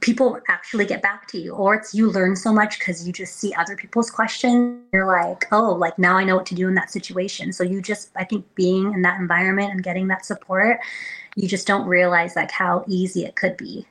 people 0.00 0.40
actually 0.48 0.84
get 0.84 1.00
back 1.00 1.28
to 1.28 1.38
you 1.38 1.52
or 1.52 1.74
it's 1.76 1.94
you 1.94 2.10
learn 2.10 2.34
so 2.34 2.52
much 2.52 2.78
because 2.78 3.06
you 3.06 3.12
just 3.12 3.36
see 3.36 3.54
other 3.54 3.76
people's 3.76 4.10
questions 4.10 4.80
you're 4.92 5.06
like 5.06 5.46
oh 5.52 5.72
like 5.72 5.98
now 5.98 6.16
i 6.16 6.24
know 6.24 6.36
what 6.36 6.46
to 6.46 6.54
do 6.54 6.68
in 6.68 6.74
that 6.74 6.90
situation. 6.90 7.52
So 7.52 7.62
you 7.64 7.80
just 7.80 8.10
i 8.16 8.24
think 8.24 8.44
being 8.54 8.92
in 8.92 9.02
that 9.02 9.20
environment 9.20 9.70
and 9.70 9.82
getting 9.82 10.08
that 10.08 10.24
support 10.26 10.80
you 11.36 11.48
just 11.48 11.66
don't 11.66 11.86
realize 11.86 12.36
like 12.36 12.50
how 12.50 12.84
easy 12.86 13.24
it 13.24 13.34
could 13.34 13.56
be. 13.56 13.86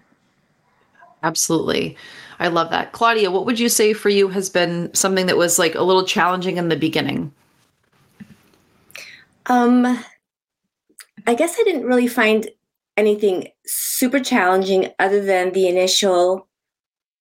Absolutely. 1.24 1.98
I 2.40 2.48
love 2.50 2.70
that. 2.72 2.92
Claudia 2.92 3.32
what 3.32 3.46
would 3.46 3.60
you 3.60 3.70
say 3.70 3.94
for 3.94 4.10
you 4.10 4.28
has 4.30 4.50
been 4.50 4.94
something 4.94 5.26
that 5.28 5.38
was 5.38 5.58
like 5.58 5.76
a 5.76 5.84
little 5.84 6.06
challenging 6.06 6.58
in 6.58 6.70
the 6.70 6.76
beginning? 6.76 7.34
Um 9.48 10.04
i 11.26 11.34
guess 11.34 11.58
i 11.60 11.64
didn't 11.64 11.86
really 11.86 12.08
find 12.08 12.50
anything 12.98 13.50
super 13.66 14.20
challenging 14.20 14.92
other 15.00 15.24
than 15.24 15.52
the 15.52 15.68
initial 15.68 16.48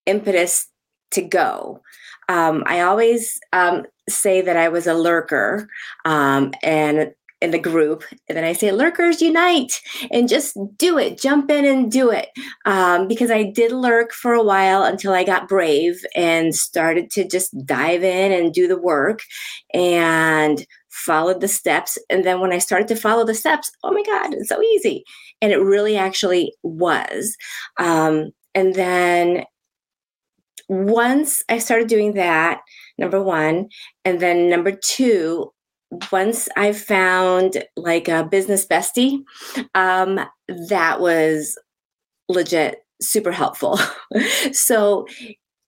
impetus 0.07 0.69
to 1.13 1.23
go. 1.23 1.81
Um, 2.29 2.63
I 2.67 2.81
always 2.81 3.39
um, 3.53 3.85
say 4.09 4.41
that 4.41 4.57
I 4.57 4.69
was 4.69 4.87
a 4.87 4.95
lurker 4.95 5.69
um, 6.05 6.53
and 6.63 7.13
in 7.41 7.51
the 7.51 7.59
group, 7.59 8.05
and 8.29 8.39
then 8.39 8.45
I 8.45 8.53
say, 8.53 8.71
"Lurkers 8.71 9.21
unite 9.21 9.81
and 10.13 10.29
just 10.29 10.57
do 10.77 10.97
it, 10.97 11.21
jump 11.21 11.51
in 11.51 11.65
and 11.65 11.91
do 11.91 12.11
it." 12.11 12.29
Um, 12.65 13.09
because 13.09 13.33
I 13.33 13.43
did 13.43 13.73
lurk 13.73 14.13
for 14.13 14.33
a 14.33 14.45
while 14.45 14.85
until 14.85 15.13
I 15.13 15.25
got 15.25 15.49
brave 15.49 16.05
and 16.15 16.55
started 16.55 17.11
to 17.13 17.27
just 17.27 17.51
dive 17.67 18.05
in 18.05 18.31
and 18.31 18.55
do 18.55 18.69
the 18.69 18.79
work, 18.79 19.23
and 19.75 20.65
followed 20.91 21.41
the 21.41 21.49
steps. 21.49 21.99
And 22.09 22.25
then 22.25 22.41
when 22.41 22.53
I 22.53 22.59
started 22.59 22.87
to 22.89 22.97
follow 22.97 23.25
the 23.25 23.35
steps, 23.35 23.73
oh 23.83 23.91
my 23.91 24.03
God, 24.05 24.35
it's 24.35 24.49
so 24.49 24.63
easy. 24.63 25.05
And 25.43 25.53
it 25.53 25.59
really 25.59 25.97
actually 25.97 26.55
was. 26.63 27.37
Um, 27.79 28.31
and 28.55 28.75
then 28.75 29.45
once 30.69 31.43
I 31.51 31.59
started 31.59 31.89
doing 31.89 32.15
that, 32.15 32.61
number 32.97 33.23
one, 33.23 33.69
and 34.05 34.21
then 34.21 34.49
number 34.49 34.73
two, 34.73 35.53
once 36.11 36.49
I 36.57 36.73
found 36.73 37.65
like 37.77 38.09
a 38.09 38.25
business 38.25 38.67
bestie, 38.67 39.19
um, 39.75 40.21
that 40.69 41.01
was 41.01 41.59
legit 42.29 42.79
super 43.03 43.33
helpful. 43.33 43.79
so 44.53 45.07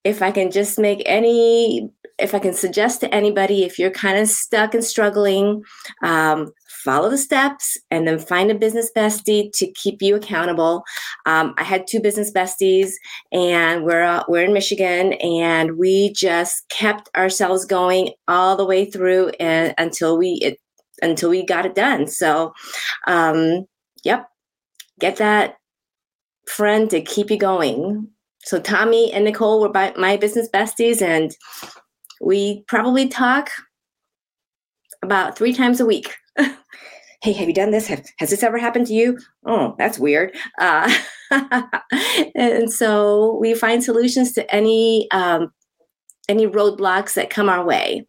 if 0.05 0.22
I 0.22 0.31
can 0.31 0.51
just 0.51 0.79
make 0.79 1.03
any 1.05 1.91
if 2.18 2.33
I 2.33 2.39
can 2.39 2.55
suggest 2.55 3.01
to 3.01 3.12
anybody, 3.12 3.64
if 3.64 3.79
you're 3.79 3.91
kind 3.91 4.18
of 4.18 4.29
stuck 4.29 4.72
and 4.72 4.85
struggling, 4.85 5.64
um, 6.03 6.53
follow 6.85 7.09
the 7.09 7.18
steps 7.18 7.78
and 7.91 8.07
then 8.07 8.18
find 8.18 8.51
a 8.51 8.55
business 8.55 8.91
bestie 8.97 9.51
to 9.55 9.70
keep 9.72 10.03
you 10.03 10.14
accountable. 10.14 10.85
Um, 11.26 11.55
I 11.57 11.64
had 11.64 11.87
two 11.87 12.01
business 12.01 12.30
besties, 12.30 12.93
and 13.32 13.85
we're 13.85 14.05
uh, 14.05 14.22
we're 14.28 14.45
in 14.45 14.53
Michigan, 14.53 15.14
and 15.14 15.78
we 15.78 16.12
just 16.12 16.68
kept 16.68 17.09
ourselves 17.16 17.64
going 17.64 18.11
all 18.28 18.57
the 18.57 18.66
way 18.66 18.85
through 18.85 19.30
and 19.41 19.74
until 19.78 20.18
we 20.18 20.39
it, 20.43 20.59
until 21.03 21.30
we 21.30 21.45
got 21.45 21.66
it 21.66 21.74
done. 21.74 22.07
So, 22.07 22.53
um, 23.07 23.64
yep, 24.05 24.28
get 25.01 25.16
that 25.16 25.57
friend 26.47 26.91
to 26.91 27.01
keep 27.01 27.30
you 27.30 27.39
going. 27.39 28.09
So 28.45 28.61
Tommy 28.61 29.11
and 29.11 29.24
Nicole 29.24 29.61
were 29.61 29.93
my 29.97 30.18
business 30.18 30.49
besties, 30.53 31.01
and 31.01 31.35
we 32.20 32.62
probably 32.68 33.09
talk 33.09 33.51
about 35.03 35.37
three 35.37 35.53
times 35.55 35.80
a 35.80 35.87
week. 35.87 36.14
Hey, 36.37 37.32
have 37.32 37.49
you 37.49 37.55
done 37.55 37.70
this? 37.70 37.87
Have, 37.87 38.05
has 38.18 38.30
this 38.30 38.43
ever 38.43 38.59
happened 38.59 38.87
to 38.89 38.95
you? 38.95 39.18
Oh, 39.47 39.74
that's 39.78 39.99
weird. 39.99 40.37
Uh, 40.59 40.93
and 42.35 42.70
so 42.70 43.39
we 43.41 43.55
find 43.55 43.82
solutions 43.82 44.32
to 44.32 44.55
any 44.55 45.09
um, 45.11 45.53
any 46.28 46.47
roadblocks 46.47 47.14
that 47.14 47.30
come 47.30 47.49
our 47.49 47.64
way. 47.64 48.07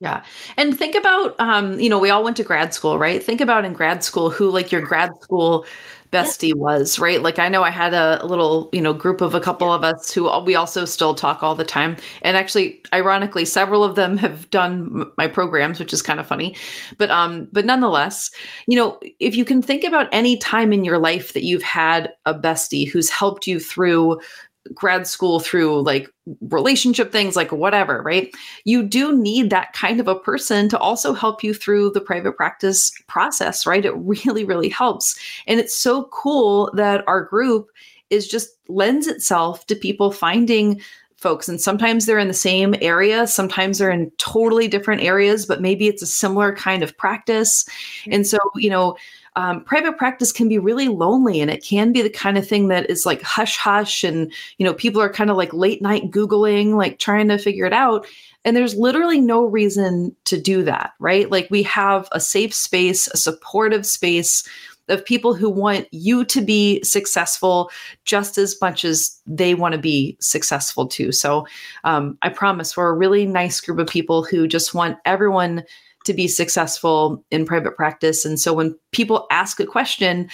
Yeah. 0.00 0.22
And 0.56 0.78
think 0.78 0.94
about 0.94 1.38
um, 1.40 1.78
you 1.80 1.88
know, 1.88 1.98
we 1.98 2.10
all 2.10 2.22
went 2.22 2.36
to 2.36 2.44
grad 2.44 2.74
school, 2.74 2.98
right? 2.98 3.22
Think 3.22 3.40
about 3.40 3.64
in 3.64 3.72
grad 3.72 4.04
school 4.04 4.30
who 4.30 4.50
like 4.50 4.70
your 4.70 4.82
grad 4.82 5.10
school 5.20 5.64
bestie 6.12 6.54
was, 6.54 6.98
right? 6.98 7.22
Like 7.22 7.38
I 7.38 7.48
know 7.48 7.62
I 7.62 7.70
had 7.70 7.94
a, 7.94 8.24
little, 8.24 8.68
you 8.72 8.80
know, 8.80 8.92
group 8.92 9.20
of 9.20 9.34
a 9.34 9.40
couple 9.40 9.72
of 9.72 9.84
us 9.84 10.12
who 10.12 10.30
we 10.40 10.54
also 10.54 10.84
still 10.84 11.14
talk 11.14 11.42
all 11.42 11.54
the 11.54 11.64
time. 11.64 11.96
And 12.22 12.36
actually, 12.36 12.82
ironically, 12.92 13.44
several 13.44 13.84
of 13.84 13.94
them 13.94 14.16
have 14.18 14.48
done 14.50 15.10
my 15.16 15.26
programs, 15.26 15.78
which 15.78 15.92
is 15.92 16.02
kind 16.02 16.20
of 16.20 16.26
funny. 16.26 16.56
But 16.96 17.10
um 17.10 17.48
but 17.52 17.64
nonetheless, 17.64 18.30
you 18.66 18.76
know, 18.76 18.98
if 19.20 19.36
you 19.36 19.44
can 19.44 19.62
think 19.62 19.84
about 19.84 20.08
any 20.12 20.36
time 20.36 20.72
in 20.72 20.84
your 20.84 20.98
life 20.98 21.32
that 21.32 21.44
you've 21.44 21.62
had 21.62 22.12
a 22.26 22.34
bestie 22.34 22.88
who's 22.88 23.10
helped 23.10 23.46
you 23.46 23.60
through 23.60 24.20
grad 24.74 25.06
school 25.06 25.40
through 25.40 25.82
like 25.82 26.10
relationship 26.48 27.10
things 27.10 27.36
like 27.36 27.52
whatever 27.52 28.02
right? 28.02 28.34
You 28.64 28.82
do 28.82 29.16
need 29.16 29.50
that 29.50 29.72
kind 29.72 30.00
of 30.00 30.08
a 30.08 30.18
person 30.18 30.68
to 30.68 30.78
also 30.78 31.12
help 31.12 31.42
you 31.42 31.54
through 31.54 31.90
the 31.90 32.00
private 32.00 32.36
practice 32.36 32.90
process 33.06 33.66
right? 33.66 33.84
It 33.84 33.94
really 33.96 34.44
really 34.44 34.68
helps. 34.68 35.18
And 35.46 35.60
it's 35.60 35.76
so 35.76 36.04
cool 36.12 36.70
that 36.74 37.04
our 37.06 37.22
group 37.22 37.68
is 38.10 38.26
just 38.26 38.50
lends 38.68 39.06
itself 39.06 39.66
to 39.66 39.76
people 39.76 40.10
finding 40.10 40.80
folks 41.18 41.48
and 41.48 41.60
sometimes 41.60 42.06
they're 42.06 42.18
in 42.18 42.28
the 42.28 42.34
same 42.34 42.76
area 42.80 43.26
sometimes 43.26 43.78
they're 43.78 43.90
in 43.90 44.10
totally 44.18 44.68
different 44.68 45.02
areas 45.02 45.46
but 45.46 45.60
maybe 45.60 45.88
it's 45.88 46.02
a 46.02 46.06
similar 46.06 46.54
kind 46.54 46.82
of 46.82 46.96
practice. 46.96 47.64
Mm-hmm. 47.64 48.12
And 48.12 48.26
so 48.26 48.38
you 48.54 48.70
know 48.70 48.96
um, 49.38 49.62
private 49.62 49.96
practice 49.96 50.32
can 50.32 50.48
be 50.48 50.58
really 50.58 50.88
lonely 50.88 51.40
and 51.40 51.48
it 51.48 51.64
can 51.64 51.92
be 51.92 52.02
the 52.02 52.10
kind 52.10 52.36
of 52.36 52.46
thing 52.46 52.66
that 52.66 52.90
is 52.90 53.06
like 53.06 53.22
hush 53.22 53.56
hush 53.56 54.02
and 54.02 54.32
you 54.58 54.66
know 54.66 54.74
people 54.74 55.00
are 55.00 55.08
kind 55.08 55.30
of 55.30 55.36
like 55.36 55.54
late 55.54 55.80
night 55.80 56.10
googling 56.10 56.74
like 56.74 56.98
trying 56.98 57.28
to 57.28 57.38
figure 57.38 57.64
it 57.64 57.72
out 57.72 58.04
and 58.44 58.56
there's 58.56 58.74
literally 58.74 59.20
no 59.20 59.44
reason 59.44 60.14
to 60.24 60.40
do 60.40 60.64
that 60.64 60.90
right? 60.98 61.30
Like 61.30 61.46
we 61.52 61.62
have 61.62 62.08
a 62.10 62.18
safe 62.18 62.52
space 62.52 63.06
a 63.08 63.16
supportive 63.16 63.86
space 63.86 64.42
of 64.88 65.04
people 65.04 65.34
who 65.34 65.48
want 65.48 65.86
you 65.92 66.24
to 66.24 66.40
be 66.40 66.82
successful 66.82 67.70
just 68.04 68.38
as 68.38 68.60
much 68.60 68.84
as 68.84 69.20
they 69.24 69.54
want 69.54 69.72
to 69.72 69.80
be 69.80 70.16
successful 70.18 70.84
too. 70.88 71.12
So 71.12 71.46
um, 71.84 72.18
i 72.22 72.28
promise 72.28 72.76
we're 72.76 72.88
a 72.88 72.96
really 72.96 73.24
nice 73.24 73.60
group 73.60 73.78
of 73.78 73.86
people 73.86 74.24
who 74.24 74.48
just 74.48 74.74
want 74.74 74.98
everyone 75.04 75.62
to 76.08 76.14
be 76.14 76.26
successful 76.26 77.22
in 77.30 77.44
private 77.44 77.76
practice. 77.76 78.24
And 78.24 78.40
so 78.40 78.54
when 78.54 78.74
people 78.92 79.26
ask 79.30 79.60
a 79.60 79.66
question, 79.66 80.28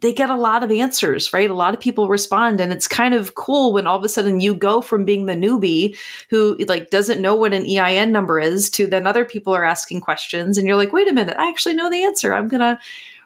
they 0.00 0.12
get 0.12 0.28
a 0.28 0.34
lot 0.34 0.64
of 0.64 0.72
answers, 0.72 1.32
right? 1.32 1.48
A 1.48 1.54
lot 1.54 1.72
of 1.72 1.78
people 1.80 2.08
respond. 2.08 2.60
And 2.60 2.72
it's 2.72 2.88
kind 2.88 3.14
of 3.14 3.36
cool 3.36 3.72
when 3.72 3.86
all 3.86 3.96
of 3.96 4.04
a 4.04 4.08
sudden 4.08 4.40
you 4.40 4.54
go 4.54 4.80
from 4.80 5.04
being 5.04 5.26
the 5.26 5.34
newbie 5.34 5.96
who 6.30 6.56
like 6.66 6.90
doesn't 6.90 7.20
know 7.20 7.36
what 7.36 7.52
an 7.52 7.64
EIN 7.64 8.10
number 8.10 8.40
is 8.40 8.68
to 8.70 8.88
then 8.88 9.06
other 9.06 9.24
people 9.24 9.54
are 9.54 9.64
asking 9.64 10.00
questions 10.00 10.58
and 10.58 10.66
you're 10.66 10.76
like, 10.76 10.92
wait 10.92 11.08
a 11.08 11.12
minute, 11.12 11.36
I 11.38 11.48
actually 11.48 11.74
know 11.74 11.88
the 11.88 12.02
answer. 12.02 12.34
I'm 12.34 12.48
gonna 12.48 12.78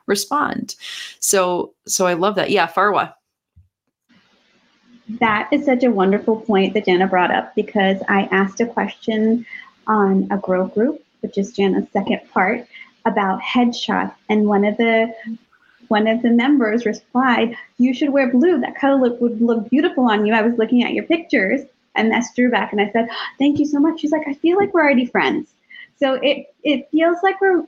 respond. 0.07 0.75
So 1.21 1.73
so 1.87 2.07
I 2.07 2.15
love 2.15 2.35
that. 2.35 2.51
Yeah, 2.51 2.67
Farwa. 2.67 3.15
That 5.21 5.49
is 5.53 5.65
such 5.65 5.85
a 5.85 5.91
wonderful 5.91 6.41
point 6.41 6.75
that 6.75 6.87
Jena 6.87 7.07
brought 7.07 7.31
up 7.31 7.55
because 7.55 7.99
I 8.09 8.23
asked 8.33 8.61
a 8.61 8.67
question 8.67 9.47
on 9.87 10.27
a 10.31 10.39
grow 10.39 10.67
group 10.67 11.04
which 11.25 11.39
is 11.39 11.53
Jena's 11.53 11.89
second 11.93 12.21
part. 12.33 12.67
about 13.05 13.41
headshots, 13.41 14.15
and 14.29 14.47
one 14.47 14.65
of 14.65 14.77
the 14.77 15.13
one 15.89 16.07
of 16.07 16.23
the 16.23 16.31
members 16.31 16.87
replied, 16.87 17.57
"You 17.79 17.93
should 17.93 18.11
wear 18.11 18.31
blue. 18.31 18.59
That 18.61 18.77
color 18.77 18.97
look, 18.97 19.21
would 19.21 19.41
look 19.41 19.69
beautiful 19.69 20.05
on 20.05 20.25
you." 20.25 20.33
I 20.33 20.43
was 20.43 20.57
looking 20.59 20.83
at 20.85 20.95
your 20.95 21.05
pictures. 21.05 21.63
And 21.97 22.11
messaged 22.13 22.35
Drew 22.35 22.51
back 22.51 22.73
and 22.73 22.81
I 22.81 22.91
said, 22.91 23.07
oh, 23.11 23.15
"Thank 23.39 23.59
you 23.61 23.67
so 23.67 23.79
much." 23.79 24.01
She's 24.01 24.11
like, 24.11 24.27
"I 24.27 24.35
feel 24.35 24.57
like 24.57 24.75
we're 24.75 24.83
already 24.83 25.07
friends." 25.07 25.55
So 25.97 26.15
it 26.15 26.53
it 26.65 26.89
feels 26.91 27.19
like 27.23 27.41
we're 27.41 27.65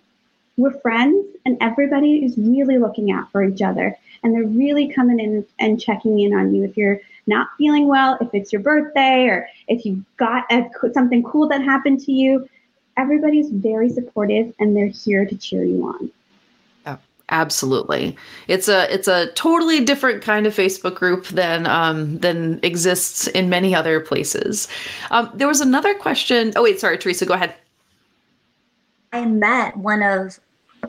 we're 0.56 0.78
friends, 0.80 1.26
and 1.44 1.58
everybody 1.60 2.24
is 2.24 2.38
really 2.38 2.78
looking 2.78 3.12
out 3.12 3.30
for 3.30 3.44
each 3.44 3.62
other, 3.62 3.96
and 4.22 4.34
they're 4.34 4.44
really 4.44 4.88
coming 4.88 5.20
in 5.20 5.44
and 5.60 5.80
checking 5.80 6.18
in 6.20 6.34
on 6.34 6.54
you 6.54 6.64
if 6.64 6.76
you're 6.76 7.00
not 7.28 7.48
feeling 7.58 7.86
well, 7.88 8.16
if 8.20 8.28
it's 8.32 8.52
your 8.52 8.62
birthday, 8.62 9.26
or 9.26 9.46
if 9.68 9.84
you 9.84 10.02
got 10.16 10.44
a, 10.50 10.68
something 10.94 11.22
cool 11.22 11.46
that 11.48 11.62
happened 11.62 12.00
to 12.00 12.12
you. 12.12 12.48
Everybody's 12.96 13.50
very 13.50 13.88
supportive, 13.90 14.54
and 14.58 14.76
they're 14.76 14.86
here 14.86 15.26
to 15.26 15.36
cheer 15.36 15.64
you 15.64 15.86
on. 15.86 16.10
Absolutely, 17.30 18.16
it's 18.46 18.68
a 18.68 18.92
it's 18.92 19.08
a 19.08 19.32
totally 19.32 19.84
different 19.84 20.22
kind 20.22 20.46
of 20.46 20.54
Facebook 20.54 20.94
group 20.94 21.26
than 21.26 21.66
um, 21.66 22.18
than 22.18 22.60
exists 22.62 23.26
in 23.26 23.48
many 23.48 23.74
other 23.74 23.98
places. 23.98 24.68
Um, 25.10 25.28
there 25.34 25.48
was 25.48 25.60
another 25.60 25.92
question. 25.92 26.52
Oh 26.54 26.62
wait, 26.62 26.78
sorry, 26.78 26.98
Teresa, 26.98 27.26
go 27.26 27.34
ahead. 27.34 27.52
I 29.12 29.24
met 29.24 29.76
one 29.76 30.04
of 30.04 30.38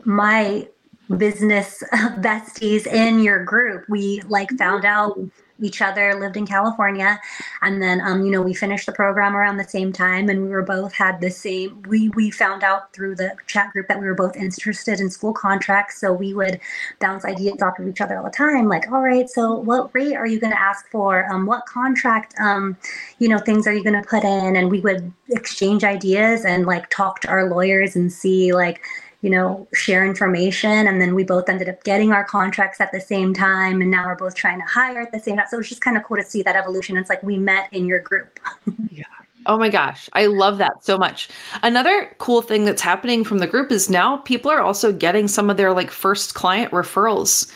my 0.04 0.68
business 1.16 1.82
besties 1.92 2.86
in 2.86 3.18
your 3.18 3.42
group. 3.42 3.88
We 3.88 4.20
like 4.28 4.50
found 4.52 4.84
out 4.84 5.18
each 5.60 5.82
other, 5.82 6.14
lived 6.14 6.36
in 6.36 6.46
California, 6.46 7.20
and 7.62 7.82
then 7.82 8.00
um, 8.00 8.24
you 8.24 8.30
know 8.30 8.42
we 8.42 8.54
finished 8.54 8.86
the 8.86 8.92
program 8.92 9.36
around 9.36 9.56
the 9.56 9.64
same 9.64 9.92
time, 9.92 10.28
and 10.28 10.42
we 10.42 10.48
were 10.48 10.62
both 10.62 10.92
had 10.92 11.20
the 11.20 11.30
same. 11.30 11.82
We 11.82 12.08
we 12.10 12.30
found 12.30 12.62
out 12.62 12.92
through 12.92 13.16
the 13.16 13.34
chat 13.46 13.72
group 13.72 13.88
that 13.88 14.00
we 14.00 14.06
were 14.06 14.14
both 14.14 14.36
interested 14.36 15.00
in 15.00 15.10
school 15.10 15.32
contracts, 15.32 16.00
so 16.00 16.12
we 16.12 16.34
would 16.34 16.60
bounce 17.00 17.24
ideas 17.24 17.62
off 17.62 17.78
of 17.78 17.88
each 17.88 18.00
other 18.00 18.18
all 18.18 18.24
the 18.24 18.30
time. 18.30 18.68
Like, 18.68 18.90
all 18.90 19.02
right, 19.02 19.28
so 19.28 19.54
what 19.54 19.94
rate 19.94 20.14
are 20.14 20.26
you 20.26 20.40
going 20.40 20.52
to 20.52 20.60
ask 20.60 20.88
for? 20.90 21.30
Um, 21.32 21.46
what 21.46 21.66
contract, 21.66 22.34
um, 22.40 22.76
you 23.18 23.28
know, 23.28 23.38
things 23.38 23.66
are 23.66 23.72
you 23.72 23.82
going 23.82 24.00
to 24.00 24.08
put 24.08 24.24
in? 24.24 24.56
And 24.56 24.70
we 24.70 24.80
would 24.80 25.12
exchange 25.30 25.84
ideas 25.84 26.44
and 26.44 26.66
like 26.66 26.88
talk 26.90 27.20
to 27.20 27.28
our 27.28 27.48
lawyers 27.48 27.96
and 27.96 28.12
see 28.12 28.52
like 28.52 28.80
you 29.22 29.30
know, 29.30 29.66
share 29.74 30.06
information. 30.06 30.86
And 30.86 31.00
then 31.00 31.14
we 31.14 31.24
both 31.24 31.48
ended 31.48 31.68
up 31.68 31.82
getting 31.84 32.12
our 32.12 32.24
contracts 32.24 32.80
at 32.80 32.92
the 32.92 33.00
same 33.00 33.34
time. 33.34 33.80
And 33.82 33.90
now 33.90 34.06
we're 34.06 34.14
both 34.14 34.34
trying 34.34 34.60
to 34.60 34.66
hire 34.66 35.00
at 35.00 35.12
the 35.12 35.18
same 35.18 35.36
time. 35.36 35.46
So 35.50 35.58
it's 35.58 35.68
just 35.68 35.80
kind 35.80 35.96
of 35.96 36.04
cool 36.04 36.18
to 36.18 36.22
see 36.22 36.42
that 36.42 36.56
evolution. 36.56 36.96
It's 36.96 37.10
like 37.10 37.22
we 37.22 37.36
met 37.36 37.72
in 37.72 37.86
your 37.86 38.00
group. 38.00 38.38
yeah. 38.90 39.04
Oh 39.46 39.56
my 39.56 39.70
gosh, 39.70 40.10
I 40.12 40.26
love 40.26 40.58
that 40.58 40.84
so 40.84 40.98
much. 40.98 41.28
Another 41.62 42.14
cool 42.18 42.42
thing 42.42 42.66
that's 42.66 42.82
happening 42.82 43.24
from 43.24 43.38
the 43.38 43.46
group 43.46 43.72
is 43.72 43.88
now 43.88 44.18
people 44.18 44.50
are 44.50 44.60
also 44.60 44.92
getting 44.92 45.26
some 45.26 45.48
of 45.48 45.56
their 45.56 45.72
like 45.72 45.90
first 45.90 46.34
client 46.34 46.70
referrals 46.70 47.50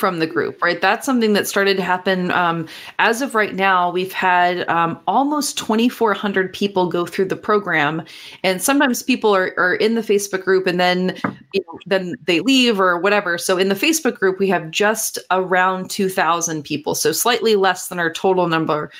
from 0.00 0.18
the 0.18 0.26
group, 0.26 0.60
right? 0.62 0.80
That's 0.80 1.04
something 1.04 1.34
that 1.34 1.46
started 1.46 1.76
to 1.76 1.82
happen. 1.82 2.30
Um, 2.30 2.66
as 2.98 3.20
of 3.20 3.34
right 3.34 3.54
now, 3.54 3.90
we've 3.90 4.12
had 4.12 4.66
um, 4.68 4.98
almost 5.06 5.58
2,400 5.58 6.52
people 6.52 6.88
go 6.88 7.04
through 7.04 7.26
the 7.26 7.36
program, 7.36 8.02
and 8.42 8.62
sometimes 8.62 9.02
people 9.02 9.36
are, 9.36 9.52
are 9.58 9.74
in 9.74 9.94
the 9.94 10.00
Facebook 10.00 10.42
group 10.42 10.66
and 10.66 10.80
then 10.80 11.16
you 11.52 11.60
know, 11.66 11.78
then 11.86 12.16
they 12.24 12.40
leave 12.40 12.80
or 12.80 12.98
whatever. 12.98 13.36
So 13.36 13.58
in 13.58 13.68
the 13.68 13.74
Facebook 13.74 14.18
group, 14.18 14.38
we 14.38 14.48
have 14.48 14.70
just 14.70 15.18
around 15.30 15.90
2,000 15.90 16.62
people, 16.62 16.94
so 16.94 17.12
slightly 17.12 17.54
less 17.54 17.88
than 17.88 17.98
our 17.98 18.10
total 18.10 18.48
number 18.48 18.90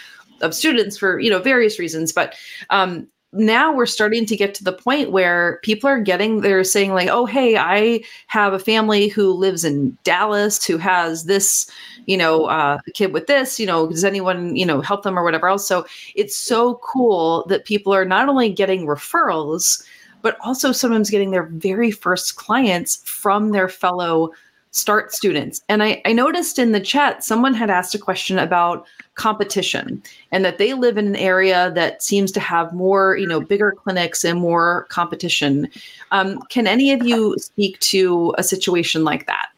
of 0.43 0.55
students 0.55 0.97
for 0.97 1.19
you 1.19 1.31
know 1.31 1.39
various 1.41 1.79
reasons. 1.79 2.13
But 2.13 2.35
um, 2.69 3.09
now 3.33 3.73
we're 3.73 3.87
starting 3.87 4.27
to 4.27 4.37
get 4.37 4.55
to 4.55 4.65
the 4.65 4.73
point 4.73 5.13
where 5.13 5.61
people 5.63 5.89
are 5.89 6.01
getting 6.01 6.41
they're 6.41 6.65
saying 6.65 6.93
like 6.93 7.09
oh 7.09 7.27
hey 7.27 7.57
i 7.57 8.03
have 8.27 8.53
a 8.53 8.59
family 8.59 9.07
who 9.07 9.31
lives 9.33 9.65
in 9.65 9.97
dallas 10.03 10.65
who 10.65 10.77
has 10.77 11.25
this 11.25 11.71
you 12.07 12.17
know 12.17 12.47
uh, 12.47 12.79
kid 12.95 13.13
with 13.13 13.29
this 13.29 13.61
you 13.61 13.67
know 13.67 13.89
does 13.89 14.05
anyone 14.05 14.57
you 14.57 14.67
know 14.67 14.81
help 14.81 15.05
them 15.05 15.17
or 15.19 15.23
whatever 15.23 15.49
else 15.49 15.67
so 15.67 15.87
it's 16.17 16.37
so 16.37 16.81
cool 16.83 17.45
that 17.49 17.65
people 17.65 17.95
are 17.95 18.05
not 18.05 18.29
only 18.29 18.51
getting 18.51 18.87
referrals 18.87 19.85
but 20.23 20.37
also 20.45 20.73
sometimes 20.73 21.09
getting 21.09 21.31
their 21.31 21.47
very 21.47 21.91
first 21.91 22.37
clients 22.37 22.97
from 23.09 23.53
their 23.53 23.69
fellow 23.69 24.31
start 24.73 25.13
students. 25.13 25.63
And 25.69 25.83
I, 25.83 26.01
I, 26.05 26.13
noticed 26.13 26.59
in 26.59 26.73
the 26.73 26.81
chat, 26.81 27.25
someone 27.25 27.55
had 27.55 27.71
asked 27.71 27.95
a 27.95 27.99
question 27.99 28.39
about 28.39 28.87
competition 29.21 30.03
and 30.33 30.47
that 30.47 30.57
they 30.57 30.73
live 30.73 30.97
in 30.97 31.07
an 31.07 31.17
area 31.17 31.71
that 31.73 32.03
seems 32.03 32.33
to 32.33 32.41
have 32.41 32.73
more, 32.73 33.19
you 33.19 33.27
know, 33.27 33.39
bigger 33.39 33.71
clinics 33.71 34.25
and 34.25 34.41
more 34.41 34.87
competition. 34.89 35.69
Um, 36.11 36.41
can 36.49 36.67
any 36.67 36.91
of 36.91 37.05
you 37.05 37.37
speak 37.37 37.79
to 37.81 38.35
a 38.39 38.43
situation 38.43 39.05
like 39.05 39.27
that? 39.27 39.51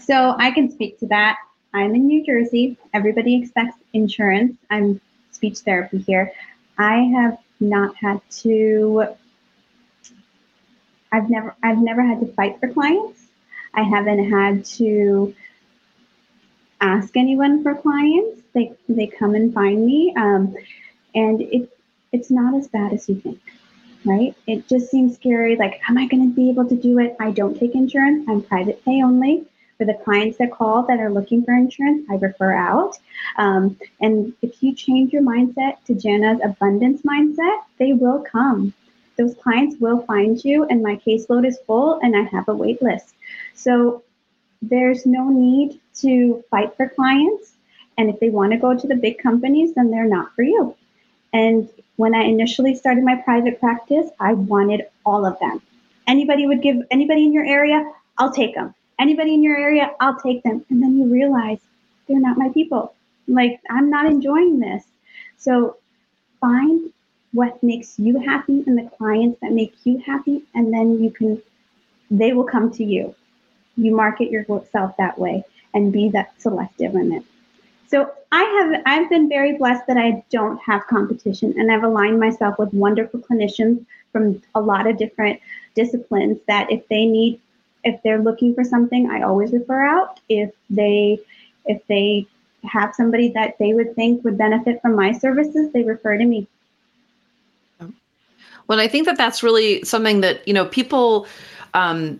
So 0.00 0.34
I 0.36 0.50
can 0.50 0.68
speak 0.68 0.98
to 0.98 1.06
that. 1.06 1.36
I'm 1.72 1.94
in 1.94 2.08
New 2.08 2.26
Jersey. 2.26 2.76
Everybody 2.92 3.40
expects 3.40 3.76
insurance. 3.92 4.56
I'm 4.70 5.00
speech 5.30 5.58
therapy 5.60 5.98
here. 5.98 6.32
I 6.76 7.02
have 7.14 7.38
not 7.60 7.94
had 7.94 8.20
to 8.42 9.14
I've 11.12 11.30
never 11.30 11.54
I've 11.62 11.78
never 11.78 12.02
had 12.02 12.18
to 12.18 12.26
fight 12.32 12.58
for 12.58 12.68
clients. 12.68 13.15
I 13.76 13.82
haven't 13.82 14.30
had 14.30 14.64
to 14.76 15.34
ask 16.80 17.16
anyone 17.16 17.62
for 17.62 17.74
clients. 17.74 18.42
They 18.52 18.72
they 18.88 19.06
come 19.06 19.34
and 19.34 19.52
find 19.52 19.84
me, 19.84 20.14
um, 20.16 20.54
and 21.14 21.40
it 21.42 21.70
it's 22.12 22.30
not 22.30 22.54
as 22.54 22.68
bad 22.68 22.92
as 22.92 23.08
you 23.08 23.20
think, 23.20 23.40
right? 24.04 24.34
It 24.46 24.66
just 24.68 24.90
seems 24.90 25.14
scary. 25.16 25.56
Like, 25.56 25.80
am 25.88 25.98
I 25.98 26.06
going 26.06 26.28
to 26.28 26.34
be 26.34 26.48
able 26.50 26.68
to 26.68 26.76
do 26.76 26.98
it? 26.98 27.16
I 27.20 27.30
don't 27.30 27.58
take 27.58 27.74
insurance. 27.74 28.26
I'm 28.28 28.42
private 28.42 28.84
pay 28.84 29.02
only. 29.02 29.44
For 29.78 29.84
the 29.84 30.00
clients 30.04 30.38
that 30.38 30.52
call 30.52 30.84
that 30.84 31.00
are 31.00 31.10
looking 31.10 31.44
for 31.44 31.52
insurance, 31.52 32.06
I 32.10 32.14
refer 32.14 32.54
out. 32.54 32.98
Um, 33.36 33.76
and 34.00 34.32
if 34.40 34.62
you 34.62 34.74
change 34.74 35.12
your 35.12 35.20
mindset 35.20 35.84
to 35.84 35.92
Jana's 35.92 36.40
abundance 36.42 37.02
mindset, 37.02 37.58
they 37.78 37.92
will 37.92 38.20
come 38.20 38.72
those 39.16 39.34
clients 39.34 39.80
will 39.80 40.00
find 40.02 40.42
you 40.44 40.64
and 40.64 40.82
my 40.82 40.96
caseload 40.96 41.46
is 41.46 41.58
full 41.66 41.98
and 42.02 42.16
I 42.16 42.22
have 42.22 42.48
a 42.48 42.54
wait 42.54 42.82
list. 42.82 43.14
So 43.56 44.04
there's 44.62 45.06
no 45.06 45.28
need 45.28 45.80
to 45.96 46.44
fight 46.50 46.76
for 46.76 46.88
clients. 46.88 47.54
And 47.98 48.10
if 48.10 48.20
they 48.20 48.30
want 48.30 48.52
to 48.52 48.58
go 48.58 48.76
to 48.76 48.86
the 48.86 48.94
big 48.94 49.18
companies, 49.18 49.74
then 49.74 49.90
they're 49.90 50.08
not 50.08 50.34
for 50.34 50.42
you. 50.42 50.76
And 51.32 51.68
when 51.96 52.14
I 52.14 52.22
initially 52.24 52.74
started 52.74 53.04
my 53.04 53.16
private 53.16 53.58
practice, 53.58 54.08
I 54.20 54.34
wanted 54.34 54.82
all 55.04 55.24
of 55.24 55.38
them. 55.40 55.62
Anybody 56.06 56.46
would 56.46 56.62
give 56.62 56.76
anybody 56.90 57.24
in 57.24 57.32
your 57.32 57.44
area, 57.44 57.90
I'll 58.18 58.32
take 58.32 58.54
them. 58.54 58.74
Anybody 58.98 59.34
in 59.34 59.42
your 59.42 59.56
area, 59.56 59.90
I'll 60.00 60.20
take 60.20 60.42
them. 60.42 60.64
And 60.70 60.82
then 60.82 60.98
you 60.98 61.06
realize 61.06 61.58
they're 62.06 62.20
not 62.20 62.38
my 62.38 62.50
people. 62.50 62.94
Like, 63.26 63.60
I'm 63.68 63.90
not 63.90 64.06
enjoying 64.06 64.60
this. 64.60 64.84
So 65.38 65.76
find 66.40 66.92
what 67.32 67.62
makes 67.62 67.98
you 67.98 68.18
happy 68.18 68.64
and 68.66 68.78
the 68.78 68.90
clients 68.96 69.38
that 69.40 69.52
make 69.52 69.74
you 69.84 69.98
happy 69.98 70.42
and 70.54 70.72
then 70.72 71.02
you 71.02 71.10
can 71.10 71.40
they 72.10 72.32
will 72.32 72.44
come 72.44 72.70
to 72.70 72.84
you 72.84 73.14
you 73.76 73.94
market 73.94 74.30
yourself 74.30 74.96
that 74.96 75.18
way 75.18 75.44
and 75.74 75.92
be 75.92 76.08
that 76.10 76.40
selective 76.40 76.94
in 76.94 77.12
it. 77.12 77.24
So 77.88 78.10
i 78.32 78.42
have 78.42 78.82
i've 78.86 79.08
been 79.08 79.28
very 79.28 79.56
blessed 79.56 79.86
that 79.86 79.96
i 79.96 80.22
don't 80.30 80.58
have 80.58 80.86
competition 80.88 81.54
and 81.56 81.70
i've 81.70 81.84
aligned 81.84 82.18
myself 82.18 82.58
with 82.58 82.72
wonderful 82.74 83.20
clinicians 83.20 83.84
from 84.12 84.42
a 84.54 84.60
lot 84.60 84.86
of 84.86 84.98
different 84.98 85.40
disciplines 85.74 86.38
that 86.48 86.70
if 86.70 86.86
they 86.88 87.04
need 87.06 87.40
if 87.84 88.02
they're 88.02 88.22
looking 88.22 88.54
for 88.54 88.64
something 88.64 89.08
i 89.10 89.22
always 89.22 89.52
refer 89.52 89.86
out. 89.86 90.20
If 90.28 90.50
they 90.70 91.18
if 91.66 91.86
they 91.86 92.26
have 92.64 92.94
somebody 92.94 93.28
that 93.32 93.56
they 93.58 93.74
would 93.74 93.94
think 93.94 94.24
would 94.24 94.36
benefit 94.36 94.82
from 94.82 94.96
my 94.96 95.12
services 95.12 95.72
they 95.72 95.84
refer 95.84 96.18
to 96.18 96.24
me. 96.24 96.48
Well, 98.68 98.80
I 98.80 98.88
think 98.88 99.06
that 99.06 99.16
that's 99.16 99.44
really 99.44 99.84
something 99.84 100.22
that, 100.22 100.46
you 100.46 100.52
know, 100.52 100.64
people 100.64 101.28
um, 101.74 102.18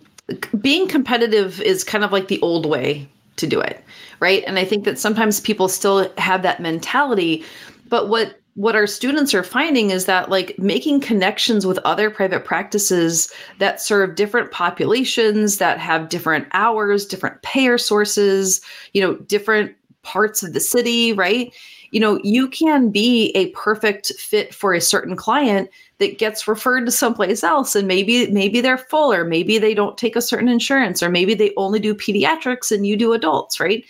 being 0.59 0.87
competitive 0.87 1.61
is 1.61 1.83
kind 1.83 2.03
of 2.03 2.11
like 2.11 2.27
the 2.27 2.41
old 2.41 2.65
way 2.65 3.07
to 3.37 3.47
do 3.47 3.59
it, 3.59 3.83
right? 4.19 4.43
And 4.47 4.59
I 4.59 4.65
think 4.65 4.83
that 4.85 4.99
sometimes 4.99 5.39
people 5.39 5.69
still 5.69 6.11
have 6.17 6.41
that 6.41 6.59
mentality, 6.59 7.43
but 7.89 8.09
what 8.09 8.39
what 8.57 8.75
our 8.75 8.87
students 8.87 9.35
are 9.35 9.43
finding 9.43 9.91
is 9.91 10.05
that 10.05 10.31
like 10.31 10.57
making 10.57 10.99
connections 10.99 11.63
with 11.63 11.77
other 11.85 12.09
private 12.09 12.43
practices 12.43 13.31
that 13.59 13.79
serve 13.79 14.15
different 14.15 14.51
populations 14.51 15.59
that 15.59 15.77
have 15.77 16.09
different 16.09 16.47
hours 16.53 17.05
different 17.05 17.39
payer 17.43 17.77
sources 17.77 18.59
you 18.93 19.01
know 19.01 19.15
different 19.17 19.75
parts 20.01 20.41
of 20.41 20.53
the 20.53 20.59
city 20.59 21.13
right 21.13 21.53
you 21.91 21.99
know, 21.99 22.19
you 22.23 22.47
can 22.47 22.89
be 22.89 23.31
a 23.35 23.49
perfect 23.51 24.11
fit 24.19 24.53
for 24.53 24.73
a 24.73 24.81
certain 24.81 25.15
client 25.15 25.69
that 25.99 26.19
gets 26.19 26.47
referred 26.47 26.85
to 26.85 26.91
someplace 26.91 27.43
else 27.43 27.75
and 27.75 27.87
maybe 27.87 28.29
maybe 28.31 28.61
they're 28.61 28.77
full 28.77 29.11
or 29.11 29.23
maybe 29.23 29.57
they 29.57 29.73
don't 29.73 29.97
take 29.97 30.15
a 30.15 30.21
certain 30.21 30.47
insurance 30.47 31.01
or 31.01 31.09
maybe 31.09 31.33
they 31.33 31.53
only 31.57 31.79
do 31.79 31.95
pediatrics 31.95 32.71
and 32.71 32.85
you 32.85 32.95
do 32.95 33.13
adults 33.13 33.59
right? 33.59 33.83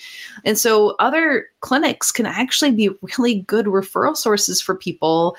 And 0.46 0.58
so 0.58 0.96
other 1.00 1.48
clinics 1.60 2.12
can 2.12 2.26
actually 2.26 2.72
be 2.72 2.90
really 3.02 3.42
good 3.42 3.66
referral 3.66 4.16
sources 4.16 4.62
for 4.62 4.76
people 4.76 5.36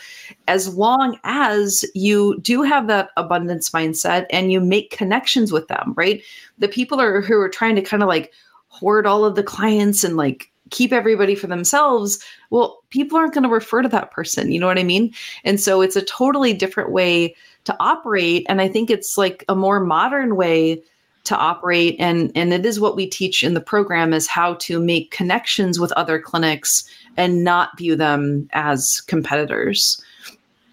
as 0.46 0.74
long 0.74 1.18
as 1.24 1.84
you 1.94 2.38
do 2.40 2.62
have 2.62 2.86
that 2.88 3.11
abundance 3.16 3.70
mindset 3.70 4.26
and 4.30 4.52
you 4.52 4.61
make 4.61 4.90
connections 4.90 5.52
with 5.52 5.68
them 5.68 5.94
right? 5.96 6.22
The 6.59 6.68
people 6.68 7.00
are 7.00 7.22
who 7.22 7.40
are 7.40 7.48
trying 7.48 7.76
to 7.76 7.82
kind 7.82 8.02
of 8.02 8.09
like 8.09 8.32
hoard 8.68 9.06
all 9.06 9.24
of 9.24 9.34
the 9.34 9.42
clients 9.42 10.04
and 10.04 10.16
like 10.16 10.50
keep 10.71 10.93
everybody 10.93 11.35
for 11.35 11.47
themselves, 11.47 12.23
well, 12.51 12.83
people 12.91 13.19
aren't 13.19 13.35
going 13.35 13.45
to 13.45 13.49
refer 13.49 13.83
to 13.83 13.89
that 13.89 14.11
person. 14.11 14.53
You 14.53 14.61
know 14.61 14.66
what 14.66 14.79
I 14.79 14.85
mean? 14.85 15.12
And 15.45 15.61
so 15.61 15.81
it's 15.81 15.97
a 15.97 16.03
totally 16.03 16.53
different 16.53 16.91
way 16.91 17.35
to 17.64 17.77
operate. 17.81 18.47
And 18.49 18.61
I 18.61 18.69
think 18.69 18.91
it's 18.91 19.19
like 19.19 19.45
a 19.49 19.55
more 19.55 19.81
modern 19.81 20.37
way 20.37 20.83
to 21.25 21.37
operate. 21.37 21.97
And, 21.99 22.33
and 22.35 22.53
it 22.53 22.64
is 22.64 22.81
what 22.81 22.97
we 22.97 23.07
teach 23.07 23.45
in 23.45 23.55
the 23.55 23.61
program 23.61 24.14
is 24.14 24.27
how 24.27 24.55
to 24.55 24.81
make 24.81 25.11
connections 25.11 25.79
with 25.79 25.93
other 25.93 26.19
clinics 26.19 26.89
and 27.16 27.45
not 27.45 27.77
view 27.77 27.97
them 27.97 28.49
as 28.53 29.03
competitors. 29.03 30.03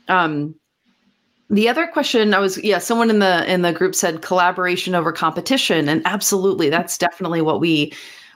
Um, 0.08 0.56
the 1.50 1.70
other 1.70 1.86
question 1.88 2.34
I 2.34 2.40
was 2.40 2.62
yeah 2.64 2.80
someone 2.80 3.10
in 3.10 3.20
the 3.20 3.52
in 3.52 3.62
the 3.62 3.72
group 3.72 3.94
said 3.94 4.24
collaboration 4.24 4.96
over 4.96 5.12
competition 5.12 5.88
and 5.88 6.02
absolutely 6.06 6.70
that's 6.70 6.98
definitely 6.98 7.42
what 7.42 7.60
we 7.60 7.94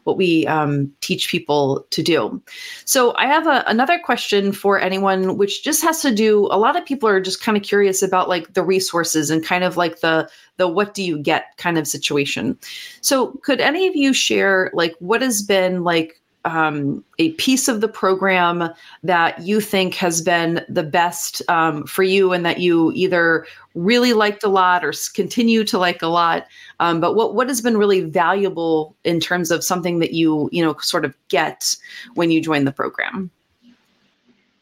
what 0.09 0.17
we 0.17 0.47
um, 0.47 0.91
teach 1.01 1.29
people 1.29 1.85
to 1.91 2.01
do. 2.01 2.41
So 2.85 3.15
I 3.15 3.27
have 3.27 3.45
a, 3.45 3.63
another 3.67 3.99
question 3.99 4.51
for 4.51 4.79
anyone, 4.79 5.37
which 5.37 5.63
just 5.63 5.83
has 5.83 6.01
to 6.01 6.13
do. 6.13 6.47
A 6.49 6.57
lot 6.57 6.75
of 6.75 6.83
people 6.83 7.07
are 7.07 7.21
just 7.21 7.43
kind 7.43 7.55
of 7.55 7.61
curious 7.61 8.01
about 8.01 8.27
like 8.27 8.55
the 8.55 8.63
resources 8.63 9.29
and 9.29 9.45
kind 9.45 9.63
of 9.63 9.77
like 9.77 9.99
the 9.99 10.27
the 10.57 10.67
what 10.67 10.93
do 10.95 11.03
you 11.03 11.19
get 11.19 11.55
kind 11.57 11.77
of 11.77 11.87
situation. 11.87 12.57
So 13.01 13.31
could 13.43 13.61
any 13.61 13.87
of 13.87 13.95
you 13.95 14.11
share 14.11 14.71
like 14.73 14.95
what 14.99 15.21
has 15.21 15.43
been 15.43 15.83
like 15.83 16.18
um, 16.45 17.03
a 17.17 17.31
piece 17.33 17.67
of 17.67 17.81
the 17.81 17.87
program 17.87 18.69
that 19.03 19.41
you 19.41 19.59
think 19.59 19.93
has 19.95 20.21
been 20.21 20.65
the 20.69 20.83
best 20.83 21.41
um, 21.49 21.85
for 21.85 22.03
you 22.03 22.31
and 22.31 22.45
that 22.45 22.59
you 22.59 22.91
either 22.93 23.45
really 23.75 24.13
liked 24.13 24.43
a 24.43 24.49
lot 24.49 24.85
or 24.85 24.93
continue 25.13 25.63
to 25.65 25.77
like 25.77 26.01
a 26.01 26.07
lot. 26.07 26.47
Um, 26.79 27.01
but 27.01 27.15
what, 27.15 27.35
what 27.35 27.47
has 27.47 27.61
been 27.61 27.77
really 27.77 28.01
valuable 28.01 28.95
in 29.03 29.19
terms 29.19 29.51
of 29.51 29.63
something 29.63 29.99
that 29.99 30.13
you 30.13 30.49
you 30.51 30.63
know 30.63 30.75
sort 30.79 31.05
of 31.05 31.13
get 31.27 31.75
when 32.15 32.31
you 32.31 32.41
join 32.41 32.65
the 32.65 32.71
program? 32.71 33.29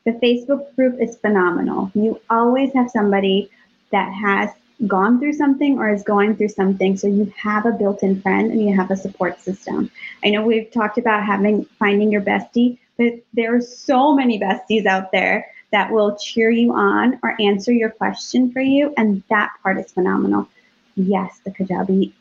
The 0.05 0.13
facebook 0.13 0.73
group 0.75 1.01
is 1.01 1.17
phenomenal. 1.17 1.91
You 1.93 2.19
always 2.29 2.73
have 2.73 2.89
somebody 2.89 3.49
that 3.91 4.11
has 4.13 4.49
gone 4.85 5.19
through 5.19 5.33
something 5.33 5.79
or 5.79 5.89
is 5.89 6.03
going 6.03 6.35
through 6.35 6.49
something 6.49 6.95
so 6.95 7.07
you 7.07 7.33
have 7.35 7.65
a 7.65 7.71
built-in 7.71 8.21
friend 8.21 8.51
and 8.51 8.61
you 8.61 8.75
have 8.75 8.91
a 8.91 8.95
support 8.95 9.39
system. 9.39 9.89
I 10.23 10.29
know 10.29 10.45
we've 10.45 10.71
talked 10.71 10.99
about 10.99 11.25
having 11.25 11.65
finding 11.79 12.11
your 12.11 12.21
bestie 12.21 12.77
but 12.97 13.13
there 13.33 13.55
are 13.55 13.61
so 13.61 14.13
many 14.13 14.39
besties 14.39 14.85
out 14.85 15.11
there 15.11 15.49
that 15.71 15.91
will 15.91 16.15
cheer 16.15 16.51
you 16.51 16.73
on 16.73 17.19
or 17.23 17.39
answer 17.41 17.71
your 17.71 17.89
question 17.89 18.51
for 18.51 18.61
you 18.61 18.93
and 18.97 19.23
that 19.29 19.51
part 19.63 19.79
is 19.79 19.91
phenomenal. 19.91 20.47
Yes 20.95 21.39
the 21.43 21.51
kajabi 21.51 22.13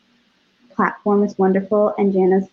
platform 0.71 1.23
is 1.23 1.37
wonderful 1.37 1.93
and 1.99 2.13
jana's 2.13 2.47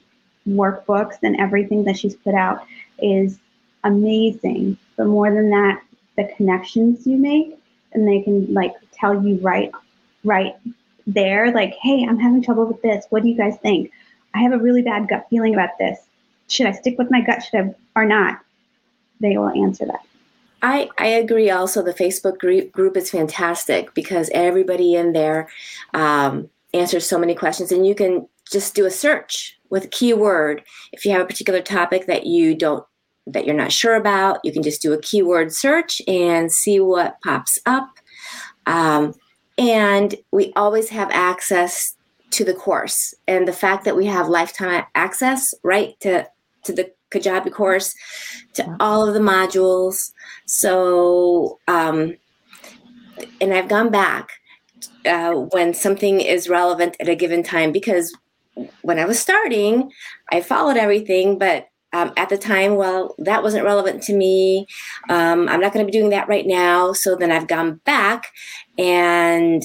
workbooks 0.46 1.16
and 1.22 1.40
everything 1.40 1.84
that 1.84 1.96
she's 1.96 2.14
put 2.16 2.34
out 2.34 2.66
is 2.98 3.38
amazing 3.84 4.76
but 4.96 5.06
more 5.06 5.32
than 5.32 5.48
that 5.48 5.82
the 6.16 6.24
connections 6.36 7.06
you 7.06 7.16
make 7.16 7.58
and 7.92 8.06
they 8.06 8.20
can 8.20 8.52
like 8.52 8.74
tell 8.92 9.24
you 9.24 9.36
right 9.36 9.72
right 10.24 10.54
there, 11.06 11.52
like, 11.52 11.74
hey, 11.80 12.04
I'm 12.08 12.18
having 12.18 12.42
trouble 12.42 12.66
with 12.66 12.82
this. 12.82 13.04
What 13.10 13.22
do 13.22 13.28
you 13.28 13.36
guys 13.36 13.56
think? 13.58 13.90
I 14.34 14.38
have 14.40 14.52
a 14.52 14.58
really 14.58 14.82
bad 14.82 15.08
gut 15.08 15.26
feeling 15.30 15.54
about 15.54 15.78
this. 15.78 15.98
Should 16.48 16.66
I 16.66 16.72
stick 16.72 16.98
with 16.98 17.10
my 17.10 17.20
gut? 17.20 17.42
Should 17.42 17.60
I 17.60 17.74
or 18.00 18.04
not? 18.04 18.40
They 19.20 19.36
will 19.36 19.50
answer 19.50 19.86
that. 19.86 20.00
I, 20.64 20.88
I 20.98 21.08
agree 21.08 21.50
also 21.50 21.82
the 21.82 21.92
facebook 21.92 22.38
group, 22.38 22.72
group 22.72 22.96
is 22.96 23.10
fantastic 23.10 23.92
because 23.92 24.30
everybody 24.32 24.94
in 24.94 25.12
there 25.12 25.50
um, 25.92 26.48
answers 26.72 27.06
so 27.06 27.18
many 27.18 27.34
questions 27.34 27.70
and 27.70 27.86
you 27.86 27.94
can 27.94 28.26
just 28.50 28.74
do 28.74 28.86
a 28.86 28.90
search 28.90 29.58
with 29.68 29.84
a 29.84 29.88
keyword 29.88 30.62
if 30.92 31.04
you 31.04 31.12
have 31.12 31.20
a 31.20 31.26
particular 31.26 31.60
topic 31.60 32.06
that 32.06 32.24
you 32.24 32.54
don't 32.54 32.84
that 33.26 33.44
you're 33.44 33.54
not 33.54 33.72
sure 33.72 33.94
about 33.94 34.38
you 34.42 34.52
can 34.52 34.62
just 34.62 34.80
do 34.80 34.94
a 34.94 35.00
keyword 35.00 35.52
search 35.52 36.00
and 36.08 36.50
see 36.50 36.80
what 36.80 37.20
pops 37.22 37.58
up 37.66 37.98
um, 38.64 39.12
and 39.58 40.14
we 40.30 40.52
always 40.56 40.88
have 40.90 41.10
access 41.12 41.94
to 42.30 42.44
the 42.44 42.54
course. 42.54 43.14
And 43.28 43.46
the 43.46 43.52
fact 43.52 43.84
that 43.84 43.96
we 43.96 44.06
have 44.06 44.28
lifetime 44.28 44.84
access, 44.94 45.54
right, 45.62 45.98
to, 46.00 46.28
to 46.64 46.72
the 46.72 46.92
Kajabi 47.10 47.52
course, 47.52 47.94
to 48.54 48.76
all 48.80 49.06
of 49.06 49.14
the 49.14 49.20
modules. 49.20 50.10
So, 50.46 51.60
um, 51.68 52.16
and 53.40 53.54
I've 53.54 53.68
gone 53.68 53.90
back 53.90 54.30
uh, 55.06 55.32
when 55.32 55.74
something 55.74 56.20
is 56.20 56.48
relevant 56.48 56.96
at 56.98 57.08
a 57.08 57.14
given 57.14 57.42
time 57.42 57.70
because 57.70 58.16
when 58.82 58.98
I 58.98 59.04
was 59.04 59.20
starting, 59.20 59.90
I 60.32 60.40
followed 60.40 60.76
everything, 60.76 61.38
but 61.38 61.68
um, 61.94 62.12
at 62.16 62.28
the 62.28 62.36
time, 62.36 62.74
well, 62.74 63.14
that 63.18 63.44
wasn't 63.44 63.64
relevant 63.64 64.02
to 64.02 64.16
me. 64.16 64.66
Um, 65.08 65.48
I'm 65.48 65.60
not 65.60 65.72
going 65.72 65.86
to 65.86 65.90
be 65.90 65.96
doing 65.96 66.10
that 66.10 66.28
right 66.28 66.44
now. 66.44 66.92
So 66.92 67.14
then 67.14 67.30
I've 67.30 67.46
gone 67.46 67.80
back 67.84 68.32
and 68.76 69.62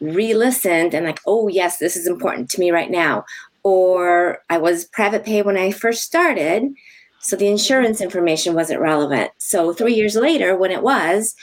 re-listened 0.00 0.92
and 0.92 1.06
like, 1.06 1.20
oh 1.24 1.46
yes, 1.46 1.78
this 1.78 1.96
is 1.96 2.08
important 2.08 2.50
to 2.50 2.60
me 2.60 2.72
right 2.72 2.90
now. 2.90 3.24
Or 3.62 4.40
I 4.50 4.58
was 4.58 4.86
private 4.86 5.24
pay 5.24 5.42
when 5.42 5.56
I 5.56 5.70
first 5.70 6.02
started, 6.02 6.72
so 7.20 7.36
the 7.36 7.48
insurance 7.48 8.00
information 8.00 8.54
wasn't 8.54 8.80
relevant. 8.80 9.30
So 9.38 9.72
three 9.72 9.94
years 9.94 10.16
later, 10.16 10.56
when 10.56 10.72
it 10.72 10.82
was, 10.82 11.34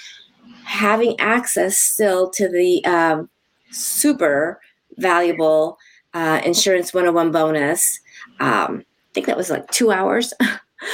having 0.63 1.17
access 1.19 1.77
still 1.77 2.29
to 2.31 2.49
the 2.49 2.83
um, 2.85 3.29
super 3.71 4.59
valuable 4.97 5.77
uh, 6.13 6.41
insurance 6.43 6.93
101 6.93 7.31
bonus. 7.31 7.99
Um, 8.39 8.83
think 9.15 9.27
that 9.27 9.37
was 9.37 9.49
like 9.49 9.71
two 9.71 9.91
hours. 9.91 10.33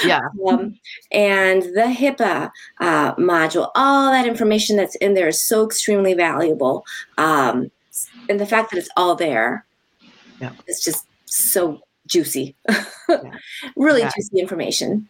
Yeah. 0.06 0.22
um, 0.48 0.80
and 1.12 1.64
the 1.64 1.94
HIPAA 1.94 2.50
uh, 2.80 3.16
module, 3.16 3.72
all 3.76 4.12
that 4.12 4.26
information 4.26 4.78
that's 4.78 4.96
in 4.98 5.16
there 5.16 5.28
is 5.28 5.46
so 5.46 5.66
extremely 5.66 6.14
valuable. 6.14 6.86
Um, 7.18 7.72
and 8.30 8.40
the 8.40 8.46
fact 8.46 8.72
that 8.72 8.78
it's 8.78 8.88
all 8.96 9.16
there, 9.16 9.66
yeah. 10.40 10.52
it's 10.68 10.82
just 10.82 11.08
so 11.26 11.82
juicy. 12.08 12.56
yeah. 13.10 13.18
really 13.76 14.02
yeah. 14.02 14.12
juicy 14.16 14.40
information. 14.40 15.10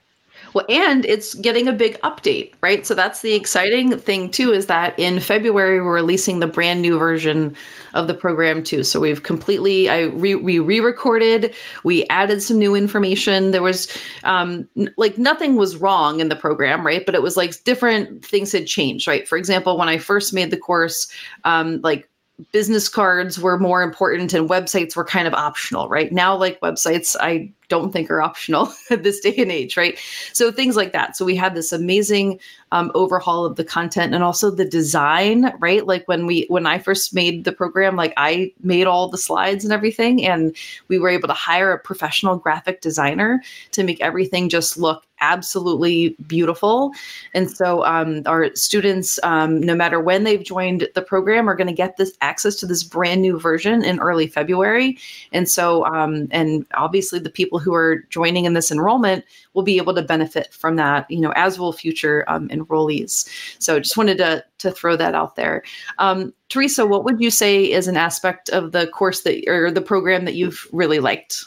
Well, 0.54 0.66
and 0.70 1.06
it's 1.06 1.34
getting 1.36 1.68
a 1.68 1.74
big 1.74 2.00
update, 2.02 2.54
right? 2.62 2.86
So 2.86 2.94
that's 2.94 3.22
the 3.22 3.34
exciting 3.34 3.98
thing 3.98 4.30
too 4.30 4.52
is 4.52 4.66
that 4.66 4.98
in 5.00 5.20
February 5.20 5.82
we're 5.82 5.94
releasing 5.96 6.40
the 6.40 6.48
brand 6.48 6.82
new 6.82 6.98
version 6.98 7.56
of 7.94 8.08
the 8.08 8.14
program 8.14 8.64
too. 8.64 8.84
So 8.84 9.00
we've 9.00 9.24
completely 9.24 9.90
I 9.90 10.02
re, 10.04 10.36
we 10.36 10.60
re-recorded, 10.60 11.54
we 11.84 12.06
added 12.08 12.42
some 12.42 12.58
new 12.60 12.76
information. 12.76 13.52
There 13.52 13.62
was 13.64 13.96
um 14.24 14.68
like 14.98 15.18
nothing 15.18 15.56
was 15.56 15.78
wrong 15.78 16.20
in 16.20 16.30
the 16.30 16.36
program, 16.36 16.86
right? 16.86 17.06
But 17.06 17.16
it 17.16 17.22
was 17.22 17.38
like 17.38 17.64
different 17.64 18.26
things 18.26 18.52
had 18.52 18.68
changed, 18.68 19.08
right? 19.08 19.28
For 19.28 19.38
example, 19.38 19.78
when 19.78 19.90
I 19.90 19.98
first 19.98 20.34
made 20.34 20.52
the 20.52 20.58
course, 20.58 21.12
um 21.46 21.80
like 21.82 22.10
business 22.52 22.90
cards 22.90 23.40
were 23.40 23.58
more 23.58 23.82
important 23.82 24.34
and 24.34 24.50
websites 24.50 24.96
were 24.96 25.06
kind 25.06 25.28
of 25.28 25.34
optional, 25.34 25.88
right? 25.90 26.12
Now, 26.12 26.36
like 26.36 26.60
websites, 26.62 27.16
I 27.20 27.52
don't 27.68 27.92
think 27.92 28.12
are 28.12 28.22
optional 28.22 28.72
at 28.90 29.04
this 29.04 29.20
day 29.22 29.34
and 29.38 29.52
age, 29.52 29.78
right? 29.78 29.98
So 30.34 30.52
things 30.52 30.76
like 30.76 30.92
that. 30.92 31.16
So 31.16 31.24
we 31.24 31.36
had 31.36 31.56
this 31.56 31.72
amazing 31.72 32.40
um, 32.72 32.92
overhaul 32.96 33.46
of 33.46 33.56
the 33.56 33.64
content 33.64 34.14
and 34.14 34.24
also 34.24 34.52
the 34.52 34.66
design, 34.66 35.54
right? 35.60 35.88
Like 35.88 36.08
when 36.08 36.26
we 36.26 36.46
when 36.50 36.66
I 36.66 36.80
first 36.80 37.14
made 37.14 37.46
the 37.46 37.52
program, 37.52 37.96
like 37.96 38.14
I 38.18 38.52
made 38.62 38.88
all 38.88 39.08
the 39.08 39.18
slides 39.18 39.64
and 39.64 39.74
everything, 39.74 40.26
and 40.26 40.56
we 40.90 41.00
were 41.00 41.10
able 41.10 41.28
to 41.28 41.34
hire 41.34 41.72
a 41.72 41.80
professional 41.80 42.38
graphic 42.38 42.82
designer 42.82 43.42
to 43.72 43.84
make 43.84 44.02
everything 44.02 44.50
just 44.50 44.78
look 44.78 45.04
absolutely 45.22 46.16
beautiful. 46.28 46.92
And 47.34 47.50
so 47.50 47.86
um, 47.86 48.24
our 48.26 48.54
students, 48.56 49.20
um, 49.24 49.62
no 49.62 49.76
matter 49.76 50.00
when 50.00 50.24
they've 50.24 50.44
joined 50.44 50.88
the 50.96 51.02
program, 51.02 51.50
are 51.50 51.56
going 51.56 51.68
to 51.68 51.74
get 51.74 51.98
this 51.98 52.18
access 52.22 52.56
to 52.58 52.66
this 52.66 52.84
brand 52.84 53.22
new 53.22 53.40
version 53.40 53.84
in 53.84 54.00
early 54.00 54.28
February. 54.28 54.98
And 55.32 55.48
so, 55.48 55.86
um, 55.86 56.28
and 56.32 56.66
obviously 56.74 57.20
the 57.20 57.30
people 57.30 57.60
who 57.60 57.74
are 57.74 58.04
joining 58.10 58.46
in 58.46 58.54
this 58.54 58.72
enrollment 58.72 59.24
will 59.54 59.64
be 59.64 59.78
able 59.78 59.94
to 59.96 60.02
benefit 60.02 60.54
from 60.54 60.76
that, 60.76 61.10
you 61.10 61.22
know, 61.22 61.32
as 61.36 61.60
will 61.60 61.74
future 61.74 62.26
um, 62.28 62.50
enrollees. 62.50 63.30
So 63.60 63.80
just 63.80 63.98
wanted 63.98 64.18
to, 64.18 64.44
to 64.60 64.72
throw 64.72 64.96
that 64.96 65.16
out 65.16 65.36
there. 65.36 65.64
Um, 66.00 66.34
Teresa, 66.50 66.86
what 66.86 67.04
would 67.06 67.22
you 67.22 67.32
say 67.32 67.64
is 67.64 67.88
an 67.88 67.98
aspect 67.98 68.50
of 68.50 68.72
the 68.72 68.88
course 68.88 69.22
that, 69.22 69.48
or 69.48 69.72
the 69.72 69.82
program 69.82 70.26
that 70.26 70.36
you've 70.36 70.68
really 70.72 71.00
liked? 71.00 71.46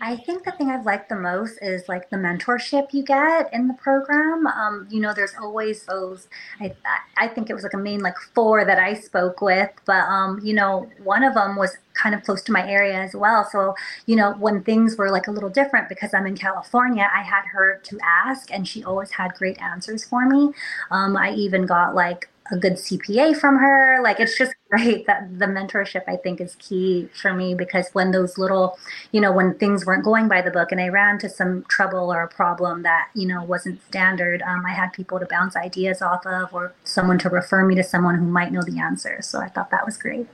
I 0.00 0.16
think 0.16 0.44
the 0.44 0.52
thing 0.52 0.70
I've 0.70 0.86
liked 0.86 1.08
the 1.08 1.16
most 1.16 1.58
is 1.60 1.88
like 1.88 2.08
the 2.08 2.16
mentorship 2.16 2.92
you 2.92 3.02
get 3.02 3.52
in 3.52 3.66
the 3.66 3.74
program. 3.74 4.46
Um, 4.46 4.86
you 4.90 5.00
know, 5.00 5.12
there's 5.12 5.34
always 5.40 5.84
those. 5.86 6.28
I 6.60 6.74
I 7.16 7.26
think 7.26 7.50
it 7.50 7.54
was 7.54 7.64
like 7.64 7.74
a 7.74 7.78
main 7.78 8.00
like 8.00 8.16
four 8.32 8.64
that 8.64 8.78
I 8.78 8.94
spoke 8.94 9.40
with, 9.40 9.70
but 9.86 10.04
um, 10.08 10.40
you 10.44 10.54
know, 10.54 10.88
one 11.02 11.24
of 11.24 11.34
them 11.34 11.56
was 11.56 11.78
kind 11.94 12.14
of 12.14 12.22
close 12.22 12.42
to 12.42 12.52
my 12.52 12.64
area 12.68 12.94
as 12.94 13.14
well. 13.16 13.48
So 13.50 13.74
you 14.06 14.14
know, 14.14 14.34
when 14.38 14.62
things 14.62 14.96
were 14.96 15.10
like 15.10 15.26
a 15.26 15.32
little 15.32 15.50
different 15.50 15.88
because 15.88 16.14
I'm 16.14 16.26
in 16.26 16.36
California, 16.36 17.10
I 17.12 17.22
had 17.22 17.42
her 17.52 17.80
to 17.82 17.98
ask, 18.04 18.52
and 18.52 18.68
she 18.68 18.84
always 18.84 19.10
had 19.10 19.34
great 19.34 19.60
answers 19.60 20.04
for 20.04 20.26
me. 20.26 20.52
Um, 20.92 21.16
I 21.16 21.32
even 21.32 21.66
got 21.66 21.96
like 21.96 22.28
a 22.50 22.56
good 22.56 22.74
CPA 22.74 23.38
from 23.38 23.56
her. 23.58 24.00
Like 24.02 24.20
it's 24.20 24.36
just 24.36 24.54
great 24.70 25.06
that 25.06 25.38
the 25.38 25.46
mentorship 25.46 26.02
I 26.06 26.16
think 26.16 26.40
is 26.40 26.54
key 26.56 27.08
for 27.20 27.32
me 27.32 27.54
because 27.54 27.88
when 27.92 28.10
those 28.10 28.38
little, 28.38 28.78
you 29.12 29.20
know, 29.20 29.32
when 29.32 29.54
things 29.54 29.86
weren't 29.86 30.04
going 30.04 30.28
by 30.28 30.42
the 30.42 30.50
book 30.50 30.72
and 30.72 30.80
I 30.80 30.88
ran 30.88 31.14
into 31.14 31.28
some 31.28 31.64
trouble 31.68 32.12
or 32.12 32.22
a 32.22 32.28
problem 32.28 32.82
that, 32.82 33.08
you 33.14 33.26
know, 33.26 33.42
wasn't 33.42 33.82
standard, 33.86 34.42
um, 34.42 34.64
I 34.66 34.72
had 34.72 34.92
people 34.92 35.18
to 35.18 35.26
bounce 35.26 35.56
ideas 35.56 36.02
off 36.02 36.26
of 36.26 36.52
or 36.52 36.72
someone 36.84 37.18
to 37.20 37.28
refer 37.28 37.64
me 37.64 37.74
to 37.76 37.82
someone 37.82 38.16
who 38.16 38.26
might 38.26 38.52
know 38.52 38.62
the 38.62 38.78
answer. 38.78 39.18
So 39.22 39.40
I 39.40 39.48
thought 39.48 39.70
that 39.70 39.86
was 39.86 39.96
great. 39.96 40.26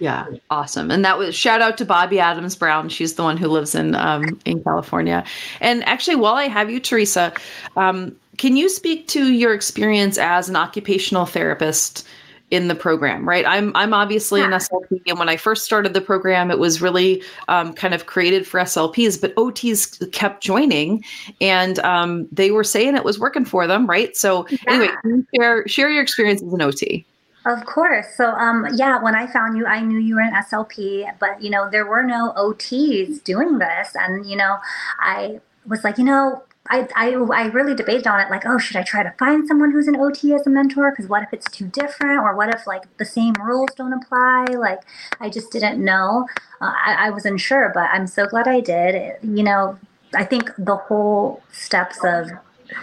Yeah, 0.00 0.26
awesome. 0.48 0.90
And 0.90 1.04
that 1.04 1.18
was 1.18 1.34
shout 1.34 1.60
out 1.60 1.76
to 1.76 1.84
Bobby 1.84 2.18
Adams 2.18 2.56
Brown. 2.56 2.88
She's 2.88 3.14
the 3.14 3.22
one 3.22 3.36
who 3.36 3.48
lives 3.48 3.74
in 3.74 3.94
um, 3.94 4.40
in 4.46 4.64
California. 4.64 5.24
And 5.60 5.84
actually, 5.84 6.16
while 6.16 6.34
I 6.34 6.48
have 6.48 6.70
you, 6.70 6.80
Teresa, 6.80 7.34
um, 7.76 8.16
can 8.40 8.56
you 8.56 8.70
speak 8.70 9.06
to 9.08 9.34
your 9.34 9.52
experience 9.52 10.16
as 10.16 10.48
an 10.48 10.56
occupational 10.56 11.26
therapist 11.26 12.08
in 12.50 12.68
the 12.68 12.74
program? 12.74 13.28
Right, 13.28 13.44
I'm 13.46 13.70
I'm 13.76 13.92
obviously 13.92 14.40
yeah. 14.40 14.46
an 14.46 14.52
SLP, 14.52 15.02
and 15.08 15.18
when 15.18 15.28
I 15.28 15.36
first 15.36 15.62
started 15.62 15.92
the 15.92 16.00
program, 16.00 16.50
it 16.50 16.58
was 16.58 16.80
really 16.80 17.22
um, 17.48 17.74
kind 17.74 17.92
of 17.92 18.06
created 18.06 18.46
for 18.46 18.58
SLPs, 18.58 19.20
but 19.20 19.34
OTs 19.34 20.10
kept 20.12 20.42
joining, 20.42 21.04
and 21.42 21.80
um, 21.80 22.28
they 22.32 22.50
were 22.50 22.64
saying 22.64 22.96
it 22.96 23.04
was 23.04 23.18
working 23.18 23.44
for 23.44 23.66
them. 23.66 23.86
Right. 23.86 24.16
So 24.16 24.46
yeah. 24.48 24.58
anyway, 24.68 25.22
share 25.36 25.68
share 25.68 25.90
your 25.90 26.02
experience 26.02 26.40
as 26.40 26.50
an 26.50 26.62
OT. 26.62 27.04
Of 27.44 27.66
course. 27.66 28.06
So, 28.16 28.30
um, 28.32 28.66
yeah, 28.74 29.02
when 29.02 29.14
I 29.14 29.26
found 29.26 29.58
you, 29.58 29.66
I 29.66 29.82
knew 29.82 29.98
you 29.98 30.14
were 30.14 30.22
an 30.22 30.32
SLP, 30.32 31.10
but 31.18 31.42
you 31.42 31.50
know, 31.50 31.68
there 31.70 31.84
were 31.84 32.02
no 32.02 32.32
OTs 32.38 33.22
doing 33.22 33.58
this, 33.58 33.94
and 33.96 34.24
you 34.24 34.36
know, 34.36 34.56
I 34.98 35.40
was 35.66 35.84
like, 35.84 35.98
you 35.98 36.04
know, 36.04 36.42
I, 36.70 36.88
I, 36.94 37.10
I 37.14 37.46
really 37.46 37.74
debated 37.74 38.06
on 38.06 38.20
it 38.20 38.30
like, 38.30 38.46
oh, 38.46 38.56
should 38.56 38.76
I 38.76 38.82
try 38.82 39.02
to 39.02 39.12
find 39.18 39.46
someone 39.46 39.72
who's 39.72 39.88
an 39.88 39.96
OT 39.96 40.32
as 40.34 40.46
a 40.46 40.50
mentor? 40.50 40.92
Because 40.92 41.08
what 41.08 41.24
if 41.24 41.32
it's 41.32 41.50
too 41.50 41.66
different? 41.66 42.20
Or 42.20 42.36
what 42.36 42.54
if 42.54 42.66
like 42.66 42.84
the 42.96 43.04
same 43.04 43.34
rules 43.34 43.70
don't 43.76 43.92
apply? 43.92 44.46
Like, 44.56 44.80
I 45.20 45.28
just 45.30 45.50
didn't 45.50 45.84
know. 45.84 46.28
Uh, 46.60 46.72
I, 46.86 47.06
I 47.06 47.10
was 47.10 47.26
unsure, 47.26 47.72
but 47.74 47.90
I'm 47.92 48.06
so 48.06 48.26
glad 48.26 48.46
I 48.46 48.60
did. 48.60 49.16
You 49.22 49.42
know, 49.42 49.78
I 50.14 50.24
think 50.24 50.52
the 50.58 50.76
whole 50.76 51.42
steps 51.52 51.98
of 52.04 52.30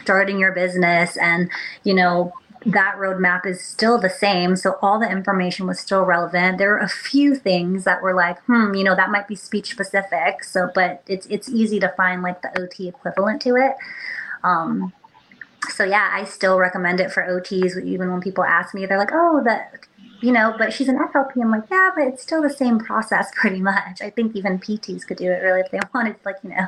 starting 0.03 0.37
your 0.37 0.51
business 0.51 1.15
and, 1.15 1.49
you 1.83 1.93
know, 1.93 2.33
that 2.65 2.95
roadmap 2.97 3.45
is 3.45 3.63
still 3.63 3.97
the 3.97 4.09
same. 4.09 4.55
So 4.55 4.77
all 4.81 4.99
the 4.99 5.09
information 5.09 5.67
was 5.67 5.79
still 5.79 6.03
relevant. 6.03 6.57
There 6.57 6.69
were 6.69 6.79
a 6.79 6.89
few 6.89 7.35
things 7.35 7.83
that 7.83 8.01
were 8.01 8.13
like, 8.13 8.39
hmm, 8.43 8.73
you 8.73 8.83
know, 8.83 8.95
that 8.95 9.09
might 9.09 9.27
be 9.27 9.35
speech 9.35 9.71
specific. 9.71 10.43
So, 10.43 10.69
but 10.73 11.03
it's 11.07 11.25
it's 11.27 11.49
easy 11.49 11.79
to 11.79 11.89
find 11.95 12.21
like 12.21 12.41
the 12.41 12.61
OT 12.61 12.87
equivalent 12.87 13.41
to 13.43 13.55
it. 13.55 13.75
Um, 14.43 14.93
so 15.69 15.83
yeah, 15.83 16.09
I 16.11 16.23
still 16.23 16.57
recommend 16.57 16.99
it 16.99 17.11
for 17.11 17.23
OTs. 17.23 17.83
Even 17.83 18.11
when 18.11 18.21
people 18.21 18.43
ask 18.43 18.73
me, 18.73 18.85
they're 18.85 18.97
like, 18.97 19.11
oh, 19.13 19.41
that 19.43 19.87
you 20.21 20.31
know, 20.31 20.55
but 20.57 20.73
she's 20.73 20.87
an 20.87 20.97
SLP. 20.97 21.41
I'm 21.41 21.51
like, 21.51 21.63
yeah, 21.69 21.91
but 21.95 22.07
it's 22.07 22.23
still 22.23 22.41
the 22.41 22.49
same 22.49 22.79
process 22.79 23.31
pretty 23.35 23.61
much. 23.61 24.01
I 24.01 24.09
think 24.09 24.35
even 24.35 24.59
PTs 24.59 25.05
could 25.05 25.17
do 25.17 25.31
it 25.31 25.43
really 25.43 25.61
if 25.61 25.71
they 25.71 25.79
wanted, 25.93 26.15
like, 26.25 26.37
you 26.43 26.49
know. 26.49 26.67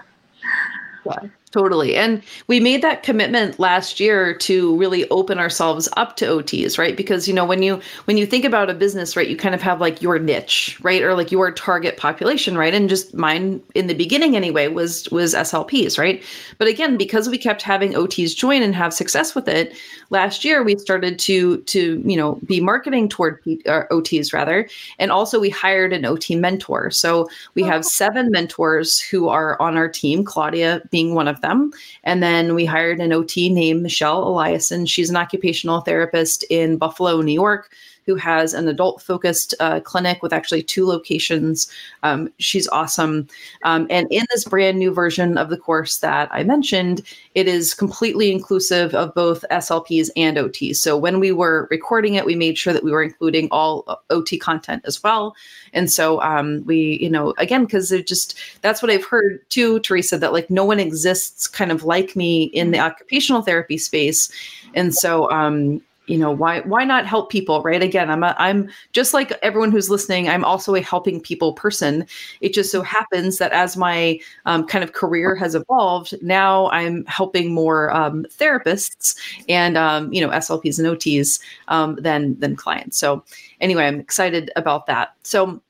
Yeah. 1.06 1.30
Totally. 1.52 1.96
And 1.96 2.22
we 2.46 2.60
made 2.60 2.84
that 2.84 3.02
commitment 3.02 3.58
last 3.58 4.00
year 4.00 4.36
to 4.36 4.78
really 4.78 5.10
open 5.10 5.40
ourselves 5.40 5.90
up 5.98 6.16
to 6.18 6.26
OTs, 6.26 6.78
right? 6.78 6.96
Because 6.96 7.28
you 7.28 7.34
know, 7.34 7.44
when 7.44 7.64
you 7.64 7.82
when 8.06 8.18
you 8.18 8.28
think 8.28 8.46
about 8.46 8.70
a 8.70 8.76
business, 8.76 9.16
right, 9.16 9.28
you 9.28 9.36
kind 9.36 9.56
of 9.56 9.62
have 9.64 9.82
like 9.82 10.00
your 10.00 10.20
niche, 10.20 10.78
right? 10.84 11.02
Or 11.02 11.16
like 11.16 11.32
your 11.32 11.52
target 11.52 11.98
population, 11.98 12.56
right? 12.56 12.76
And 12.76 12.88
just 12.88 13.16
mine 13.16 13.64
in 13.74 13.88
the 13.88 13.96
beginning 13.96 14.36
anyway 14.36 14.68
was 14.68 15.10
was 15.10 15.34
SLPs, 15.34 15.98
right? 15.98 16.24
But 16.60 16.68
again, 16.68 16.98
because 16.98 17.28
we 17.28 17.40
kept 17.40 17.64
having 17.64 17.94
OTs 17.94 18.36
join 18.36 18.62
and 18.62 18.76
have 18.76 18.94
success 18.94 19.34
with 19.34 19.48
it, 19.48 19.76
last 20.12 20.46
year 20.46 20.62
we 20.62 20.78
started 20.78 21.18
to 21.18 21.58
to, 21.62 22.00
you 22.06 22.16
know, 22.16 22.40
be 22.46 22.60
marketing 22.62 23.10
toward 23.10 23.44
P- 23.44 23.64
OTs 23.66 24.34
rather. 24.34 24.70
And 25.00 25.12
also 25.12 25.40
we 25.40 25.50
hired 25.50 25.94
an 25.94 26.06
OT 26.06 26.36
mentor. 26.36 26.92
So 26.92 27.28
we 27.56 27.64
have 27.64 27.80
oh. 27.80 27.90
seven 27.90 28.30
mentors 28.30 29.00
who 29.00 29.30
are 29.30 29.60
on 29.60 29.78
our 29.78 29.90
team, 29.90 30.24
Claudia 30.24 30.84
being 30.92 31.16
one 31.16 31.28
of 31.28 31.39
them. 31.42 31.72
And 32.04 32.22
then 32.22 32.56
we 32.56 32.66
hired 32.66 33.00
an 33.00 33.14
OT 33.14 33.50
named 33.50 33.82
Michelle 33.82 34.26
Eliason. 34.26 34.88
She's 34.88 35.10
an 35.10 35.16
occupational 35.16 35.82
therapist 35.82 36.44
in 36.50 36.78
Buffalo, 36.78 37.22
New 37.22 37.34
York 37.34 37.72
who 38.10 38.16
has 38.16 38.56
an 38.56 38.68
adult 38.68 39.04
focused 39.04 39.54
uh, 39.60 39.80
clinic 39.82 40.24
with 40.24 40.34
actually 40.34 40.64
two 40.64 40.88
locations. 40.88 41.72
Um, 42.02 42.34
she's 42.40 42.68
awesome. 42.70 43.28
Um, 43.64 43.86
and 43.92 44.08
in 44.10 44.26
this 44.32 44.46
brand 44.46 44.80
new 44.80 44.92
version 44.92 45.38
of 45.38 45.50
the 45.50 45.58
course 45.58 46.00
that 46.00 46.28
I 46.32 46.42
mentioned, 46.42 47.04
it 47.36 47.48
is 47.48 47.76
completely 47.76 48.32
inclusive 48.32 48.96
of 48.96 49.14
both 49.14 49.46
SLPs 49.52 50.10
and 50.18 50.38
OTs. 50.38 50.78
So 50.78 50.98
when 50.98 51.20
we 51.20 51.32
were 51.32 51.68
recording 51.70 52.16
it, 52.16 52.26
we 52.26 52.34
made 52.34 52.58
sure 52.58 52.74
that 52.74 52.84
we 52.84 52.92
were 52.92 53.04
including 53.04 53.48
all 53.52 53.84
uh, 53.86 53.98
OT 54.10 54.40
content 54.40 54.82
as 54.88 55.04
well. 55.04 55.36
And 55.72 55.92
so 55.92 56.20
um, 56.24 56.66
we, 56.66 56.98
you 57.00 57.12
know, 57.12 57.36
again, 57.38 57.66
because 57.66 57.92
it 57.92 58.08
just 58.08 58.40
that's 58.62 58.82
what 58.82 58.90
I've 58.90 59.06
heard 59.06 59.48
too, 59.50 59.82
Teresa, 59.82 60.18
that 60.18 60.34
like 60.34 60.50
no 60.50 60.66
one 60.66 60.80
exists 60.80 61.48
kind 61.48 61.72
of 61.72 61.84
like 61.84 62.16
me 62.16 62.46
in 62.46 62.72
the 62.72 62.80
occupational 62.80 63.44
therapy 63.44 63.78
space. 63.78 64.32
And 64.74 64.96
so, 64.96 65.30
um, 65.30 65.84
you 66.10 66.18
know 66.18 66.32
why 66.32 66.62
why 66.62 66.84
not 66.84 67.06
help 67.06 67.30
people 67.30 67.62
right? 67.62 67.84
Again 67.84 68.10
i'm 68.10 68.24
a, 68.24 68.36
i'm 68.40 68.70
just 68.94 69.14
like 69.14 69.32
everyone 69.42 69.72
who's 69.72 69.90
listening 69.90 70.28
i'm 70.28 70.44
also 70.44 70.76
a 70.76 70.82
helping 70.82 71.22
people 71.22 71.54
person. 71.54 72.06
It 72.42 72.54
just 72.54 72.72
so 72.72 72.82
happens 72.82 73.38
that 73.38 73.52
as 73.52 73.78
my 73.78 74.20
um, 74.46 74.66
kind 74.66 74.84
of 74.84 74.94
career 74.94 75.36
has 75.36 75.56
evolved 75.56 76.16
now 76.22 76.70
i'm 76.72 77.06
helping 77.06 77.54
more 77.54 77.94
um, 77.94 78.26
therapists 78.30 79.16
and 79.48 79.78
um, 79.78 80.12
you 80.12 80.22
know 80.22 80.30
slps 80.30 80.80
and 80.80 80.88
ots 80.88 81.40
um, 81.68 81.96
than 81.96 82.40
than 82.40 82.56
clients. 82.56 82.98
So 82.98 83.24
anyway 83.62 83.86
i'm 83.86 84.00
excited 84.00 84.52
about 84.56 84.88
that. 84.88 85.14
So 85.24 85.62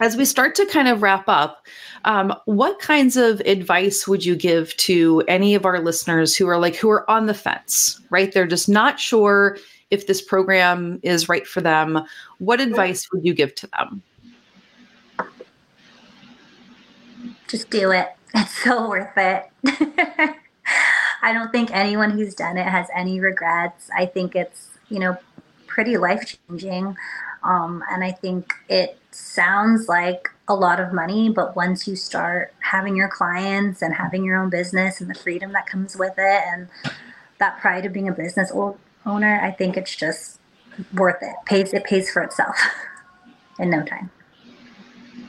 as 0.00 0.16
we 0.16 0.24
start 0.24 0.54
to 0.56 0.66
kind 0.66 0.88
of 0.88 1.02
wrap 1.02 1.24
up, 1.28 1.66
um, 2.04 2.34
what 2.44 2.78
kinds 2.78 3.16
of 3.16 3.40
advice 3.40 4.06
would 4.06 4.24
you 4.24 4.36
give 4.36 4.76
to 4.76 5.22
any 5.28 5.54
of 5.54 5.64
our 5.64 5.80
listeners 5.80 6.36
who 6.36 6.46
are 6.46 6.58
like, 6.58 6.76
who 6.76 6.90
are 6.90 7.08
on 7.10 7.26
the 7.26 7.34
fence, 7.34 8.00
right? 8.10 8.32
They're 8.32 8.46
just 8.46 8.68
not 8.68 9.00
sure 9.00 9.58
if 9.90 10.06
this 10.06 10.20
program 10.20 11.00
is 11.02 11.28
right 11.28 11.46
for 11.46 11.60
them. 11.60 12.04
What 12.38 12.60
advice 12.60 13.08
would 13.12 13.24
you 13.24 13.34
give 13.34 13.54
to 13.56 13.68
them? 13.68 14.02
Just 17.48 17.70
do 17.70 17.90
it. 17.90 18.08
It's 18.38 18.62
so 18.62 18.90
worth 18.90 19.16
it. 19.16 19.46
I 21.22 21.32
don't 21.32 21.50
think 21.52 21.70
anyone 21.72 22.10
who's 22.10 22.34
done 22.34 22.58
it 22.58 22.66
has 22.66 22.86
any 22.94 23.18
regrets. 23.18 23.88
I 23.96 24.04
think 24.04 24.36
it's, 24.36 24.68
you 24.90 24.98
know, 24.98 25.16
pretty 25.66 25.96
life 25.96 26.36
changing. 26.48 26.94
Um, 27.46 27.84
and 27.90 28.02
I 28.02 28.10
think 28.10 28.52
it 28.68 28.98
sounds 29.12 29.88
like 29.88 30.28
a 30.48 30.54
lot 30.54 30.80
of 30.80 30.92
money, 30.92 31.30
but 31.30 31.54
once 31.54 31.86
you 31.86 31.94
start 31.94 32.52
having 32.60 32.96
your 32.96 33.08
clients 33.08 33.82
and 33.82 33.94
having 33.94 34.24
your 34.24 34.36
own 34.36 34.50
business 34.50 35.00
and 35.00 35.08
the 35.08 35.14
freedom 35.14 35.52
that 35.52 35.66
comes 35.66 35.96
with 35.96 36.14
it 36.18 36.42
and 36.52 36.68
that 37.38 37.60
pride 37.60 37.86
of 37.86 37.92
being 37.92 38.08
a 38.08 38.12
business 38.12 38.52
owner, 39.04 39.40
I 39.40 39.52
think 39.52 39.76
it's 39.76 39.94
just 39.94 40.40
worth 40.92 41.22
it. 41.22 41.34
Pays 41.46 41.72
it 41.72 41.84
pays 41.84 42.10
for 42.10 42.22
itself 42.22 42.56
in 43.60 43.70
no 43.70 43.84
time. 43.84 44.10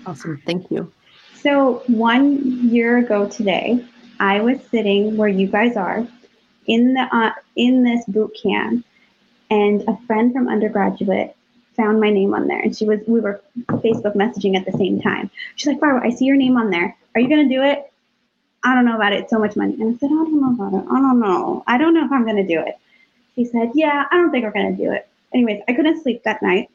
Awesome. 0.05 0.41
Thank 0.45 0.71
you. 0.71 0.91
So 1.35 1.83
one 1.87 2.67
year 2.67 2.97
ago 2.97 3.29
today, 3.29 3.85
I 4.19 4.41
was 4.41 4.57
sitting 4.71 5.17
where 5.17 5.29
you 5.29 5.45
guys 5.45 5.77
are 5.77 6.07
in 6.65 6.93
the 6.95 7.15
uh, 7.15 7.33
in 7.55 7.83
this 7.83 8.03
boot 8.07 8.35
camp, 8.41 8.85
and 9.51 9.83
a 9.87 9.97
friend 10.07 10.33
from 10.33 10.47
undergraduate 10.47 11.36
found 11.77 12.01
my 12.01 12.09
name 12.09 12.33
on 12.33 12.47
there 12.47 12.59
and 12.59 12.75
she 12.75 12.85
was 12.85 12.99
we 13.07 13.21
were 13.21 13.41
Facebook 13.67 14.15
messaging 14.15 14.57
at 14.57 14.65
the 14.65 14.77
same 14.77 14.99
time. 15.01 15.29
She's 15.55 15.67
like, 15.67 15.79
Farwa, 15.79 16.03
I 16.03 16.09
see 16.09 16.25
your 16.25 16.35
name 16.35 16.57
on 16.57 16.69
there. 16.69 16.97
Are 17.15 17.21
you 17.21 17.29
gonna 17.29 17.47
do 17.47 17.63
it? 17.63 17.91
I 18.63 18.73
don't 18.73 18.85
know 18.85 18.95
about 18.95 19.13
it. 19.13 19.21
It's 19.21 19.29
so 19.29 19.39
much 19.39 19.55
money. 19.55 19.73
And 19.73 19.95
I 19.95 19.97
said, 19.97 20.07
I 20.07 20.15
don't 20.15 20.41
know 20.41 20.65
about 20.65 20.77
it. 20.77 20.85
I 20.91 20.99
don't 20.99 21.19
know. 21.19 21.63
I 21.67 21.77
don't 21.77 21.93
know 21.93 22.05
if 22.05 22.11
I'm 22.11 22.25
gonna 22.25 22.47
do 22.47 22.59
it. 22.59 22.77
She 23.35 23.45
said, 23.45 23.71
Yeah, 23.75 24.05
I 24.11 24.15
don't 24.15 24.31
think 24.31 24.43
we're 24.43 24.51
gonna 24.51 24.75
do 24.75 24.91
it. 24.91 25.07
Anyways, 25.33 25.61
I 25.67 25.73
couldn't 25.73 26.01
sleep 26.01 26.23
that 26.23 26.41
night. 26.41 26.69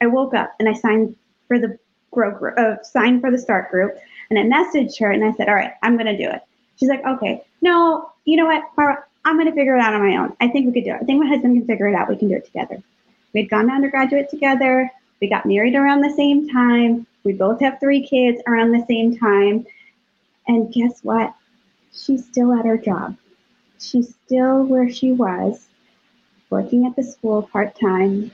I 0.00 0.06
woke 0.06 0.34
up 0.34 0.54
and 0.60 0.68
I 0.68 0.74
signed 0.74 1.16
for 1.48 1.58
the 1.58 1.78
grow 2.10 2.30
group, 2.30 2.58
uh, 2.58 2.82
signed 2.82 3.20
for 3.22 3.30
the 3.30 3.38
start 3.38 3.70
group, 3.70 3.96
and 4.30 4.38
I 4.38 4.42
messaged 4.42 4.98
her 5.00 5.10
and 5.10 5.24
I 5.24 5.32
said, 5.32 5.48
All 5.48 5.54
right, 5.54 5.72
I'm 5.82 5.96
gonna 5.96 6.16
do 6.16 6.28
it. 6.28 6.42
She's 6.76 6.90
like, 6.90 7.04
Okay, 7.04 7.42
no, 7.62 8.12
you 8.24 8.36
know 8.36 8.46
what, 8.46 8.64
Farwa, 8.76 9.02
I'm 9.24 9.38
gonna 9.38 9.52
figure 9.52 9.76
it 9.76 9.80
out 9.80 9.94
on 9.94 10.06
my 10.06 10.16
own. 10.16 10.36
I 10.40 10.48
think 10.48 10.66
we 10.66 10.72
could 10.72 10.84
do 10.84 10.94
it. 10.94 11.00
I 11.00 11.04
think 11.04 11.22
my 11.22 11.28
husband 11.28 11.56
can 11.56 11.66
figure 11.66 11.88
it 11.88 11.94
out. 11.94 12.08
We 12.08 12.16
can 12.16 12.28
do 12.28 12.36
it 12.36 12.44
together. 12.44 12.82
We'd 13.32 13.50
gone 13.50 13.68
to 13.68 13.72
undergraduate 13.72 14.30
together. 14.30 14.90
We 15.20 15.28
got 15.28 15.46
married 15.46 15.74
around 15.74 16.00
the 16.00 16.14
same 16.14 16.48
time. 16.48 17.06
We 17.24 17.32
both 17.32 17.60
have 17.60 17.80
three 17.80 18.06
kids 18.06 18.42
around 18.46 18.72
the 18.72 18.84
same 18.86 19.16
time. 19.16 19.66
And 20.48 20.72
guess 20.72 21.00
what? 21.02 21.34
She's 21.92 22.24
still 22.24 22.52
at 22.52 22.66
her 22.66 22.76
job. 22.76 23.16
She's 23.78 24.14
still 24.24 24.64
where 24.64 24.90
she 24.90 25.12
was, 25.12 25.68
working 26.50 26.86
at 26.86 26.96
the 26.96 27.02
school 27.02 27.42
part 27.42 27.78
time. 27.78 28.32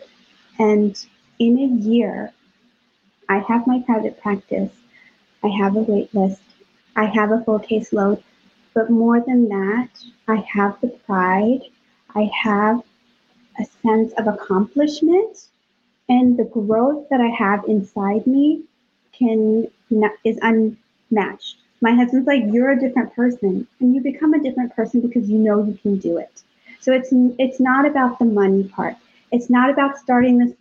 And 0.58 0.98
in 1.38 1.58
a 1.58 1.66
year, 1.66 2.32
I 3.28 3.38
have 3.38 3.66
my 3.66 3.80
private 3.80 4.20
practice, 4.20 4.72
I 5.44 5.48
have 5.48 5.76
a 5.76 5.80
wait 5.80 6.14
list, 6.14 6.40
I 6.96 7.04
have 7.04 7.30
a 7.30 7.44
full 7.44 7.60
caseload. 7.60 8.22
But 8.74 8.90
more 8.90 9.20
than 9.20 9.48
that, 9.48 9.88
I 10.26 10.36
have 10.52 10.80
the 10.80 10.88
pride, 10.88 11.60
I 12.14 12.30
have 12.42 12.82
a 13.58 13.64
sense 13.82 14.12
of 14.18 14.26
accomplishment, 14.26 15.48
and 16.08 16.36
the 16.36 16.44
growth 16.44 17.08
that 17.10 17.20
I 17.20 17.28
have 17.28 17.64
inside 17.66 18.26
me 18.26 18.62
can 19.12 19.68
is 20.24 20.38
unmatched. 20.42 21.58
My 21.80 21.92
husband's 21.92 22.26
like, 22.26 22.44
"You're 22.52 22.70
a 22.70 22.80
different 22.80 23.14
person," 23.14 23.66
and 23.80 23.94
you 23.94 24.00
become 24.00 24.34
a 24.34 24.42
different 24.42 24.74
person 24.74 25.00
because 25.00 25.28
you 25.30 25.38
know 25.38 25.64
you 25.64 25.74
can 25.82 25.98
do 25.98 26.18
it. 26.18 26.42
So 26.80 26.92
it's 26.92 27.10
it's 27.38 27.60
not 27.60 27.86
about 27.86 28.18
the 28.18 28.24
money 28.24 28.64
part. 28.64 28.96
It's 29.32 29.50
not 29.50 29.70
about 29.70 29.98
starting 29.98 30.38
this. 30.38 30.52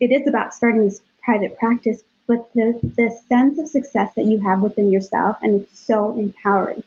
It 0.00 0.12
is 0.12 0.26
about 0.26 0.54
starting 0.54 0.84
this 0.84 1.02
private 1.22 1.58
practice, 1.58 2.02
but 2.26 2.52
the 2.54 2.78
the 2.96 3.10
sense 3.28 3.58
of 3.58 3.68
success 3.68 4.14
that 4.14 4.26
you 4.26 4.38
have 4.40 4.60
within 4.60 4.90
yourself, 4.90 5.36
and 5.42 5.60
it's 5.60 5.78
so 5.78 6.16
empowering. 6.18 6.82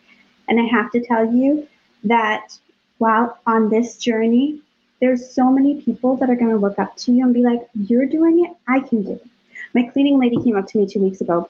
And 0.47 0.59
I 0.59 0.65
have 0.65 0.91
to 0.91 1.01
tell 1.01 1.31
you 1.31 1.67
that 2.03 2.57
while 2.99 3.37
on 3.45 3.69
this 3.69 3.97
journey, 3.97 4.61
there's 4.99 5.29
so 5.29 5.51
many 5.51 5.81
people 5.81 6.15
that 6.17 6.29
are 6.29 6.35
going 6.35 6.51
to 6.51 6.57
look 6.57 6.79
up 6.79 6.95
to 6.97 7.11
you 7.11 7.23
and 7.23 7.33
be 7.33 7.41
like, 7.41 7.61
"You're 7.73 8.05
doing 8.05 8.45
it. 8.45 8.55
I 8.67 8.79
can 8.79 9.03
do 9.03 9.13
it." 9.13 9.27
My 9.73 9.83
cleaning 9.83 10.19
lady 10.19 10.41
came 10.41 10.55
up 10.55 10.67
to 10.69 10.77
me 10.77 10.87
two 10.87 10.99
weeks 10.99 11.21
ago. 11.21 11.49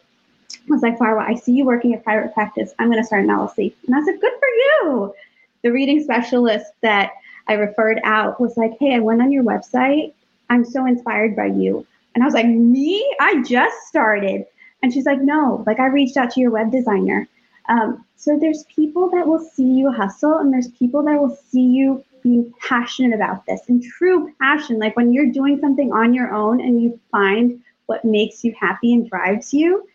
Was 0.67 0.81
like, 0.81 0.97
Farwa, 0.97 1.21
I 1.21 1.35
see 1.35 1.53
you 1.53 1.65
working 1.65 1.93
at 1.93 2.03
private 2.03 2.33
practice. 2.33 2.73
I'm 2.77 2.89
going 2.89 3.01
to 3.01 3.05
start 3.05 3.23
an 3.23 3.29
LLC. 3.29 3.73
And 3.85 3.95
I 3.95 4.03
said, 4.03 4.19
good 4.19 4.33
for 4.33 4.47
you. 4.49 5.13
The 5.63 5.71
reading 5.71 6.03
specialist 6.03 6.65
that 6.81 7.11
I 7.47 7.53
referred 7.53 8.01
out 8.03 8.41
was 8.41 8.57
like, 8.57 8.73
hey, 8.79 8.95
I 8.95 8.99
went 8.99 9.21
on 9.21 9.31
your 9.31 9.43
website. 9.43 10.13
I'm 10.49 10.65
so 10.65 10.85
inspired 10.85 11.35
by 11.35 11.45
you. 11.45 11.85
And 12.13 12.23
I 12.23 12.27
was 12.27 12.33
like, 12.33 12.47
me? 12.47 13.15
I 13.21 13.41
just 13.43 13.87
started. 13.87 14.45
And 14.83 14.91
she's 14.91 15.05
like, 15.05 15.21
no, 15.21 15.63
like 15.65 15.79
I 15.79 15.87
reached 15.87 16.17
out 16.17 16.31
to 16.31 16.41
your 16.41 16.51
web 16.51 16.71
designer. 16.71 17.27
Um, 17.69 18.05
so 18.15 18.37
there's 18.37 18.63
people 18.63 19.09
that 19.11 19.27
will 19.27 19.39
see 19.39 19.63
you 19.63 19.91
hustle 19.91 20.37
and 20.39 20.51
there's 20.51 20.69
people 20.69 21.03
that 21.03 21.19
will 21.19 21.37
see 21.49 21.65
you 21.65 22.03
being 22.27 22.53
passionate 22.67 23.13
about 23.13 23.45
this 23.45 23.61
and 23.69 23.81
true 23.83 24.33
passion. 24.41 24.79
Like 24.79 24.95
when 24.97 25.13
you're 25.13 25.31
doing 25.31 25.59
something 25.59 25.91
on 25.93 26.13
your 26.13 26.33
own 26.33 26.59
and 26.59 26.81
you 26.81 26.99
find 27.11 27.61
what 27.85 28.03
makes 28.03 28.43
you 28.43 28.53
happy 28.59 28.93
and 28.93 29.09
drives 29.09 29.53
you, 29.53 29.87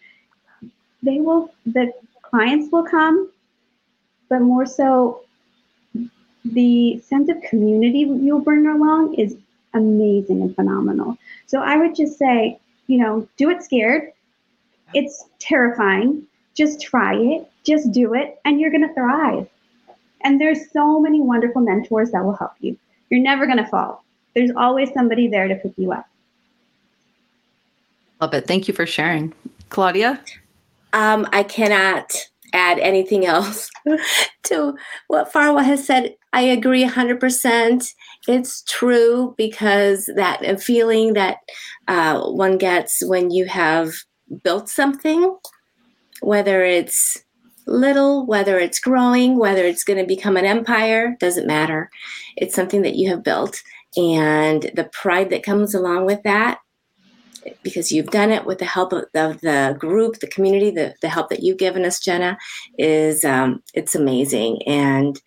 they 1.02 1.20
will, 1.20 1.52
the 1.66 1.92
clients 2.22 2.72
will 2.72 2.84
come, 2.84 3.30
but 4.28 4.40
more 4.40 4.64
so 4.64 5.22
the 6.44 6.98
sense 7.00 7.28
of 7.28 7.40
community 7.42 8.00
you'll 8.00 8.40
bring 8.40 8.66
along 8.66 9.14
is 9.14 9.36
amazing 9.74 10.40
and 10.40 10.54
phenomenal. 10.54 11.18
So 11.46 11.60
I 11.60 11.76
would 11.76 11.94
just 11.94 12.18
say, 12.18 12.58
you 12.86 12.98
know, 12.98 13.28
do 13.36 13.50
it 13.50 13.62
scared. 13.62 14.12
It's 14.94 15.26
terrifying. 15.38 16.26
Just 16.54 16.80
try 16.82 17.14
it, 17.14 17.50
just 17.64 17.92
do 17.92 18.12
it, 18.14 18.38
and 18.44 18.60
you're 18.60 18.70
going 18.70 18.86
to 18.86 18.94
thrive. 18.94 19.48
And 20.24 20.40
there's 20.40 20.70
so 20.72 21.00
many 21.00 21.20
wonderful 21.20 21.62
mentors 21.62 22.10
that 22.12 22.24
will 22.24 22.36
help 22.36 22.52
you. 22.60 22.76
You're 23.10 23.20
never 23.20 23.46
going 23.46 23.58
to 23.58 23.66
fall. 23.66 24.04
There's 24.34 24.50
always 24.56 24.92
somebody 24.92 25.28
there 25.28 25.48
to 25.48 25.54
pick 25.56 25.72
you 25.76 25.92
up. 25.92 26.06
Love 28.20 28.34
it. 28.34 28.46
Thank 28.46 28.68
you 28.68 28.74
for 28.74 28.86
sharing. 28.86 29.32
Claudia? 29.68 30.20
Um, 30.92 31.28
I 31.32 31.42
cannot 31.42 32.14
add 32.52 32.78
anything 32.78 33.26
else 33.26 33.70
to 34.44 34.76
what 35.08 35.32
Farwa 35.32 35.64
has 35.64 35.86
said. 35.86 36.14
I 36.32 36.42
agree 36.42 36.86
100%. 36.86 37.94
It's 38.28 38.62
true 38.68 39.34
because 39.36 40.08
that 40.14 40.62
feeling 40.62 41.14
that 41.14 41.38
uh, 41.88 42.22
one 42.22 42.58
gets 42.58 43.04
when 43.04 43.30
you 43.30 43.46
have 43.46 43.92
built 44.42 44.68
something, 44.68 45.36
whether 46.20 46.62
it's 46.62 47.24
little, 47.66 48.26
whether 48.26 48.58
it's 48.58 48.80
growing, 48.80 49.38
whether 49.38 49.64
it's 49.64 49.84
going 49.84 49.98
to 49.98 50.06
become 50.06 50.36
an 50.36 50.44
empire, 50.44 51.16
doesn't 51.20 51.46
matter. 51.46 51.90
It's 52.36 52.54
something 52.54 52.82
that 52.82 52.96
you 52.96 53.10
have 53.10 53.22
built. 53.22 53.62
And 53.96 54.70
the 54.74 54.88
pride 54.92 55.30
that 55.30 55.42
comes 55.42 55.74
along 55.74 56.06
with 56.06 56.22
that 56.22 56.58
because 57.62 57.90
you've 57.90 58.10
done 58.10 58.30
it 58.30 58.44
with 58.46 58.58
the 58.58 58.64
help 58.64 58.92
of 58.92 59.04
the, 59.12 59.38
the 59.42 59.76
group, 59.78 60.20
the 60.20 60.28
community, 60.28 60.70
the, 60.70 60.94
the 61.02 61.08
help 61.08 61.28
that 61.28 61.42
you've 61.42 61.58
given 61.58 61.84
us, 61.84 62.00
Jena, 62.00 62.38
is 62.78 63.24
um, 63.24 63.62
it's 63.74 63.94
amazing. 63.94 64.62
And 64.66 65.20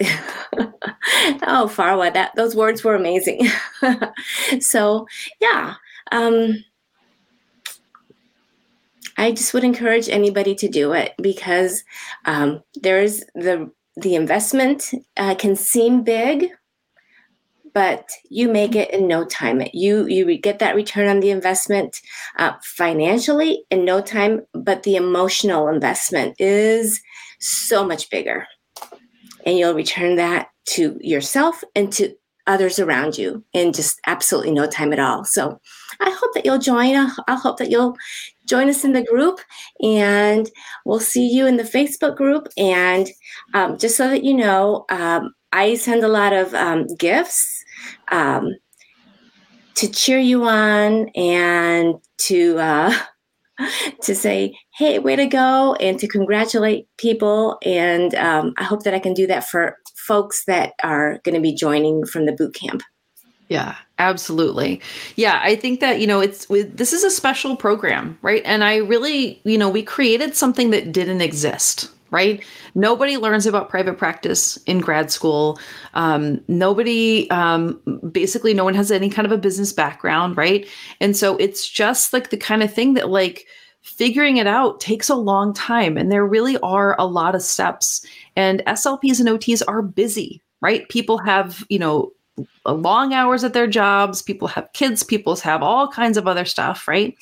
oh, 1.42 1.70
Farwa, 1.72 2.12
that 2.12 2.32
those 2.36 2.56
words 2.56 2.82
were 2.82 2.94
amazing. 2.94 3.48
so 4.60 5.06
yeah, 5.40 5.74
um, 6.10 6.64
I 9.16 9.32
just 9.32 9.52
would 9.54 9.64
encourage 9.64 10.08
anybody 10.08 10.54
to 10.56 10.68
do 10.68 10.92
it 10.92 11.12
because 11.20 11.84
um, 12.24 12.62
there's 12.74 13.20
the 13.34 13.70
the 13.96 14.14
investment 14.14 14.90
uh, 15.18 15.34
can 15.34 15.54
seem 15.54 16.02
big 16.02 16.50
but 17.74 18.10
you 18.28 18.48
make 18.48 18.74
it 18.74 18.90
in 18.90 19.06
no 19.06 19.24
time. 19.24 19.62
You 19.72 20.06
you 20.06 20.36
get 20.38 20.58
that 20.58 20.74
return 20.74 21.08
on 21.08 21.20
the 21.20 21.30
investment 21.30 22.00
uh, 22.38 22.52
financially 22.62 23.64
in 23.70 23.84
no 23.84 24.00
time, 24.00 24.42
but 24.52 24.82
the 24.82 24.96
emotional 24.96 25.68
investment 25.68 26.34
is 26.38 27.00
so 27.40 27.84
much 27.84 28.10
bigger, 28.10 28.46
and 29.46 29.56
you'll 29.56 29.74
return 29.74 30.16
that 30.16 30.48
to 30.64 30.98
yourself 31.00 31.62
and 31.74 31.92
to 31.92 32.14
others 32.46 32.78
around 32.78 33.16
you 33.16 33.44
in 33.52 33.72
just 33.72 34.00
absolutely 34.06 34.50
no 34.50 34.66
time 34.66 34.92
at 34.92 34.98
all. 34.98 35.24
So 35.24 35.60
I 36.00 36.10
hope 36.10 36.34
that 36.34 36.44
you'll 36.44 36.58
join. 36.58 36.96
I 36.96 37.34
hope 37.36 37.58
that 37.58 37.70
you'll 37.70 37.96
join 38.46 38.68
us 38.68 38.84
in 38.84 38.92
the 38.92 39.04
group 39.04 39.40
and 39.82 40.50
we'll 40.84 41.00
see 41.00 41.28
you 41.28 41.46
in 41.46 41.56
the 41.56 41.62
Facebook 41.62 42.16
group. 42.16 42.48
And 42.56 43.08
um, 43.54 43.78
just 43.78 43.96
so 43.96 44.08
that 44.08 44.24
you 44.24 44.34
know, 44.34 44.84
um, 44.90 45.32
I 45.52 45.74
send 45.74 46.02
a 46.02 46.08
lot 46.08 46.32
of 46.32 46.54
um, 46.54 46.86
gifts 46.98 47.64
um, 48.10 48.50
to 49.74 49.90
cheer 49.90 50.18
you 50.18 50.44
on 50.44 51.08
and 51.10 51.94
to 52.18 52.58
uh, 52.58 52.94
to 54.02 54.14
say, 54.14 54.56
"Hey, 54.76 54.98
way 54.98 55.16
to 55.16 55.26
go!" 55.26 55.74
and 55.80 55.98
to 55.98 56.08
congratulate 56.08 56.86
people. 56.96 57.58
And 57.64 58.14
um, 58.14 58.54
I 58.58 58.64
hope 58.64 58.82
that 58.84 58.94
I 58.94 58.98
can 58.98 59.14
do 59.14 59.26
that 59.26 59.48
for 59.48 59.76
folks 59.96 60.44
that 60.46 60.72
are 60.82 61.18
going 61.24 61.34
to 61.34 61.40
be 61.40 61.54
joining 61.54 62.06
from 62.06 62.26
the 62.26 62.32
boot 62.32 62.54
camp. 62.54 62.82
Yeah, 63.52 63.76
absolutely. 63.98 64.80
Yeah, 65.16 65.40
I 65.42 65.56
think 65.56 65.80
that, 65.80 66.00
you 66.00 66.06
know, 66.06 66.20
it's 66.20 66.46
this 66.46 66.94
is 66.94 67.04
a 67.04 67.10
special 67.10 67.54
program, 67.54 68.18
right? 68.22 68.40
And 68.46 68.64
I 68.64 68.76
really, 68.76 69.42
you 69.44 69.58
know, 69.58 69.68
we 69.68 69.82
created 69.82 70.34
something 70.34 70.70
that 70.70 70.90
didn't 70.92 71.20
exist 71.20 71.90
right? 72.10 72.44
Nobody 72.74 73.16
learns 73.16 73.46
about 73.46 73.70
private 73.70 73.96
practice 73.96 74.58
in 74.66 74.80
grad 74.80 75.10
school. 75.10 75.58
Um, 75.94 76.42
nobody, 76.46 77.30
um, 77.30 77.80
basically, 78.12 78.52
no 78.52 78.64
one 78.64 78.74
has 78.74 78.92
any 78.92 79.08
kind 79.08 79.24
of 79.24 79.32
a 79.32 79.38
business 79.38 79.72
background, 79.72 80.36
right? 80.36 80.68
And 81.00 81.16
so 81.16 81.38
it's 81.38 81.66
just 81.66 82.12
like 82.12 82.28
the 82.28 82.36
kind 82.36 82.62
of 82.62 82.70
thing 82.70 82.92
that, 82.94 83.08
like, 83.08 83.46
figuring 83.80 84.36
it 84.36 84.46
out 84.46 84.78
takes 84.78 85.08
a 85.08 85.14
long 85.14 85.54
time. 85.54 85.96
And 85.96 86.12
there 86.12 86.26
really 86.26 86.58
are 86.58 86.94
a 86.98 87.06
lot 87.06 87.34
of 87.34 87.40
steps. 87.40 88.04
And 88.36 88.62
SLPs 88.66 89.18
and 89.18 89.30
OTs 89.30 89.62
are 89.66 89.80
busy, 89.80 90.42
right? 90.60 90.86
People 90.90 91.16
have, 91.16 91.64
you 91.70 91.78
know, 91.78 92.12
long 92.64 93.12
hours 93.12 93.44
at 93.44 93.52
their 93.52 93.66
jobs. 93.66 94.22
People 94.22 94.48
have 94.48 94.72
kids 94.72 95.02
people 95.02 95.36
have 95.36 95.62
all 95.62 95.88
kinds 95.88 96.16
of 96.16 96.26
other 96.26 96.44
stuff 96.44 96.88
right? 96.88 97.16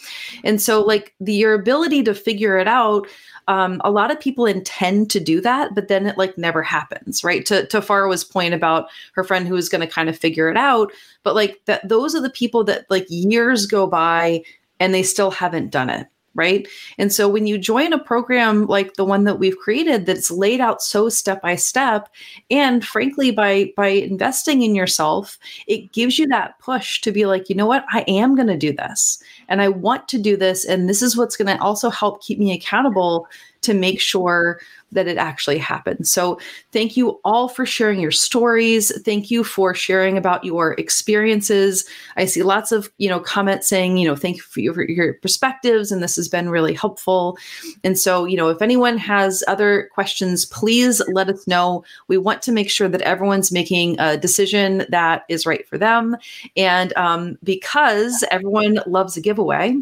And 0.45 0.61
so 0.61 0.83
like 0.83 1.15
the 1.21 1.35
your 1.35 1.55
ability 1.55 2.03
to 2.05 2.15
figure 2.15 2.59
it 2.59 2.69
out 2.69 3.07
um, 3.49 3.81
a 3.85 3.91
lot 3.91 4.13
of 4.13 4.21
people 4.21 4.47
intend 4.47 5.11
to 5.11 5.19
do 5.19 5.41
that, 5.41 5.75
but 5.75 5.89
then 5.89 6.07
it 6.07 6.17
like 6.17 6.39
never 6.39 6.63
happens, 6.63 7.25
right? 7.25 7.45
To 7.47 7.67
to 7.67 7.81
Farwa's 7.81 8.23
point 8.23 8.55
about 8.55 8.89
her 9.15 9.25
friend 9.25 9.49
who 9.49 9.55
was 9.55 9.69
going 9.69 9.81
to 9.81 9.93
kind 9.93 10.09
of 10.09 10.17
figure 10.17 10.49
it 10.49 10.57
out, 10.57 10.93
but 11.25 11.35
like 11.35 11.61
that, 11.65 11.87
those 11.89 12.15
are 12.15 12.21
the 12.21 12.31
people 12.31 12.63
that 12.65 12.89
like 12.91 13.07
years 13.09 13.67
go 13.67 13.89
by 13.89 14.45
and 14.79 14.95
they 14.95 15.03
still 15.03 15.33
haven't 15.33 15.71
done 15.71 15.91
it, 15.91 16.07
right? 16.41 16.67
And 16.97 17.13
so 17.13 17.29
when 17.29 17.47
you 17.47 17.59
join 17.59 17.93
a 17.93 17.99
program 17.99 18.65
like 18.65 18.95
the 18.95 19.05
one 19.05 19.25
that 19.25 19.39
we've 19.39 19.59
created 19.59 20.07
that's 20.07 20.31
laid 20.31 20.59
out 20.59 20.81
so 20.81 21.11
step 21.11 21.43
by 21.43 21.55
step 21.55 22.09
and 22.51 22.83
frankly 22.83 23.31
by 23.31 23.73
by 23.77 23.89
investing 23.89 24.63
in 24.63 24.75
yourself, 24.75 25.39
it 25.67 25.93
gives 25.93 26.19
you 26.19 26.27
that 26.29 26.59
push 26.59 27.03
to 27.03 27.13
be 27.13 27.27
like, 27.27 27.51
you 27.51 27.55
know 27.55 27.67
what? 27.67 27.85
I 27.93 28.07
am 28.09 28.35
going 28.35 28.49
to 28.49 28.57
do 28.57 28.73
this 28.73 29.23
and 29.49 29.61
I 29.61 29.69
want 29.69 30.09
to 30.09 30.19
do 30.19 30.35
this 30.35 30.65
and 30.65 30.89
this 30.89 31.03
is 31.03 31.15
what's 31.15 31.37
going 31.37 31.55
to 31.55 31.63
also 31.63 31.91
help 31.91 32.23
keep 32.23 32.39
me 32.39 32.55
accountable 32.55 33.29
to 33.61 33.75
make 33.75 34.01
sure 34.01 34.61
that 34.93 35.07
it 35.07 35.17
actually 35.17 35.59
happens. 35.59 36.13
So 36.13 36.39
thank 36.73 36.97
you 36.97 37.21
all 37.25 37.49
for 37.49 37.65
sharing 37.65 38.01
your 38.01 38.11
stories. 38.11 38.93
Thank 39.03 39.31
you 39.31 39.45
for 39.45 39.75
sharing 39.75 40.17
about 40.17 40.45
your 40.45 40.75
experiences. 40.75 41.85
I 42.17 42.25
see 42.25 42.43
lots 42.43 42.73
of, 42.73 42.91
you 42.99 43.09
know, 43.09 43.21
comments 43.21 43.69
saying, 43.69 43.97
you 43.97 44.09
know, 44.09 44.17
thank 44.17 44.37
you 44.39 44.43
for 44.43 44.61
your, 44.61 44.75
for 44.75 44.83
your 44.85 45.15
perspectives 45.15 45.93
and 45.93 46.03
this 46.03 46.17
has 46.17 46.29
been 46.29 46.51
really 46.51 46.75
helpful. 46.75 47.39
And 47.85 47.99
so, 47.99 48.25
you 48.25 48.37
know, 48.37 48.49
if 48.49 48.63
anyone 48.63 48.99
has 48.99 49.45
other 49.49 49.89
questions, 49.95 50.45
please 50.45 51.01
let 51.13 51.29
us 51.29 51.47
know. 51.47 51.85
We 52.09 52.19
want 52.19 52.43
to 52.43 52.53
make 52.53 52.71
sure 52.71 52.89
that 52.89 53.03
everyone's 53.03 53.53
making 53.53 53.99
a 53.99 54.17
decision 54.17 54.87
that 54.89 55.25
is 55.29 55.47
right 55.47 55.67
for 55.69 55.79
them. 55.79 56.17
And 56.57 56.93
um, 56.97 57.39
because 57.43 58.25
everyone 58.31 58.81
loves 58.87 59.17
a 59.17 59.21
giveaway, 59.21 59.77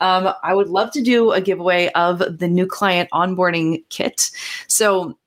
um, 0.00 0.32
I 0.42 0.54
would 0.54 0.68
love 0.68 0.90
to 0.92 1.02
do 1.02 1.32
a 1.32 1.40
giveaway 1.40 1.90
of 1.94 2.38
the 2.38 2.48
new 2.48 2.66
client 2.66 3.08
onboarding 3.12 3.82
kit. 3.88 4.30
So 4.68 5.18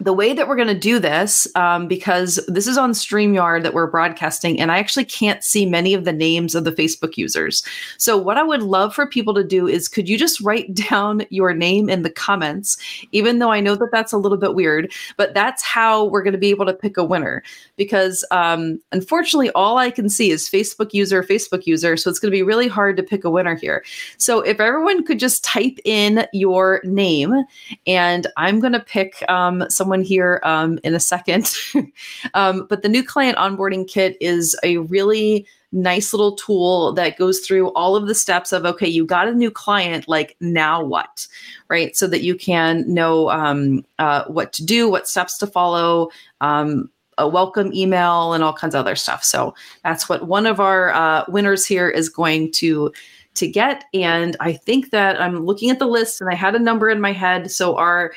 the 0.00 0.12
way 0.12 0.32
that 0.32 0.46
we're 0.46 0.56
going 0.56 0.68
to 0.68 0.78
do 0.78 0.98
this, 0.98 1.46
um, 1.54 1.88
because 1.88 2.38
this 2.48 2.66
is 2.66 2.78
on 2.78 2.92
StreamYard 2.92 3.62
that 3.62 3.74
we're 3.74 3.90
broadcasting, 3.90 4.60
and 4.60 4.70
I 4.70 4.78
actually 4.78 5.04
can't 5.04 5.42
see 5.42 5.66
many 5.66 5.94
of 5.94 6.04
the 6.04 6.12
names 6.12 6.54
of 6.54 6.64
the 6.64 6.72
Facebook 6.72 7.16
users. 7.16 7.62
So, 7.96 8.16
what 8.16 8.36
I 8.36 8.42
would 8.42 8.62
love 8.62 8.94
for 8.94 9.06
people 9.06 9.34
to 9.34 9.44
do 9.44 9.66
is 9.66 9.88
could 9.88 10.08
you 10.08 10.16
just 10.16 10.40
write 10.40 10.72
down 10.90 11.22
your 11.30 11.52
name 11.52 11.88
in 11.88 12.02
the 12.02 12.10
comments, 12.10 12.76
even 13.12 13.38
though 13.38 13.50
I 13.50 13.60
know 13.60 13.74
that 13.74 13.90
that's 13.90 14.12
a 14.12 14.18
little 14.18 14.38
bit 14.38 14.54
weird, 14.54 14.92
but 15.16 15.34
that's 15.34 15.62
how 15.62 16.04
we're 16.04 16.22
going 16.22 16.32
to 16.32 16.38
be 16.38 16.50
able 16.50 16.66
to 16.66 16.74
pick 16.74 16.96
a 16.96 17.04
winner. 17.04 17.42
Because 17.76 18.24
um, 18.30 18.80
unfortunately, 18.92 19.50
all 19.50 19.78
I 19.78 19.90
can 19.90 20.08
see 20.08 20.30
is 20.30 20.48
Facebook 20.48 20.94
user, 20.94 21.22
Facebook 21.22 21.66
user. 21.66 21.96
So, 21.96 22.08
it's 22.08 22.20
going 22.20 22.30
to 22.30 22.36
be 22.36 22.42
really 22.42 22.68
hard 22.68 22.96
to 22.96 23.02
pick 23.02 23.24
a 23.24 23.30
winner 23.30 23.56
here. 23.56 23.84
So, 24.16 24.40
if 24.40 24.60
everyone 24.60 25.04
could 25.04 25.18
just 25.18 25.42
type 25.42 25.78
in 25.84 26.26
your 26.32 26.80
name, 26.84 27.44
and 27.86 28.26
I'm 28.36 28.60
going 28.60 28.74
to 28.74 28.80
pick 28.80 29.28
um, 29.28 29.68
some 29.68 29.87
someone 29.88 30.02
here 30.02 30.38
um, 30.42 30.78
in 30.84 30.94
a 30.94 31.00
second. 31.00 31.50
um, 32.34 32.66
but 32.68 32.82
the 32.82 32.90
new 32.90 33.02
client 33.02 33.38
onboarding 33.38 33.88
kit 33.88 34.18
is 34.20 34.54
a 34.62 34.76
really 34.76 35.46
nice 35.72 36.12
little 36.12 36.34
tool 36.36 36.92
that 36.92 37.16
goes 37.16 37.40
through 37.40 37.68
all 37.72 37.96
of 37.96 38.06
the 38.06 38.14
steps 38.14 38.52
of 38.52 38.64
okay 38.64 38.88
you 38.88 39.04
got 39.04 39.28
a 39.28 39.34
new 39.34 39.50
client 39.50 40.06
like 40.08 40.36
now 40.40 40.84
what? 40.84 41.26
Right? 41.70 41.96
So 41.96 42.06
that 42.08 42.22
you 42.22 42.34
can 42.34 42.84
know 42.92 43.30
um, 43.30 43.82
uh, 43.98 44.24
what 44.24 44.52
to 44.54 44.64
do 44.64 44.90
what 44.90 45.08
steps 45.08 45.38
to 45.38 45.46
follow 45.46 46.10
um, 46.42 46.90
a 47.16 47.26
welcome 47.26 47.72
email 47.72 48.34
and 48.34 48.44
all 48.44 48.52
kinds 48.52 48.74
of 48.74 48.80
other 48.80 48.94
stuff. 48.94 49.24
So 49.24 49.54
that's 49.84 50.06
what 50.06 50.28
one 50.28 50.46
of 50.46 50.60
our 50.60 50.90
uh, 50.90 51.24
winners 51.28 51.64
here 51.64 51.88
is 51.88 52.10
going 52.10 52.52
to 52.52 52.92
to 53.34 53.48
get. 53.48 53.84
And 53.94 54.36
i 54.40 54.52
think 54.52 54.90
that 54.90 55.20
i'm 55.20 55.46
looking 55.46 55.70
at 55.70 55.78
the 55.78 55.86
list 55.86 56.20
and 56.20 56.28
i 56.28 56.34
had 56.34 56.56
a 56.56 56.58
number 56.58 56.90
in 56.90 57.00
my 57.00 57.12
head. 57.12 57.50
So 57.50 57.76
our 57.76 58.12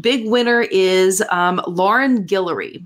big 0.00 0.28
winner 0.28 0.62
is 0.62 1.22
um, 1.30 1.60
Lauren 1.66 2.26
Guillory. 2.26 2.84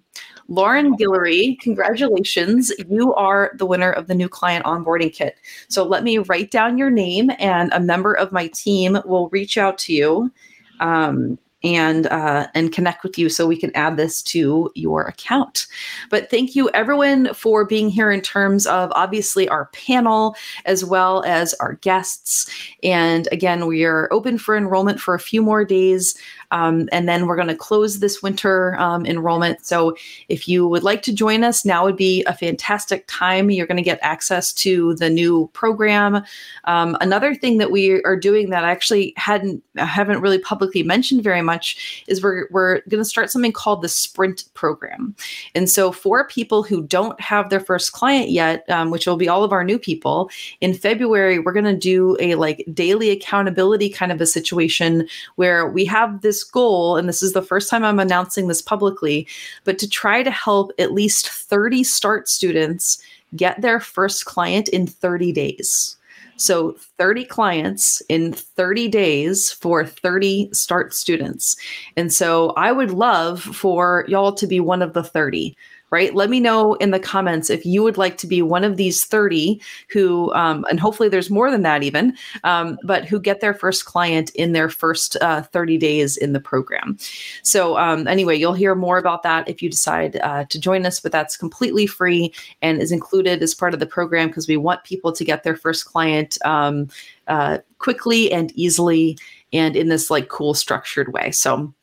Lauren 0.48 0.96
Guillory, 0.96 1.58
congratulations. 1.60 2.72
You 2.88 3.14
are 3.14 3.52
the 3.56 3.66
winner 3.66 3.92
of 3.92 4.08
the 4.08 4.14
new 4.14 4.28
client 4.28 4.64
onboarding 4.64 5.12
kit. 5.12 5.36
So 5.68 5.84
let 5.84 6.02
me 6.02 6.18
write 6.18 6.50
down 6.50 6.76
your 6.76 6.90
name, 6.90 7.30
and 7.38 7.72
a 7.72 7.80
member 7.80 8.14
of 8.14 8.32
my 8.32 8.48
team 8.48 8.98
will 9.04 9.28
reach 9.28 9.56
out 9.56 9.78
to 9.78 9.92
you. 9.92 10.32
Um, 10.80 11.38
and 11.62 12.06
uh, 12.06 12.46
and 12.54 12.72
connect 12.72 13.02
with 13.02 13.18
you 13.18 13.28
so 13.28 13.46
we 13.46 13.56
can 13.56 13.74
add 13.76 13.96
this 13.96 14.22
to 14.22 14.70
your 14.74 15.02
account. 15.02 15.66
But 16.08 16.30
thank 16.30 16.56
you 16.56 16.70
everyone 16.70 17.34
for 17.34 17.64
being 17.64 17.90
here 17.90 18.10
in 18.10 18.20
terms 18.20 18.66
of 18.66 18.90
obviously 18.94 19.48
our 19.48 19.66
panel 19.66 20.36
as 20.64 20.84
well 20.84 21.22
as 21.24 21.54
our 21.54 21.74
guests. 21.74 22.50
And 22.82 23.28
again, 23.30 23.66
we 23.66 23.84
are 23.84 24.08
open 24.12 24.38
for 24.38 24.56
enrollment 24.56 25.00
for 25.00 25.14
a 25.14 25.20
few 25.20 25.42
more 25.42 25.64
days. 25.64 26.16
Um, 26.50 26.88
and 26.92 27.08
then 27.08 27.26
we're 27.26 27.36
going 27.36 27.48
to 27.48 27.54
close 27.54 28.00
this 28.00 28.22
winter 28.22 28.78
um, 28.78 29.06
enrollment. 29.06 29.64
So 29.64 29.96
if 30.28 30.48
you 30.48 30.66
would 30.66 30.82
like 30.82 31.02
to 31.02 31.12
join 31.12 31.44
us, 31.44 31.64
now 31.64 31.84
would 31.84 31.96
be 31.96 32.24
a 32.24 32.34
fantastic 32.34 33.04
time. 33.06 33.50
You're 33.50 33.66
going 33.66 33.76
to 33.76 33.82
get 33.82 33.98
access 34.02 34.52
to 34.54 34.94
the 34.96 35.10
new 35.10 35.48
program. 35.52 36.22
Um, 36.64 36.96
another 37.00 37.34
thing 37.34 37.58
that 37.58 37.70
we 37.70 38.02
are 38.04 38.16
doing 38.16 38.50
that 38.50 38.64
I 38.64 38.70
actually 38.70 39.14
hadn't 39.16 39.62
haven't 39.76 40.20
really 40.20 40.38
publicly 40.38 40.82
mentioned 40.82 41.22
very 41.22 41.42
much 41.42 42.04
is 42.06 42.22
we're 42.22 42.48
we're 42.50 42.80
going 42.88 43.02
to 43.02 43.04
start 43.04 43.30
something 43.30 43.52
called 43.52 43.82
the 43.82 43.88
Sprint 43.88 44.44
program. 44.54 45.14
And 45.54 45.70
so 45.70 45.92
for 45.92 46.26
people 46.26 46.62
who 46.62 46.82
don't 46.82 47.20
have 47.20 47.50
their 47.50 47.60
first 47.60 47.92
client 47.92 48.30
yet, 48.30 48.68
um, 48.68 48.90
which 48.90 49.06
will 49.06 49.16
be 49.16 49.28
all 49.28 49.44
of 49.44 49.52
our 49.52 49.64
new 49.64 49.78
people, 49.78 50.30
in 50.60 50.74
February 50.74 51.38
we're 51.38 51.52
going 51.52 51.64
to 51.64 51.76
do 51.76 52.16
a 52.20 52.34
like 52.34 52.64
daily 52.72 53.10
accountability 53.10 53.88
kind 53.88 54.12
of 54.12 54.20
a 54.20 54.26
situation 54.26 55.08
where 55.36 55.66
we 55.66 55.84
have 55.84 56.20
this 56.22 56.39
this 56.40 56.50
goal, 56.50 56.96
and 56.96 57.08
this 57.08 57.22
is 57.22 57.32
the 57.32 57.42
first 57.42 57.68
time 57.68 57.84
I'm 57.84 57.98
announcing 57.98 58.48
this 58.48 58.62
publicly, 58.62 59.26
but 59.64 59.78
to 59.78 59.88
try 59.88 60.22
to 60.22 60.30
help 60.30 60.72
at 60.78 60.92
least 60.92 61.28
30 61.28 61.84
START 61.84 62.28
students 62.28 63.02
get 63.36 63.60
their 63.60 63.80
first 63.80 64.24
client 64.24 64.68
in 64.68 64.86
30 64.86 65.32
days. 65.32 65.96
So 66.36 66.76
30 66.96 67.26
clients 67.26 68.02
in 68.08 68.32
30 68.32 68.88
days 68.88 69.52
for 69.52 69.84
30 69.84 70.48
START 70.52 70.94
students. 70.94 71.54
And 71.96 72.10
so 72.10 72.50
I 72.56 72.72
would 72.72 72.92
love 72.92 73.42
for 73.42 74.06
y'all 74.08 74.32
to 74.32 74.46
be 74.46 74.58
one 74.58 74.80
of 74.80 74.94
the 74.94 75.02
30 75.02 75.54
right? 75.90 76.14
Let 76.14 76.30
me 76.30 76.40
know 76.40 76.74
in 76.74 76.90
the 76.90 77.00
comments 77.00 77.50
if 77.50 77.66
you 77.66 77.82
would 77.82 77.98
like 77.98 78.16
to 78.18 78.26
be 78.26 78.42
one 78.42 78.64
of 78.64 78.76
these 78.76 79.04
30 79.04 79.60
who, 79.88 80.32
um, 80.34 80.64
and 80.70 80.78
hopefully 80.78 81.08
there's 81.08 81.30
more 81.30 81.50
than 81.50 81.62
that 81.62 81.82
even, 81.82 82.16
um, 82.44 82.78
but 82.84 83.04
who 83.04 83.18
get 83.18 83.40
their 83.40 83.54
first 83.54 83.84
client 83.84 84.30
in 84.30 84.52
their 84.52 84.68
first 84.68 85.16
uh, 85.20 85.42
30 85.42 85.78
days 85.78 86.16
in 86.16 86.32
the 86.32 86.40
program. 86.40 86.96
So, 87.42 87.76
um, 87.76 88.06
anyway, 88.06 88.36
you'll 88.36 88.54
hear 88.54 88.74
more 88.74 88.98
about 88.98 89.22
that 89.24 89.48
if 89.48 89.60
you 89.62 89.68
decide 89.68 90.16
uh, 90.22 90.44
to 90.44 90.60
join 90.60 90.86
us, 90.86 91.00
but 91.00 91.12
that's 91.12 91.36
completely 91.36 91.86
free 91.86 92.32
and 92.62 92.80
is 92.80 92.92
included 92.92 93.42
as 93.42 93.54
part 93.54 93.74
of 93.74 93.80
the 93.80 93.86
program 93.86 94.28
because 94.28 94.48
we 94.48 94.56
want 94.56 94.84
people 94.84 95.12
to 95.12 95.24
get 95.24 95.42
their 95.42 95.56
first 95.56 95.86
client 95.86 96.38
um, 96.44 96.88
uh, 97.26 97.58
quickly 97.78 98.30
and 98.32 98.52
easily 98.54 99.18
and 99.52 99.74
in 99.76 99.88
this 99.88 100.10
like 100.10 100.28
cool 100.28 100.54
structured 100.54 101.12
way. 101.12 101.30
So, 101.32 101.74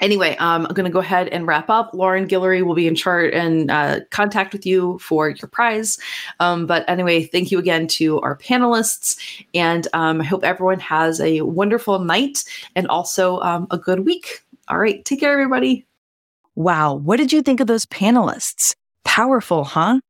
anyway, 0.00 0.36
um, 0.36 0.66
I'm 0.66 0.74
going 0.74 0.84
to 0.84 0.92
go 0.92 1.00
ahead 1.00 1.28
and 1.28 1.46
wrap 1.46 1.70
up. 1.70 1.92
Lauren 1.94 2.26
Guillory 2.26 2.64
will 2.64 2.74
be 2.74 2.86
in 2.86 2.94
chart 2.94 3.34
and 3.34 3.70
uh, 3.70 4.00
contact 4.10 4.52
with 4.52 4.66
you 4.66 4.98
for 4.98 5.30
your 5.30 5.48
prize. 5.48 5.98
Um, 6.40 6.66
but 6.66 6.88
anyway, 6.88 7.24
thank 7.24 7.50
you 7.50 7.58
again 7.58 7.86
to 7.88 8.20
our 8.20 8.36
panelists, 8.36 9.18
and 9.54 9.86
um, 9.92 10.20
I 10.20 10.24
hope 10.24 10.44
everyone 10.44 10.80
has 10.80 11.20
a 11.20 11.42
wonderful 11.42 11.98
night 12.00 12.44
and 12.74 12.86
also 12.88 13.40
um, 13.40 13.66
a 13.70 13.78
good 13.78 14.04
week. 14.04 14.42
All 14.68 14.78
right, 14.78 15.04
take 15.04 15.20
care, 15.20 15.32
everybody. 15.32 15.86
Wow, 16.54 16.94
what 16.94 17.18
did 17.18 17.32
you 17.32 17.42
think 17.42 17.60
of 17.60 17.66
those 17.66 17.86
panelists? 17.86 18.74
Powerful, 19.04 19.64
huh? 19.64 20.00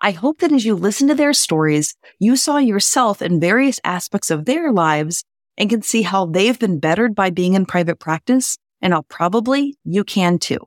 I 0.00 0.10
hope 0.10 0.38
that 0.38 0.52
as 0.52 0.64
you 0.64 0.74
listen 0.74 1.08
to 1.08 1.14
their 1.14 1.32
stories, 1.32 1.94
you 2.18 2.36
saw 2.36 2.58
yourself 2.58 3.22
in 3.22 3.40
various 3.40 3.80
aspects 3.82 4.30
of 4.30 4.44
their 4.44 4.72
lives 4.72 5.24
and 5.58 5.70
can 5.70 5.82
see 5.82 6.02
how 6.02 6.26
they've 6.26 6.58
been 6.58 6.78
bettered 6.78 7.14
by 7.14 7.30
being 7.30 7.54
in 7.54 7.66
private 7.66 7.98
practice 7.98 8.56
and 8.80 8.94
I'll 8.94 9.02
probably 9.02 9.76
you 9.84 10.04
can 10.04 10.38
too. 10.38 10.60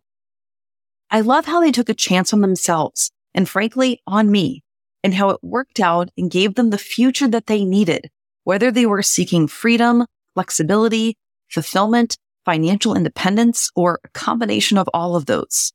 I 1.12 1.22
love 1.22 1.45
how 1.45 1.60
they 1.60 1.72
took 1.72 1.89
a 1.89 1.93
chance 1.93 2.34
on 2.34 2.41
themselves 2.41 3.12
and 3.34 3.49
frankly 3.49 4.01
on 4.05 4.32
me 4.32 4.64
and 5.03 5.14
how 5.14 5.30
it 5.30 5.39
worked 5.41 5.80
out 5.80 6.10
and 6.18 6.30
gave 6.30 6.55
them 6.55 6.70
the 6.70 6.78
future 6.78 7.28
that 7.28 7.47
they 7.47 7.64
needed, 7.64 8.10
whether 8.43 8.72
they 8.72 8.86
were 8.86 9.01
seeking 9.01 9.47
freedom, 9.47 10.05
flexibility, 10.34 11.18
fulfillment, 11.49 12.18
financial 12.45 12.95
independence, 12.95 13.70
or 13.76 13.99
a 14.03 14.10
combination 14.10 14.78
of 14.78 14.89
all 14.93 15.16
of 15.16 15.26
those. 15.26 15.72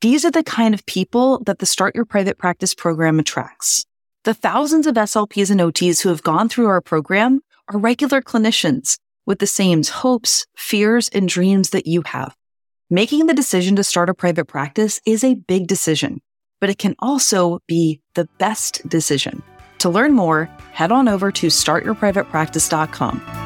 These 0.00 0.24
are 0.24 0.30
the 0.30 0.42
kind 0.42 0.74
of 0.74 0.84
people 0.86 1.42
that 1.44 1.58
the 1.58 1.66
Start 1.66 1.94
Your 1.94 2.04
Private 2.04 2.38
Practice 2.38 2.74
program 2.74 3.18
attracts. 3.18 3.84
The 4.24 4.34
thousands 4.34 4.86
of 4.86 4.94
SLPs 4.96 5.50
and 5.50 5.60
OTs 5.60 6.02
who 6.02 6.08
have 6.10 6.22
gone 6.22 6.48
through 6.48 6.66
our 6.66 6.80
program 6.80 7.40
are 7.68 7.78
regular 7.78 8.20
clinicians 8.20 8.98
with 9.26 9.38
the 9.40 9.46
same 9.46 9.82
hopes, 9.84 10.46
fears, 10.56 11.08
and 11.10 11.28
dreams 11.28 11.70
that 11.70 11.86
you 11.86 12.02
have. 12.06 12.34
Making 12.88 13.26
the 13.26 13.34
decision 13.34 13.76
to 13.76 13.84
start 13.84 14.08
a 14.08 14.14
private 14.14 14.46
practice 14.46 15.00
is 15.04 15.24
a 15.24 15.34
big 15.34 15.66
decision, 15.66 16.22
but 16.60 16.70
it 16.70 16.78
can 16.78 16.94
also 17.00 17.58
be 17.66 18.00
the 18.14 18.28
best 18.38 18.88
decision. 18.88 19.42
To 19.78 19.90
learn 19.90 20.12
more, 20.12 20.44
head 20.72 20.92
on 20.92 21.08
over 21.08 21.30
to 21.32 21.48
startyourprivatepractice.com. 21.48 23.45